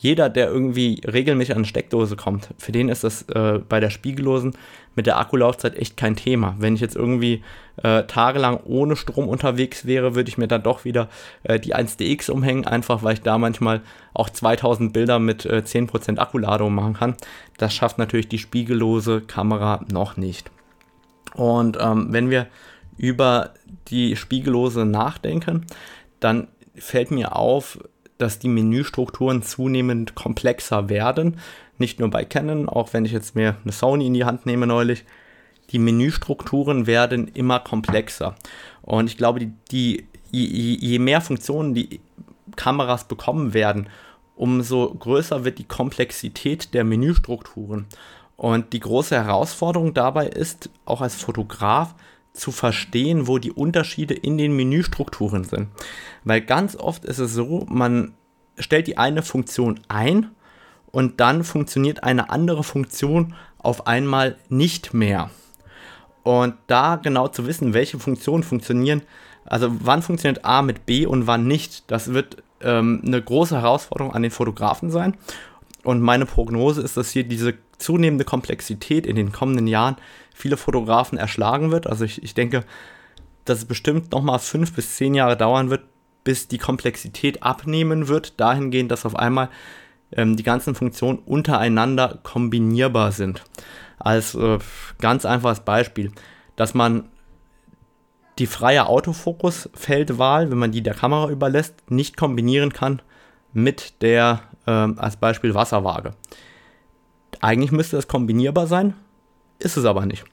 jeder, 0.01 0.29
der 0.29 0.47
irgendwie 0.47 1.01
regelmäßig 1.05 1.51
an 1.51 1.57
eine 1.57 1.67
Steckdose 1.67 2.15
kommt, 2.15 2.49
für 2.57 2.71
den 2.71 2.87
ist 2.87 3.03
das 3.03 3.23
äh, 3.23 3.59
bei 3.67 3.81
der 3.81 3.89
Spiegellosen 3.89 4.53
mit 4.95 5.07
der 5.07 5.19
Akkulaufzeit 5.19 5.75
echt 5.75 5.97
kein 5.97 6.15
Thema. 6.15 6.55
Wenn 6.57 6.73
ich 6.73 6.79
jetzt 6.79 6.95
irgendwie 6.95 7.43
äh, 7.83 8.03
tagelang 8.03 8.61
ohne 8.63 8.95
Strom 8.95 9.27
unterwegs 9.27 9.85
wäre, 9.85 10.15
würde 10.15 10.29
ich 10.29 10.37
mir 10.37 10.47
dann 10.47 10.63
doch 10.63 10.85
wieder 10.85 11.09
äh, 11.43 11.59
die 11.59 11.75
1DX 11.75 12.31
umhängen, 12.31 12.65
einfach 12.65 13.03
weil 13.03 13.15
ich 13.15 13.21
da 13.23 13.37
manchmal 13.37 13.81
auch 14.13 14.29
2000 14.29 14.93
Bilder 14.93 15.19
mit 15.19 15.45
äh, 15.45 15.63
10% 15.65 16.17
Akkuladung 16.17 16.73
machen 16.73 16.93
kann. 16.93 17.15
Das 17.57 17.73
schafft 17.73 17.97
natürlich 17.97 18.29
die 18.29 18.39
spiegellose 18.39 19.19
Kamera 19.19 19.83
noch 19.91 20.15
nicht. 20.15 20.49
Und 21.35 21.77
ähm, 21.79 22.07
wenn 22.11 22.29
wir 22.29 22.47
über 22.97 23.53
die 23.89 24.15
Spiegellose 24.15 24.85
nachdenken, 24.85 25.65
dann 26.21 26.47
fällt 26.75 27.11
mir 27.11 27.35
auf, 27.35 27.79
dass 28.19 28.37
die 28.37 28.49
Menüstrukturen 28.49 29.41
zunehmend 29.41 30.13
komplexer 30.13 30.89
werden. 30.89 31.37
Nicht 31.77 31.99
nur 31.99 32.09
bei 32.09 32.25
Canon, 32.25 32.69
auch 32.69 32.93
wenn 32.93 33.05
ich 33.05 33.13
jetzt 33.13 33.35
mir 33.35 33.55
eine 33.63 33.71
Sony 33.71 34.05
in 34.07 34.13
die 34.13 34.25
Hand 34.25 34.45
nehme 34.45 34.67
neulich. 34.67 35.05
Die 35.71 35.79
Menüstrukturen 35.79 36.85
werden 36.85 37.29
immer 37.29 37.59
komplexer. 37.59 38.35
Und 38.81 39.09
ich 39.09 39.17
glaube, 39.17 39.39
die, 39.39 39.53
die 39.71 40.05
je, 40.31 40.75
je 40.75 40.99
mehr 40.99 41.21
Funktionen 41.21 41.73
die 41.73 42.01
Kameras 42.55 43.07
bekommen 43.07 43.53
werden, 43.53 43.87
umso 44.35 44.93
größer 44.93 45.45
wird 45.45 45.57
die 45.57 45.67
Komplexität 45.67 46.73
der 46.73 46.83
Menüstrukturen. 46.83 47.85
Und 48.35 48.73
die 48.73 48.79
große 48.79 49.15
Herausforderung 49.15 49.93
dabei 49.93 50.27
ist, 50.27 50.69
auch 50.85 51.01
als 51.01 51.15
Fotograf, 51.15 51.95
zu 52.39 52.51
verstehen, 52.51 53.27
wo 53.27 53.37
die 53.37 53.51
Unterschiede 53.51 54.13
in 54.13 54.37
den 54.37 54.55
Menüstrukturen 54.55 55.43
sind. 55.43 55.67
Weil 56.23 56.41
ganz 56.41 56.75
oft 56.75 57.05
ist 57.05 57.19
es 57.19 57.33
so, 57.33 57.65
man 57.69 58.13
stellt 58.57 58.87
die 58.87 58.97
eine 58.97 59.21
Funktion 59.21 59.79
ein 59.87 60.31
und 60.91 61.19
dann 61.19 61.43
funktioniert 61.43 62.03
eine 62.03 62.29
andere 62.29 62.63
Funktion 62.63 63.35
auf 63.57 63.87
einmal 63.87 64.37
nicht 64.49 64.93
mehr. 64.93 65.29
Und 66.23 66.55
da 66.67 66.95
genau 66.95 67.27
zu 67.27 67.47
wissen, 67.47 67.73
welche 67.73 67.99
Funktionen 67.99 68.43
funktionieren, 68.43 69.01
also 69.45 69.69
wann 69.81 70.01
funktioniert 70.01 70.45
A 70.45 70.61
mit 70.61 70.85
B 70.85 71.05
und 71.05 71.27
wann 71.27 71.47
nicht, 71.47 71.89
das 71.89 72.13
wird 72.13 72.43
ähm, 72.61 73.01
eine 73.05 73.21
große 73.21 73.61
Herausforderung 73.61 74.13
an 74.13 74.21
den 74.21 74.31
Fotografen 74.31 74.91
sein. 74.91 75.15
Und 75.83 76.01
meine 76.01 76.25
Prognose 76.25 76.81
ist, 76.81 76.97
dass 76.97 77.11
hier 77.11 77.23
diese 77.23 77.55
zunehmende 77.77 78.25
Komplexität 78.25 79.07
in 79.07 79.15
den 79.15 79.31
kommenden 79.31 79.67
Jahren 79.67 79.95
viele 80.39 80.57
Fotografen 80.57 81.17
erschlagen 81.17 81.71
wird. 81.71 81.85
Also 81.85 82.05
ich, 82.05 82.23
ich 82.23 82.33
denke, 82.33 82.63
dass 83.43 83.59
es 83.59 83.65
bestimmt 83.65 84.11
nochmal 84.11 84.39
fünf 84.39 84.73
bis 84.73 84.95
zehn 84.95 85.13
Jahre 85.13 85.35
dauern 85.35 85.69
wird, 85.69 85.83
bis 86.23 86.47
die 86.47 86.57
Komplexität 86.57 87.43
abnehmen 87.43 88.07
wird, 88.07 88.39
dahingehend, 88.39 88.89
dass 88.89 89.05
auf 89.05 89.15
einmal 89.15 89.49
ähm, 90.13 90.37
die 90.37 90.43
ganzen 90.43 90.75
Funktionen 90.75 91.19
untereinander 91.19 92.19
kombinierbar 92.23 93.11
sind. 93.11 93.43
Als 93.97 94.33
äh, 94.33 94.59
ganz 95.01 95.25
einfaches 95.25 95.59
Beispiel, 95.61 96.11
dass 96.55 96.73
man 96.73 97.09
die 98.37 98.47
freie 98.47 98.87
Autofokusfeldwahl, 98.87 100.49
wenn 100.51 100.57
man 100.57 100.71
die 100.71 100.81
der 100.81 100.93
Kamera 100.93 101.29
überlässt, 101.29 101.91
nicht 101.91 102.15
kombinieren 102.15 102.71
kann 102.71 103.01
mit 103.51 104.01
der 104.01 104.41
äh, 104.65 104.71
als 104.71 105.17
Beispiel 105.17 105.53
Wasserwaage. 105.53 106.13
Eigentlich 107.41 107.73
müsste 107.73 107.97
das 107.97 108.07
kombinierbar 108.07 108.67
sein, 108.67 108.93
ist 109.59 109.77
es 109.77 109.85
aber 109.85 110.05
nicht. 110.05 110.23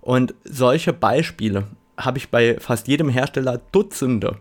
Und 0.00 0.34
solche 0.44 0.92
Beispiele 0.92 1.68
habe 1.96 2.18
ich 2.18 2.30
bei 2.30 2.58
fast 2.58 2.88
jedem 2.88 3.08
Hersteller 3.08 3.60
Dutzende. 3.70 4.36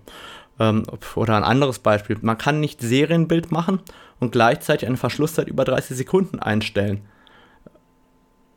Ähm, 0.59 0.83
oder 1.15 1.35
ein 1.35 1.43
anderes 1.43 1.79
Beispiel. 1.79 2.17
Man 2.21 2.37
kann 2.37 2.59
nicht 2.59 2.81
Serienbild 2.81 3.51
machen 3.51 3.79
und 4.19 4.31
gleichzeitig 4.31 4.87
eine 4.87 4.97
Verschlusszeit 4.97 5.47
über 5.47 5.65
30 5.65 5.97
Sekunden 5.97 6.39
einstellen. 6.39 7.01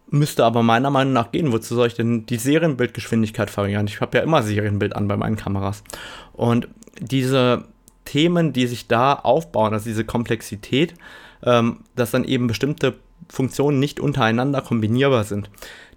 Müsste 0.08 0.44
aber 0.44 0.62
meiner 0.62 0.90
Meinung 0.90 1.12
nach 1.12 1.32
gehen. 1.32 1.52
Wozu 1.52 1.74
soll 1.74 1.88
ich 1.88 1.94
denn 1.94 2.26
die 2.26 2.36
Serienbildgeschwindigkeit 2.36 3.54
variieren? 3.56 3.86
Ich 3.86 4.00
habe 4.00 4.18
ja 4.18 4.22
immer 4.22 4.42
Serienbild 4.42 4.94
an 4.94 5.08
bei 5.08 5.16
meinen 5.16 5.36
Kameras. 5.36 5.82
Und 6.32 6.68
diese 7.00 7.64
Themen, 8.04 8.52
die 8.52 8.66
sich 8.66 8.86
da 8.86 9.14
aufbauen, 9.14 9.72
also 9.72 9.86
diese 9.86 10.04
Komplexität, 10.04 10.94
ähm, 11.42 11.80
dass 11.96 12.10
dann 12.10 12.24
eben 12.24 12.46
bestimmte 12.46 12.94
Funktionen 13.28 13.78
nicht 13.78 14.00
untereinander 14.00 14.60
kombinierbar 14.60 15.24
sind. 15.24 15.50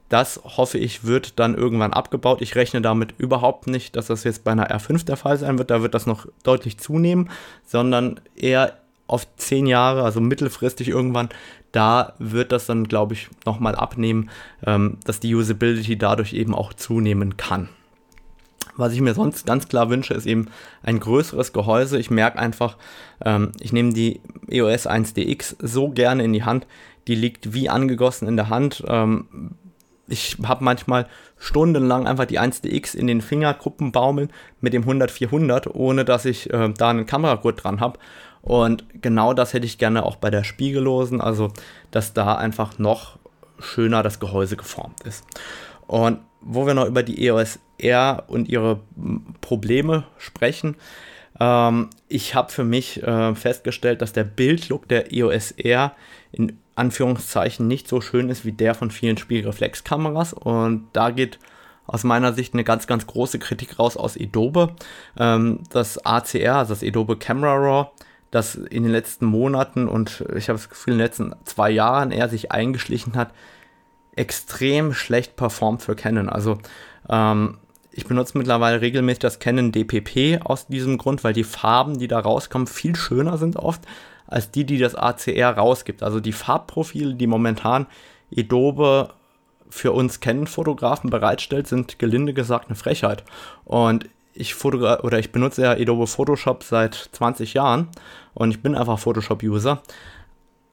Das 0.09 0.39
hoffe 0.43 0.77
ich, 0.77 1.03
wird 1.03 1.37
dann 1.37 1.55
irgendwann 1.55 1.91
abgebaut. 1.91 2.41
Ich 2.41 2.55
rechne 2.55 2.81
damit 2.81 3.13
überhaupt 3.17 3.67
nicht, 3.67 3.95
dass 3.95 4.07
das 4.07 4.23
jetzt 4.23 4.43
bei 4.45 4.51
einer 4.51 4.71
R5 4.71 5.05
der 5.05 5.17
Fall 5.17 5.37
sein 5.37 5.57
wird. 5.57 5.69
Da 5.69 5.81
wird 5.81 5.93
das 5.93 6.05
noch 6.05 6.27
deutlich 6.43 6.77
zunehmen, 6.77 7.29
sondern 7.65 8.19
eher 8.35 8.77
auf 9.07 9.27
zehn 9.37 9.67
Jahre, 9.67 10.03
also 10.03 10.19
mittelfristig 10.19 10.89
irgendwann, 10.89 11.29
da 11.71 12.13
wird 12.19 12.51
das 12.51 12.65
dann, 12.65 12.87
glaube 12.87 13.13
ich, 13.13 13.29
nochmal 13.45 13.75
abnehmen, 13.75 14.29
ähm, 14.65 14.97
dass 15.05 15.19
die 15.19 15.33
Usability 15.33 15.97
dadurch 15.97 16.33
eben 16.33 16.53
auch 16.53 16.73
zunehmen 16.73 17.37
kann. 17.37 17.69
Was 18.75 18.93
ich 18.93 19.01
mir 19.01 19.15
sonst 19.15 19.45
ganz 19.45 19.67
klar 19.67 19.89
wünsche, 19.89 20.13
ist 20.13 20.27
eben 20.27 20.49
ein 20.83 20.99
größeres 20.99 21.51
Gehäuse. 21.51 21.97
Ich 21.97 22.11
merke 22.11 22.37
einfach, 22.37 22.77
ähm, 23.25 23.51
ich 23.59 23.73
nehme 23.73 23.93
die 23.93 24.21
EOS 24.49 24.87
1DX 24.87 25.55
so 25.59 25.89
gerne 25.89 26.23
in 26.23 26.33
die 26.33 26.43
Hand. 26.43 26.67
Die 27.07 27.15
liegt 27.15 27.53
wie 27.53 27.69
angegossen 27.69 28.27
in 28.27 28.35
der 28.35 28.49
Hand. 28.49 28.83
Ähm, 28.87 29.55
ich 30.07 30.37
habe 30.43 30.63
manchmal 30.63 31.07
stundenlang 31.37 32.07
einfach 32.07 32.25
die 32.25 32.39
1DX 32.39 32.95
in 32.95 33.07
den 33.07 33.21
Fingerkuppen 33.21 33.91
baumeln 33.91 34.31
mit 34.61 34.73
dem 34.73 34.85
100-400, 34.85 35.69
ohne 35.73 36.05
dass 36.05 36.25
ich 36.25 36.51
äh, 36.53 36.69
da 36.69 36.89
einen 36.89 37.05
Kameragurt 37.05 37.63
dran 37.63 37.79
habe. 37.79 37.99
Und 38.41 38.85
genau 39.01 39.33
das 39.33 39.53
hätte 39.53 39.65
ich 39.65 39.77
gerne 39.77 40.05
auch 40.05 40.15
bei 40.15 40.29
der 40.29 40.43
Spiegellosen, 40.43 41.19
also 41.19 41.51
dass 41.91 42.13
da 42.13 42.35
einfach 42.35 42.79
noch 42.79 43.17
schöner 43.59 44.03
das 44.03 44.19
Gehäuse 44.19 44.55
geformt 44.55 45.01
ist. 45.01 45.25
Und 45.87 46.19
wo 46.41 46.65
wir 46.65 46.73
noch 46.73 46.85
über 46.85 47.03
die 47.03 47.25
EOS 47.25 47.59
R 47.77 48.23
und 48.27 48.47
ihre 48.47 48.79
Probleme 49.41 50.05
sprechen, 50.17 50.75
ähm, 51.39 51.89
ich 52.07 52.35
habe 52.35 52.51
für 52.51 52.63
mich 52.63 53.03
äh, 53.03 53.35
festgestellt, 53.35 54.01
dass 54.01 54.13
der 54.13 54.23
Bildlook 54.23 54.87
der 54.87 55.13
EOS 55.13 55.51
R 55.51 55.93
in 56.31 56.57
Anführungszeichen 56.77 57.67
nicht 57.67 57.87
so 57.87 58.01
schön 58.01 58.29
ist 58.29 58.45
wie 58.45 58.51
der 58.51 58.75
von 58.75 58.91
vielen 58.91 59.17
Spiegelreflexkameras. 59.17 60.33
Und 60.33 60.87
da 60.93 61.09
geht 61.09 61.39
aus 61.85 62.03
meiner 62.03 62.33
Sicht 62.33 62.53
eine 62.53 62.63
ganz, 62.63 62.85
ganz 62.85 63.07
große 63.07 63.39
Kritik 63.39 63.79
raus 63.79 63.97
aus 63.97 64.17
Adobe. 64.19 64.75
Ähm, 65.17 65.61
das 65.69 66.05
ACR, 66.05 66.57
also 66.57 66.73
das 66.73 66.83
Adobe 66.83 67.17
Camera 67.17 67.55
Raw, 67.55 67.89
das 68.29 68.55
in 68.55 68.83
den 68.83 68.91
letzten 68.91 69.25
Monaten 69.25 69.87
und 69.87 70.23
ich 70.35 70.49
habe 70.49 70.59
das 70.59 70.69
Gefühl, 70.69 70.93
in 70.93 70.99
den 70.99 71.05
letzten 71.05 71.35
zwei 71.45 71.71
Jahren 71.71 72.11
eher 72.11 72.27
sich 72.27 72.51
eingeschlichen 72.51 73.15
hat, 73.15 73.31
extrem 74.15 74.93
schlecht 74.93 75.37
performt 75.37 75.81
für 75.81 75.95
Canon. 75.95 76.29
Also 76.29 76.57
ähm, 77.09 77.57
ich 77.91 78.05
benutze 78.05 78.37
mittlerweile 78.37 78.81
regelmäßig 78.81 79.19
das 79.19 79.39
Canon 79.39 79.71
DPP 79.71 80.41
aus 80.43 80.67
diesem 80.67 80.97
Grund, 80.97 81.23
weil 81.23 81.33
die 81.33 81.43
Farben, 81.43 81.97
die 81.97 82.07
da 82.07 82.19
rauskommen, 82.19 82.67
viel 82.67 82.95
schöner 82.95 83.37
sind 83.37 83.55
oft 83.55 83.81
als 84.27 84.51
die, 84.51 84.65
die 84.65 84.77
das 84.77 84.95
ACR 84.95 85.51
rausgibt. 85.51 86.03
Also 86.03 86.19
die 86.19 86.33
Farbprofile, 86.33 87.15
die 87.15 87.27
momentan 87.27 87.87
Adobe 88.35 89.13
für 89.69 89.91
uns 89.91 90.19
Canon-Fotografen 90.19 91.09
bereitstellt, 91.09 91.67
sind 91.67 91.99
gelinde 91.99 92.33
gesagt 92.33 92.67
eine 92.67 92.75
Frechheit. 92.75 93.23
Und 93.65 94.09
ich 94.33 94.63
oder 94.63 95.19
ich 95.19 95.31
benutze 95.31 95.63
ja 95.63 95.71
Adobe 95.71 96.07
Photoshop 96.07 96.63
seit 96.63 97.09
20 97.11 97.53
Jahren 97.55 97.89
und 98.33 98.51
ich 98.51 98.61
bin 98.61 98.75
einfach 98.75 98.99
Photoshop-User. 98.99 99.81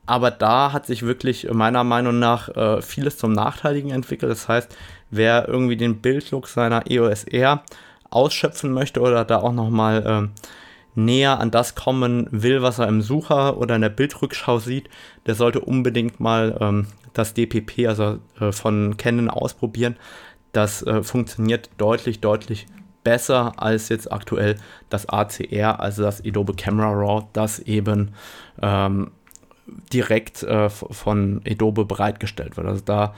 Aber 0.06 0.30
da 0.30 0.72
hat 0.72 0.84
sich 0.84 1.02
wirklich 1.02 1.50
meiner 1.50 1.82
Meinung 1.82 2.18
nach 2.18 2.50
äh, 2.50 2.82
vieles 2.82 3.16
zum 3.16 3.32
Nachteiligen 3.32 3.90
entwickelt. 3.90 4.30
Das 4.30 4.48
heißt, 4.48 4.76
wer 5.10 5.48
irgendwie 5.48 5.78
den 5.78 6.02
Bildlook 6.02 6.46
seiner 6.46 6.90
EOS 6.90 7.24
R 7.24 7.62
ausschöpfen 8.10 8.72
möchte 8.72 9.00
oder 9.00 9.24
da 9.24 9.38
auch 9.38 9.52
nochmal 9.52 10.30
äh, 10.34 10.48
näher 10.94 11.40
an 11.40 11.50
das 11.50 11.74
kommen 11.74 12.28
will, 12.30 12.62
was 12.62 12.78
er 12.78 12.88
im 12.88 13.02
Sucher 13.02 13.58
oder 13.58 13.76
in 13.76 13.82
der 13.82 13.88
Bildrückschau 13.88 14.58
sieht, 14.58 14.88
der 15.26 15.34
sollte 15.34 15.60
unbedingt 15.60 16.20
mal 16.20 16.56
ähm, 16.60 16.86
das 17.12 17.34
DPP, 17.34 17.86
also 17.86 18.18
äh, 18.40 18.52
von 18.52 18.96
Canon, 18.96 19.30
ausprobieren. 19.30 19.96
das 20.52 20.82
äh, 20.82 21.02
funktioniert 21.02 21.70
deutlich, 21.78 22.20
deutlich 22.20 22.66
besser 23.02 23.52
als 23.56 23.88
jetzt 23.90 24.10
aktuell 24.10 24.56
das 24.88 25.08
ACR, 25.08 25.80
also 25.80 26.02
das 26.02 26.24
Adobe 26.24 26.54
Camera 26.54 26.90
Raw, 26.90 27.26
das 27.32 27.58
eben 27.60 28.14
ähm, 28.62 29.10
direkt 29.92 30.42
äh, 30.42 30.70
von 30.70 31.42
Adobe 31.46 31.84
bereitgestellt 31.84 32.56
wird. 32.56 32.66
Also 32.66 32.82
da 32.84 33.14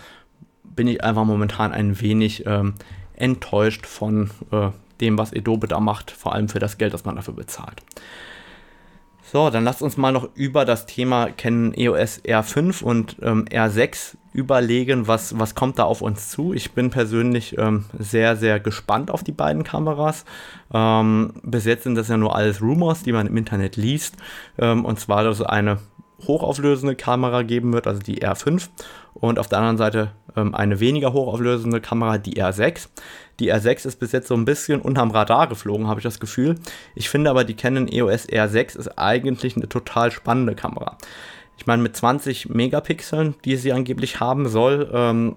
bin 0.65 0.89
ich 0.89 1.03
einfach 1.03 1.25
momentan 1.25 1.73
ein 1.73 2.01
wenig 2.01 2.45
ähm, 2.47 2.75
enttäuscht 3.15 3.87
von 3.87 4.31
äh, 4.51 4.71
dem, 5.01 5.19
was 5.19 5.33
Adobe 5.33 5.69
da 5.69 5.81
macht, 5.81 6.11
vor 6.11 6.35
allem 6.35 6.49
für 6.49 6.59
das 6.59 6.79
Geld, 6.79 6.95
das 6.95 7.05
man 7.05 7.17
dafür 7.17 7.35
bezahlt. 7.35 7.83
So, 9.33 9.51
dann 9.51 9.65
lasst 9.65 9.83
uns 9.83 9.97
mal 9.97 10.13
noch 10.13 10.29
über 10.37 10.65
das 10.65 10.87
Thema 10.87 11.31
Canon 11.31 11.75
EOS 11.75 12.23
R5 12.25 12.85
und 12.85 13.17
ähm, 13.23 13.45
R6 13.47 14.17
überlegen, 14.33 15.09
was, 15.09 15.37
was 15.37 15.57
kommt 15.57 15.81
da 15.81 15.85
auf 15.85 16.01
uns 16.01 16.31
zu. 16.31 16.53
Ich 16.53 16.73
bin 16.73 16.91
persönlich 16.91 17.59
ähm, 17.59 17.87
sehr, 17.99 18.37
sehr 18.37 18.61
gespannt 18.61 19.11
auf 19.11 19.25
die 19.25 19.33
beiden 19.33 19.65
Kameras. 19.65 20.25
Ähm, 20.73 21.33
bis 21.43 21.65
jetzt 21.65 21.83
sind 21.83 21.97
das 21.97 22.07
ja 22.07 22.17
nur 22.17 22.37
alles 22.37 22.63
Rumors, 22.63 23.03
die 23.03 23.13
man 23.13 23.27
im 23.27 23.37
Internet 23.37 23.75
liest. 23.77 24.15
Ähm, 24.59 24.85
und 24.85 25.01
zwar, 25.01 25.25
dass 25.25 25.43
eine 25.43 25.79
hochauflösende 26.27 26.97
Kamera 26.97 27.43
geben 27.43 27.73
wird, 27.73 27.87
also 27.87 28.01
die 28.01 28.23
R5. 28.23 28.69
Und 29.15 29.39
auf 29.39 29.49
der 29.49 29.59
anderen 29.59 29.79
Seite 29.79 30.13
ähm, 30.37 30.55
eine 30.55 30.81
weniger 30.81 31.13
hochauflösende 31.13 31.81
Kamera, 31.81 32.19
die 32.19 32.43
R6. 32.43 32.89
Die 33.41 33.53
R6 33.53 33.87
ist 33.87 34.01
bis 34.01 34.13
jetzt 34.13 34.29
so 34.29 34.35
ein 34.35 34.45
bisschen 34.45 34.81
unterm 34.81 35.11
Radar 35.11 35.47
geflogen, 35.47 35.89
habe 35.89 36.01
ich 36.01 36.05
das 36.05 36.21
Gefühl. 36.21 36.57
Ich 36.95 37.09
finde 37.09 37.31
aber, 37.31 37.45
die 37.45 37.55
Canon 37.55 37.89
EOS 37.89 38.29
R6 38.29 38.79
ist 38.79 38.99
eigentlich 38.99 39.57
eine 39.57 39.69
total 39.69 40.11
spannende 40.11 40.55
Kamera. 40.55 40.97
Ich 41.59 41.67
meine, 41.67 41.83
mit 41.83 41.97
20 41.97 42.51
Megapixeln, 42.51 43.35
die 43.45 43.57
sie 43.57 43.73
angeblich 43.73 44.21
haben 44.21 44.49
soll, 44.49 44.91
ähm, 44.93 45.37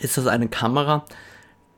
ist 0.00 0.16
das 0.16 0.26
eine 0.26 0.48
Kamera, 0.48 1.04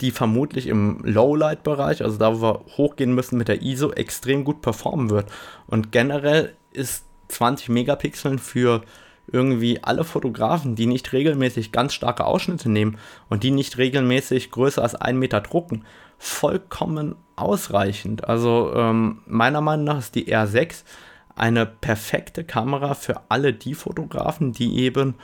die 0.01 0.11
vermutlich 0.11 0.67
im 0.67 1.01
Lowlight-Bereich, 1.03 2.03
also 2.03 2.19
da, 2.19 2.35
wo 2.35 2.43
wir 2.43 2.61
hochgehen 2.77 3.14
müssen 3.14 3.39
mit 3.39 3.49
der 3.49 3.62
ISO, 3.62 3.93
extrem 3.93 4.45
gut 4.45 4.61
performen 4.61 5.09
wird. 5.09 5.31
Und 5.67 5.91
generell 5.93 6.55
ist 6.73 7.06
20 7.29 7.68
Megapixeln 7.68 8.39
für 8.39 8.83
irgendwie 9.31 9.83
alle 9.83 10.05
Fotografen, 10.05 10.77
die 10.77 10.87
nicht 10.87 11.12
regelmäßig 11.12 11.72
ganz 11.72 11.95
starke 11.95 12.24
Ausschnitte 12.24 12.68
nehmen 12.68 12.99
und 13.29 13.43
die 13.43 13.51
nicht 13.51 13.77
regelmäßig 13.79 14.51
größer 14.51 14.83
als 14.83 14.95
einen 14.95 15.18
Meter 15.18 15.41
drucken, 15.41 15.85
vollkommen 16.18 17.16
ausreichend. 17.35 18.29
Also 18.29 18.72
ähm, 18.74 19.22
meiner 19.27 19.61
Meinung 19.61 19.85
nach 19.85 19.99
ist 19.99 20.14
die 20.14 20.33
R6 20.33 20.85
eine 21.35 21.66
perfekte 21.66 22.45
Kamera 22.45 22.95
für 22.95 23.20
alle 23.29 23.53
die 23.53 23.74
Fotografen, 23.74 24.53
die 24.53 24.79
eben 24.79 25.14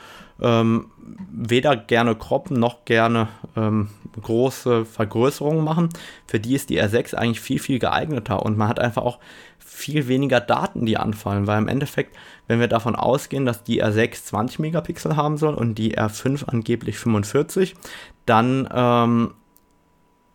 ähm, 0.41 0.91
weder 1.31 1.75
gerne 1.75 2.15
kroppen 2.15 2.59
noch 2.59 2.85
gerne 2.85 3.27
ähm, 3.55 3.89
große 4.21 4.85
Vergrößerungen 4.85 5.63
machen. 5.63 5.89
Für 6.27 6.39
die 6.39 6.55
ist 6.55 6.69
die 6.69 6.81
R6 6.81 7.15
eigentlich 7.15 7.41
viel, 7.41 7.59
viel 7.59 7.79
geeigneter 7.79 8.43
und 8.43 8.57
man 8.57 8.67
hat 8.67 8.79
einfach 8.79 9.03
auch 9.03 9.19
viel 9.59 10.07
weniger 10.07 10.39
Daten, 10.39 10.85
die 10.85 10.97
anfallen, 10.97 11.47
weil 11.47 11.57
im 11.57 11.67
Endeffekt, 11.67 12.15
wenn 12.47 12.59
wir 12.59 12.67
davon 12.67 12.95
ausgehen, 12.95 13.45
dass 13.45 13.63
die 13.63 13.83
R6 13.83 14.25
20 14.25 14.59
Megapixel 14.59 15.15
haben 15.15 15.37
soll 15.37 15.55
und 15.55 15.75
die 15.75 15.97
R5 15.97 16.45
angeblich 16.45 16.97
45, 16.99 17.75
dann 18.25 18.69
ähm, 18.71 19.33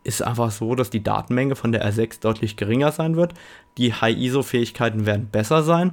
ist 0.05 0.23
einfach 0.23 0.51
so, 0.51 0.75
dass 0.75 0.91
die 0.91 1.03
Datenmenge 1.03 1.55
von 1.55 1.73
der 1.73 1.89
R6 1.89 2.21
deutlich 2.21 2.57
geringer 2.57 2.93
sein 2.93 3.17
wird. 3.17 3.35
Die 3.77 3.93
High-ISO-Fähigkeiten 3.93 5.07
werden 5.07 5.29
besser 5.29 5.63
sein. 5.63 5.93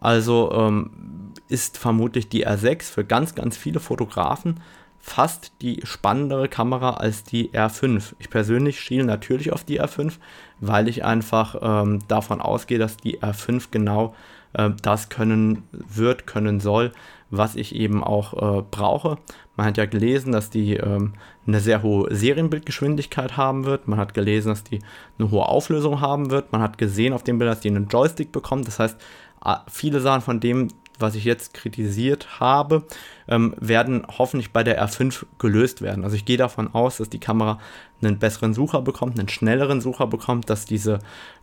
Also 0.00 0.52
ähm, 0.52 1.32
ist 1.48 1.78
vermutlich 1.78 2.28
die 2.28 2.46
R6 2.46 2.82
für 2.82 3.04
ganz, 3.04 3.34
ganz 3.34 3.56
viele 3.56 3.80
Fotografen 3.80 4.60
fast 5.06 5.52
die 5.62 5.82
spannendere 5.84 6.48
Kamera 6.48 6.94
als 6.94 7.22
die 7.22 7.50
R5. 7.50 8.14
Ich 8.18 8.28
persönlich 8.28 8.80
schiele 8.80 9.04
natürlich 9.04 9.52
auf 9.52 9.62
die 9.62 9.80
R5, 9.80 10.14
weil 10.58 10.88
ich 10.88 11.04
einfach 11.04 11.56
ähm, 11.62 12.00
davon 12.08 12.40
ausgehe, 12.40 12.78
dass 12.78 12.96
die 12.96 13.20
R5 13.20 13.68
genau 13.70 14.16
äh, 14.54 14.70
das 14.82 15.08
können 15.08 15.62
wird, 15.70 16.26
können 16.26 16.58
soll, 16.58 16.90
was 17.30 17.54
ich 17.54 17.76
eben 17.76 18.02
auch 18.02 18.58
äh, 18.58 18.62
brauche. 18.68 19.18
Man 19.54 19.66
hat 19.68 19.76
ja 19.76 19.86
gelesen, 19.86 20.32
dass 20.32 20.50
die 20.50 20.74
ähm, 20.74 21.14
eine 21.46 21.60
sehr 21.60 21.82
hohe 21.84 22.12
Serienbildgeschwindigkeit 22.12 23.36
haben 23.36 23.64
wird. 23.64 23.86
Man 23.86 24.00
hat 24.00 24.12
gelesen, 24.12 24.48
dass 24.48 24.64
die 24.64 24.80
eine 25.18 25.30
hohe 25.30 25.46
Auflösung 25.46 26.00
haben 26.00 26.30
wird. 26.30 26.50
Man 26.52 26.60
hat 26.60 26.78
gesehen 26.78 27.12
auf 27.12 27.22
dem 27.22 27.38
Bild, 27.38 27.50
dass 27.50 27.60
die 27.60 27.70
einen 27.70 27.86
Joystick 27.86 28.32
bekommt. 28.32 28.66
Das 28.66 28.80
heißt, 28.80 29.00
viele 29.68 30.00
Sachen 30.00 30.22
von 30.22 30.40
dem, 30.40 30.68
was 30.98 31.14
ich 31.14 31.24
jetzt 31.24 31.54
kritisiert 31.54 32.40
habe, 32.40 32.84
ähm, 33.28 33.54
werden 33.58 34.06
hoffentlich 34.18 34.52
bei 34.52 34.62
der 34.64 34.82
R5 34.82 35.26
gelöst 35.38 35.82
werden. 35.82 36.04
Also 36.04 36.16
ich 36.16 36.24
gehe 36.24 36.36
davon 36.36 36.72
aus, 36.74 36.98
dass 36.98 37.10
die 37.10 37.20
Kamera 37.20 37.58
einen 38.02 38.18
besseren 38.18 38.54
Sucher 38.54 38.82
bekommt, 38.82 39.18
einen 39.18 39.28
schnelleren 39.28 39.80
Sucher 39.80 40.06
bekommt, 40.06 40.48
dass 40.50 40.64
diese, 40.64 41.00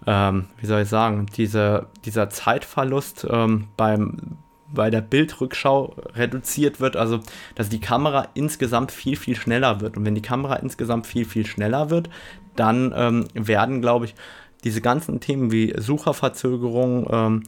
ähm, 0.07 0.45
wie 0.59 0.65
soll 0.65 0.81
ich 0.81 0.89
sagen, 0.89 1.27
diese, 1.37 1.87
dieser 2.05 2.29
Zeitverlust 2.29 3.27
ähm, 3.29 3.67
beim, 3.77 4.37
bei 4.73 4.89
der 4.89 5.01
Bildrückschau 5.01 5.95
reduziert 6.15 6.79
wird, 6.79 6.95
also 6.95 7.19
dass 7.53 7.69
die 7.69 7.79
Kamera 7.79 8.29
insgesamt 8.33 8.91
viel, 8.91 9.15
viel 9.15 9.35
schneller 9.35 9.81
wird. 9.81 9.97
Und 9.97 10.05
wenn 10.05 10.15
die 10.15 10.21
Kamera 10.21 10.55
insgesamt 10.55 11.05
viel, 11.05 11.25
viel 11.25 11.45
schneller 11.45 11.91
wird, 11.91 12.09
dann 12.55 12.91
ähm, 12.95 13.27
werden, 13.33 13.81
glaube 13.81 14.05
ich, 14.05 14.15
diese 14.63 14.81
ganzen 14.81 15.19
Themen 15.19 15.51
wie 15.51 15.73
Sucherverzögerung, 15.77 17.07
ähm, 17.11 17.43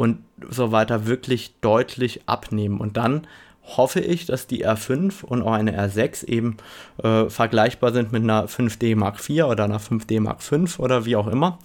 und 0.00 0.20
so 0.48 0.72
weiter 0.72 1.04
wirklich 1.04 1.52
deutlich 1.60 2.22
abnehmen. 2.24 2.80
Und 2.80 2.96
dann 2.96 3.26
hoffe 3.76 4.00
ich, 4.00 4.24
dass 4.24 4.46
die 4.46 4.66
R5 4.66 5.22
und 5.22 5.42
auch 5.42 5.52
eine 5.52 5.78
R6 5.78 6.24
eben 6.24 6.56
äh, 7.02 7.28
vergleichbar 7.28 7.92
sind 7.92 8.10
mit 8.10 8.22
einer 8.22 8.48
5D 8.48 8.96
Mark 8.96 9.16
IV 9.28 9.44
oder 9.44 9.64
einer 9.64 9.78
5D 9.78 10.20
Mark 10.20 10.42
V 10.42 10.82
oder 10.82 11.04
wie 11.04 11.16
auch 11.16 11.26
immer, 11.26 11.58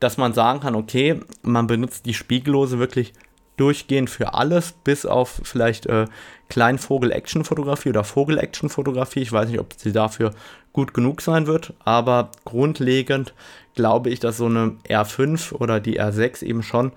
dass 0.00 0.16
man 0.16 0.34
sagen 0.34 0.58
kann, 0.58 0.74
okay, 0.74 1.20
man 1.42 1.68
benutzt 1.68 2.06
die 2.06 2.14
Spiegellose 2.14 2.80
wirklich 2.80 3.12
durchgehend 3.56 4.10
für 4.10 4.34
alles, 4.34 4.72
bis 4.72 5.06
auf 5.06 5.40
vielleicht 5.44 5.86
äh, 5.86 6.06
Kleinvogel-Action-Fotografie 6.48 7.90
oder 7.90 8.02
Vogel-Action-Fotografie. 8.02 9.20
Ich 9.20 9.30
weiß 9.30 9.48
nicht, 9.48 9.60
ob 9.60 9.74
sie 9.74 9.92
dafür 9.92 10.32
gut 10.72 10.92
genug 10.92 11.22
sein 11.22 11.46
wird, 11.46 11.72
aber 11.84 12.32
grundlegend 12.44 13.32
glaube 13.76 14.10
ich, 14.10 14.18
dass 14.18 14.38
so 14.38 14.46
eine 14.46 14.72
R5 14.88 15.52
oder 15.52 15.78
die 15.78 16.00
R6 16.00 16.42
eben 16.42 16.64
schon 16.64 16.90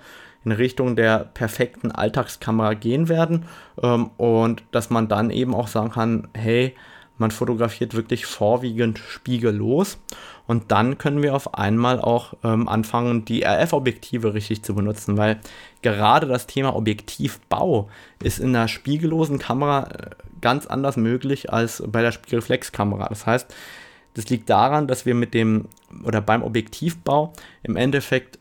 in 0.49 0.57
Richtung 0.57 0.95
der 0.95 1.19
perfekten 1.19 1.91
Alltagskamera 1.91 2.73
gehen 2.73 3.07
werden 3.07 3.45
ähm, 3.81 4.09
und 4.17 4.63
dass 4.71 4.89
man 4.89 5.07
dann 5.07 5.29
eben 5.29 5.53
auch 5.53 5.67
sagen 5.67 5.91
kann, 5.91 6.27
hey, 6.33 6.75
man 7.17 7.31
fotografiert 7.31 7.93
wirklich 7.93 8.25
vorwiegend 8.25 8.97
spiegellos 8.97 9.99
und 10.47 10.71
dann 10.71 10.97
können 10.97 11.21
wir 11.21 11.35
auf 11.35 11.53
einmal 11.53 12.01
auch 12.01 12.33
ähm, 12.43 12.67
anfangen, 12.67 13.25
die 13.25 13.43
RF-Objektive 13.43 14.33
richtig 14.33 14.63
zu 14.63 14.73
benutzen, 14.73 15.17
weil 15.17 15.39
gerade 15.81 16.25
das 16.25 16.47
Thema 16.47 16.75
Objektivbau 16.75 17.89
ist 18.23 18.39
in 18.39 18.53
der 18.53 18.67
spiegellosen 18.67 19.37
Kamera 19.37 19.89
äh, 19.91 20.09
ganz 20.41 20.65
anders 20.65 20.97
möglich 20.97 21.51
als 21.53 21.83
bei 21.85 22.01
der 22.01 22.13
Spiegelreflexkamera. 22.13 23.09
Das 23.09 23.25
heißt, 23.25 23.53
das 24.15 24.29
liegt 24.29 24.49
daran, 24.49 24.87
dass 24.87 25.05
wir 25.05 25.13
mit 25.13 25.33
dem 25.33 25.65
oder 26.03 26.21
beim 26.21 26.41
Objektivbau 26.41 27.33
im 27.63 27.75
Endeffekt 27.75 28.38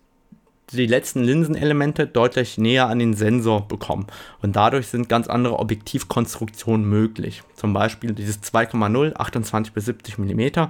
die 0.73 0.87
letzten 0.87 1.23
Linsenelemente 1.23 2.07
deutlich 2.07 2.59
näher 2.59 2.89
an 2.89 2.99
den 2.99 3.15
Sensor 3.15 3.67
bekommen. 3.67 4.07
Und 4.43 4.57
dadurch 4.57 4.89
sind 4.89 5.09
ganz 5.09 5.29
andere 5.29 5.59
Objektivkonstruktionen 5.59 6.89
möglich. 6.89 7.43
Zum 7.55 7.73
Beispiel 7.73 8.13
dieses 8.13 8.43
2,0, 8.43 9.17
28 9.17 9.73
bis 9.73 9.87
70 9.87 10.19
mm 10.19 10.69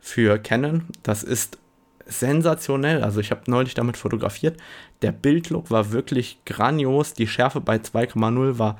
für 0.00 0.38
Canon. 0.38 0.84
Das 1.02 1.22
ist 1.22 1.58
sensationell. 2.06 3.02
Also 3.02 3.20
ich 3.20 3.30
habe 3.30 3.42
neulich 3.46 3.74
damit 3.74 3.96
fotografiert. 3.96 4.58
Der 5.02 5.12
Bildlook 5.12 5.70
war 5.70 5.92
wirklich 5.92 6.38
grandios. 6.44 7.14
Die 7.14 7.26
Schärfe 7.26 7.60
bei 7.60 7.76
2,0 7.76 8.58
war 8.58 8.78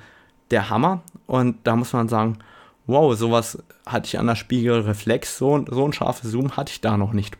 der 0.50 0.70
Hammer. 0.70 1.02
Und 1.26 1.59
da 1.64 1.76
muss 1.76 1.92
man 1.92 2.09
sagen, 2.09 2.38
wow, 2.86 3.14
sowas 3.14 3.62
hatte 3.86 4.06
ich 4.06 4.18
an 4.18 4.26
der 4.26 4.34
Spiegelreflex. 4.34 5.38
So, 5.38 5.64
so 5.68 5.84
ein 5.84 5.92
scharfes 5.92 6.30
Zoom 6.30 6.56
hatte 6.56 6.72
ich 6.72 6.80
da 6.80 6.96
noch 6.96 7.12
nicht. 7.12 7.36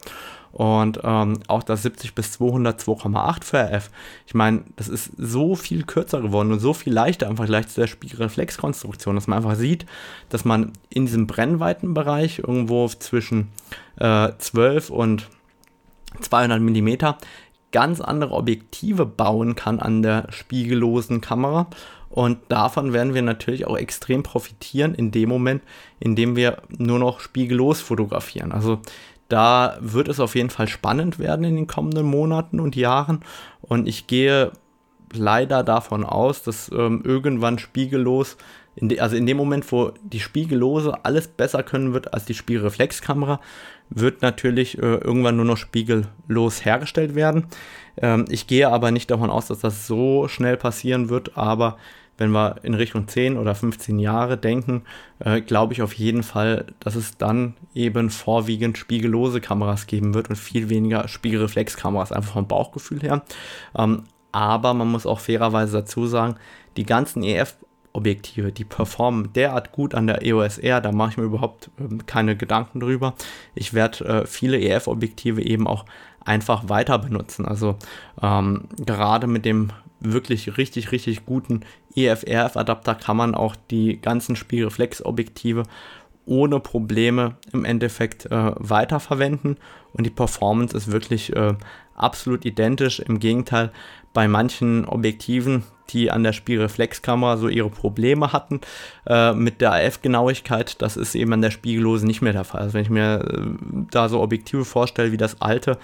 Und 0.59 0.99
ähm, 1.05 1.39
auch 1.47 1.63
das 1.63 1.83
70 1.85 2.17
bis 2.17 2.33
200 2.33 2.83
2,8 2.83 3.45
für 3.45 3.59
RF. 3.59 3.91
Ich 4.27 4.35
meine, 4.35 4.65
das 4.75 4.89
ist 4.89 5.13
so 5.17 5.55
viel 5.55 5.85
kürzer 5.85 6.21
geworden 6.21 6.51
und 6.51 6.59
so 6.59 6.75
viel 6.75 6.93
leichter 6.93 7.29
im 7.29 7.37
Vergleich 7.37 7.69
zu 7.69 7.81
der 7.81 7.87
Spiegelreflexkonstruktion, 7.87 9.15
dass 9.15 9.29
man 9.29 9.37
einfach 9.37 9.55
sieht, 9.55 9.87
dass 10.31 10.45
man 10.45 10.73
in 10.89 11.07
diesem 11.07 11.29
Brennweitenbereich 11.29 12.41
irgendwo 12.41 12.89
zwischen 12.89 13.51
äh, 14.01 14.31
12 14.37 14.91
und 14.91 15.29
200 16.23 16.61
mm 16.61 16.89
ganz 17.71 18.01
andere 18.01 18.35
Objektive 18.35 19.07
bauen 19.07 19.55
kann 19.55 19.79
an 19.79 20.03
der 20.03 20.27
spiegellosen 20.31 21.21
Kamera. 21.21 21.69
Und 22.11 22.39
davon 22.49 22.93
werden 22.93 23.15
wir 23.15 23.23
natürlich 23.23 23.65
auch 23.65 23.77
extrem 23.77 24.25
profitieren 24.25 24.97
in 24.97 25.13
dem 25.13 25.29
Moment, 25.29 25.63
in 26.01 26.17
dem 26.17 26.35
wir 26.35 26.63
nur 26.69 26.99
noch 26.99 27.21
spiegellos 27.21 27.81
fotografieren. 27.81 28.51
Also 28.51 28.81
da 29.29 29.77
wird 29.81 30.09
es 30.09 30.21
auf 30.21 30.35
jeden 30.35 30.51
Fall 30.51 30.69
spannend 30.69 31.19
werden 31.19 31.45
in 31.45 31.57
den 31.57 31.67
kommenden 31.67 32.07
Monaten 32.07 32.61
und 32.61 32.77
Jahren. 32.77 33.21
Und 33.61 33.87
ich 33.87 34.07
gehe 34.07 34.53
leider 35.13 35.63
davon 35.63 36.05
aus, 36.05 36.43
dass 36.43 36.71
ähm, 36.73 37.03
irgendwann 37.05 37.59
spiegellos, 37.59 38.37
in 38.75 38.89
de, 38.89 39.01
also 39.01 39.17
in 39.17 39.27
dem 39.27 39.37
Moment, 39.37 39.71
wo 39.71 39.93
die 40.03 40.21
Spiegellose 40.21 41.05
alles 41.05 41.29
besser 41.29 41.63
können 41.63 41.93
wird 41.95 42.15
als 42.15 42.25
die 42.25 42.35
Spiegelreflexkamera, 42.35 43.41
wird 43.91 44.23
natürlich 44.23 44.79
äh, 44.79 44.97
irgendwann 44.97 45.37
nur 45.37 45.45
noch 45.45 45.57
spiegellos 45.57 46.65
hergestellt 46.65 47.15
werden. 47.15 47.47
Ähm, 47.97 48.27
ich 48.29 48.47
gehe 48.47 48.69
aber 48.69 48.91
nicht 48.91 49.11
davon 49.11 49.31
aus, 49.31 49.47
dass 49.49 49.61
das 49.61 49.87
so 49.87 50.29
schnell 50.29 50.57
passieren 50.57 51.09
wird, 51.09 51.37
aber 51.37 51.77
wenn 52.19 52.31
wir 52.31 52.57
in 52.63 52.75
Richtung 52.75 53.09
10 53.09 53.39
oder 53.39 53.55
15 53.55 53.99
Jahre 53.99 54.37
denken, 54.37 54.83
äh, 55.21 55.41
glaube 55.41 55.73
ich 55.73 55.83
auf 55.83 55.95
jeden 55.95 56.23
Fall, 56.23 56.67
dass 56.81 56.97
es 56.97 57.17
dann 57.17 57.55
eben 57.75 58.11
vorwiegend 58.11 58.77
spiegellose 58.77 59.41
Kameras 59.41 59.87
geben 59.87 60.15
wird 60.15 60.29
und 60.29 60.37
viel 60.37 60.69
weniger 60.69 61.09
Spiegelreflexkameras, 61.09 62.13
einfach 62.13 62.35
vom 62.35 62.49
Bauchgefühl 62.49 63.01
her. 63.01 63.23
Ähm, 63.77 64.05
aber 64.33 64.75
man 64.75 64.89
muss 64.89 65.07
auch 65.07 65.21
fairerweise 65.21 65.79
dazu 65.79 66.07
sagen, 66.07 66.37
die 66.77 66.85
ganzen 66.85 67.23
EF 67.23 67.57
Objektive, 67.95 68.53
die 68.53 68.65
performen 68.65 69.33
derart 69.33 69.73
gut 69.73 69.95
an 69.95 70.07
der 70.07 70.25
EOS 70.25 70.59
R, 70.59 70.81
da 70.81 70.93
mache 70.93 71.11
ich 71.11 71.17
mir 71.17 71.25
überhaupt 71.25 71.71
äh, 71.79 71.99
keine 72.07 72.37
Gedanken 72.37 72.81
drüber. 72.81 73.15
Ich 73.55 73.75
werde 73.75 74.05
äh, 74.05 74.27
viele 74.27 74.61
EF-Objektive 74.61 75.43
eben 75.43 75.67
auch 75.67 75.85
einfach 76.25 76.69
weiter 76.69 76.99
benutzen. 76.99 77.47
Also 77.47 77.77
ähm, 78.23 78.65
gerade 78.77 79.27
mit 79.27 79.45
dem 79.45 79.73
wirklich 80.01 80.57
richtig, 80.57 80.93
richtig 80.93 81.27
guten 81.27 81.63
EF-RF-Adapter 82.07 82.95
kann 82.95 83.17
man 83.17 83.35
auch 83.35 83.57
die 83.71 84.01
ganzen 84.01 84.37
Spiegelreflex-Objektive 84.37 85.65
ohne 86.27 86.61
Probleme 86.61 87.37
im 87.53 87.65
Endeffekt 87.65 88.27
äh, 88.27 88.53
weiterverwenden 88.57 89.57
und 89.93 90.05
die 90.05 90.11
Performance 90.11 90.77
ist 90.77 90.93
wirklich 90.93 91.35
äh, 91.35 91.55
absolut 91.95 92.45
identisch. 92.45 93.01
Im 93.01 93.19
Gegenteil, 93.19 93.73
bei 94.13 94.29
manchen 94.29 94.85
Objektiven, 94.85 95.65
die 95.91 96.11
an 96.11 96.23
der 96.23 96.33
Spiegelreflexkamera 96.33 97.37
so 97.39 97.49
ihre 97.49 97.71
Probleme 97.71 98.33
hatten 98.33 98.61
äh, 99.07 99.33
mit 99.33 99.61
der 99.61 99.73
AF-Genauigkeit, 99.73 100.81
das 100.83 100.97
ist 100.97 101.15
eben 101.15 101.33
an 101.33 101.43
der 101.43 101.51
Spiegellosen 101.51 102.07
nicht 102.07 102.21
mehr 102.21 102.33
der 102.33 102.45
Fall. 102.45 102.63
Also 102.63 102.75
wenn 102.75 102.83
ich 102.83 102.91
mir 102.91 103.25
äh, 103.25 103.87
da 103.91 104.09
so 104.09 104.21
Objektive 104.21 104.65
vorstelle 104.65 105.13
wie 105.13 105.17
das 105.17 105.41
alte 105.41 105.79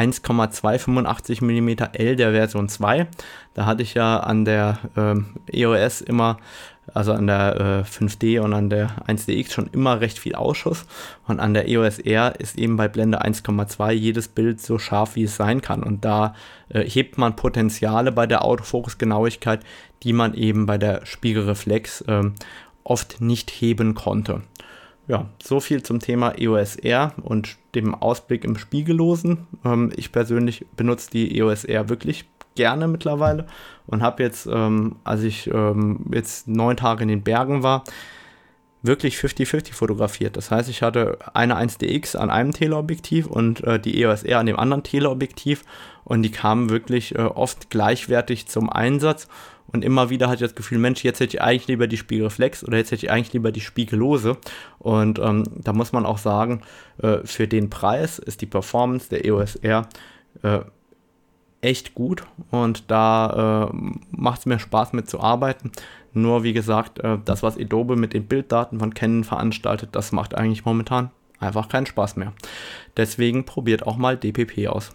1,285 0.00 1.42
mm 1.42 1.68
L 1.92 2.16
der 2.16 2.32
Version 2.32 2.68
2. 2.68 3.06
Da 3.52 3.66
hatte 3.66 3.82
ich 3.82 3.92
ja 3.94 4.20
an 4.20 4.46
der 4.46 4.78
ähm, 4.96 5.26
EOS 5.52 6.00
immer, 6.00 6.38
also 6.94 7.12
an 7.12 7.26
der 7.26 7.84
äh, 7.84 7.88
5D 7.88 8.40
und 8.40 8.54
an 8.54 8.70
der 8.70 8.90
1DX 9.06 9.52
schon 9.52 9.68
immer 9.72 10.00
recht 10.00 10.18
viel 10.18 10.34
Ausschuss. 10.34 10.86
Und 11.26 11.38
an 11.38 11.52
der 11.52 11.68
EOS 11.68 11.98
R 11.98 12.40
ist 12.40 12.58
eben 12.58 12.76
bei 12.76 12.88
Blende 12.88 13.22
1,2 13.22 13.92
jedes 13.92 14.28
Bild 14.28 14.62
so 14.62 14.78
scharf, 14.78 15.16
wie 15.16 15.24
es 15.24 15.36
sein 15.36 15.60
kann. 15.60 15.82
Und 15.82 16.04
da 16.04 16.34
äh, 16.70 16.82
hebt 16.82 17.18
man 17.18 17.36
Potenziale 17.36 18.10
bei 18.10 18.26
der 18.26 18.42
Autofokusgenauigkeit, 18.42 19.60
die 20.02 20.14
man 20.14 20.32
eben 20.32 20.64
bei 20.64 20.78
der 20.78 21.04
Spiegelreflex 21.04 22.00
äh, 22.02 22.22
oft 22.84 23.20
nicht 23.20 23.50
heben 23.50 23.94
konnte. 23.94 24.40
Ja, 25.10 25.26
so 25.42 25.58
viel 25.58 25.82
zum 25.82 25.98
Thema 25.98 26.38
EOS 26.38 26.76
R 26.76 27.14
und 27.20 27.56
dem 27.74 27.96
Ausblick 27.96 28.44
im 28.44 28.56
Spiegellosen. 28.56 29.48
Ähm, 29.64 29.92
ich 29.96 30.12
persönlich 30.12 30.64
benutze 30.76 31.10
die 31.10 31.36
EOS 31.36 31.64
R 31.64 31.88
wirklich 31.88 32.26
gerne 32.54 32.86
mittlerweile 32.86 33.46
und 33.88 34.02
habe 34.02 34.22
jetzt, 34.22 34.46
ähm, 34.46 34.98
als 35.02 35.24
ich 35.24 35.48
ähm, 35.52 36.06
jetzt 36.14 36.46
neun 36.46 36.76
Tage 36.76 37.02
in 37.02 37.08
den 37.08 37.22
Bergen 37.22 37.64
war, 37.64 37.82
wirklich 38.82 39.16
50-50 39.16 39.72
fotografiert. 39.72 40.36
Das 40.36 40.52
heißt, 40.52 40.70
ich 40.70 40.80
hatte 40.80 41.18
eine 41.34 41.56
1DX 41.56 42.16
an 42.16 42.30
einem 42.30 42.52
Teleobjektiv 42.52 43.26
und 43.26 43.64
äh, 43.64 43.80
die 43.80 44.00
EOS 44.00 44.22
R 44.22 44.38
an 44.38 44.46
dem 44.46 44.60
anderen 44.60 44.84
Teleobjektiv 44.84 45.64
und 46.04 46.22
die 46.22 46.30
kamen 46.30 46.70
wirklich 46.70 47.16
äh, 47.16 47.22
oft 47.22 47.68
gleichwertig 47.68 48.46
zum 48.46 48.70
Einsatz 48.70 49.26
und 49.72 49.84
immer 49.84 50.10
wieder 50.10 50.26
hatte 50.26 50.44
ich 50.44 50.50
das 50.50 50.56
Gefühl, 50.56 50.78
Mensch, 50.78 51.04
jetzt 51.04 51.20
hätte 51.20 51.36
ich 51.36 51.42
eigentlich 51.42 51.68
lieber 51.68 51.86
die 51.86 51.96
Spiegelreflex 51.96 52.64
oder 52.64 52.78
jetzt 52.78 52.90
hätte 52.90 53.06
ich 53.06 53.12
eigentlich 53.12 53.32
lieber 53.32 53.52
die 53.52 53.60
Spiegellose. 53.60 54.36
Und 54.78 55.18
ähm, 55.18 55.44
da 55.62 55.72
muss 55.72 55.92
man 55.92 56.06
auch 56.06 56.18
sagen, 56.18 56.62
äh, 57.02 57.18
für 57.24 57.46
den 57.46 57.70
Preis 57.70 58.18
ist 58.18 58.40
die 58.40 58.46
Performance 58.46 59.08
der 59.08 59.24
EOS 59.24 59.56
R 59.56 59.88
äh, 60.42 60.60
echt 61.60 61.94
gut 61.94 62.24
und 62.50 62.90
da 62.90 63.68
äh, 63.70 63.76
macht 64.10 64.40
es 64.40 64.46
mir 64.46 64.58
Spaß 64.58 64.92
mit 64.92 65.08
zu 65.08 65.20
arbeiten. 65.20 65.70
Nur 66.12 66.42
wie 66.42 66.52
gesagt, 66.52 66.98
äh, 67.00 67.18
das, 67.24 67.42
was 67.42 67.58
Adobe 67.58 67.96
mit 67.96 68.14
den 68.14 68.26
Bilddaten 68.26 68.80
von 68.80 68.94
Canon 68.94 69.24
veranstaltet, 69.24 69.90
das 69.92 70.10
macht 70.10 70.34
eigentlich 70.34 70.64
momentan 70.64 71.10
einfach 71.38 71.68
keinen 71.68 71.86
Spaß 71.86 72.16
mehr. 72.16 72.32
Deswegen 72.96 73.44
probiert 73.44 73.86
auch 73.86 73.96
mal 73.96 74.16
DPP 74.16 74.68
aus. 74.68 74.90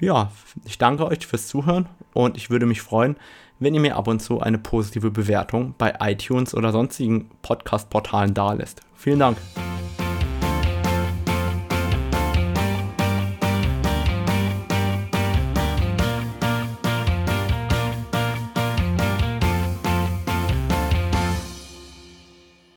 Ja, 0.00 0.32
ich 0.64 0.76
danke 0.78 1.06
euch 1.06 1.26
fürs 1.26 1.46
Zuhören 1.46 1.88
und 2.12 2.36
ich 2.36 2.50
würde 2.50 2.66
mich 2.66 2.82
freuen, 2.82 3.16
wenn 3.58 3.74
ihr 3.74 3.80
mir 3.80 3.96
ab 3.96 4.08
und 4.08 4.20
zu 4.20 4.40
eine 4.40 4.58
positive 4.58 5.10
Bewertung 5.10 5.74
bei 5.78 5.94
iTunes 6.00 6.54
oder 6.54 6.72
sonstigen 6.72 7.30
Podcast-Portalen 7.42 8.34
dalässt. 8.34 8.80
Vielen 8.94 9.18
Dank. 9.18 9.36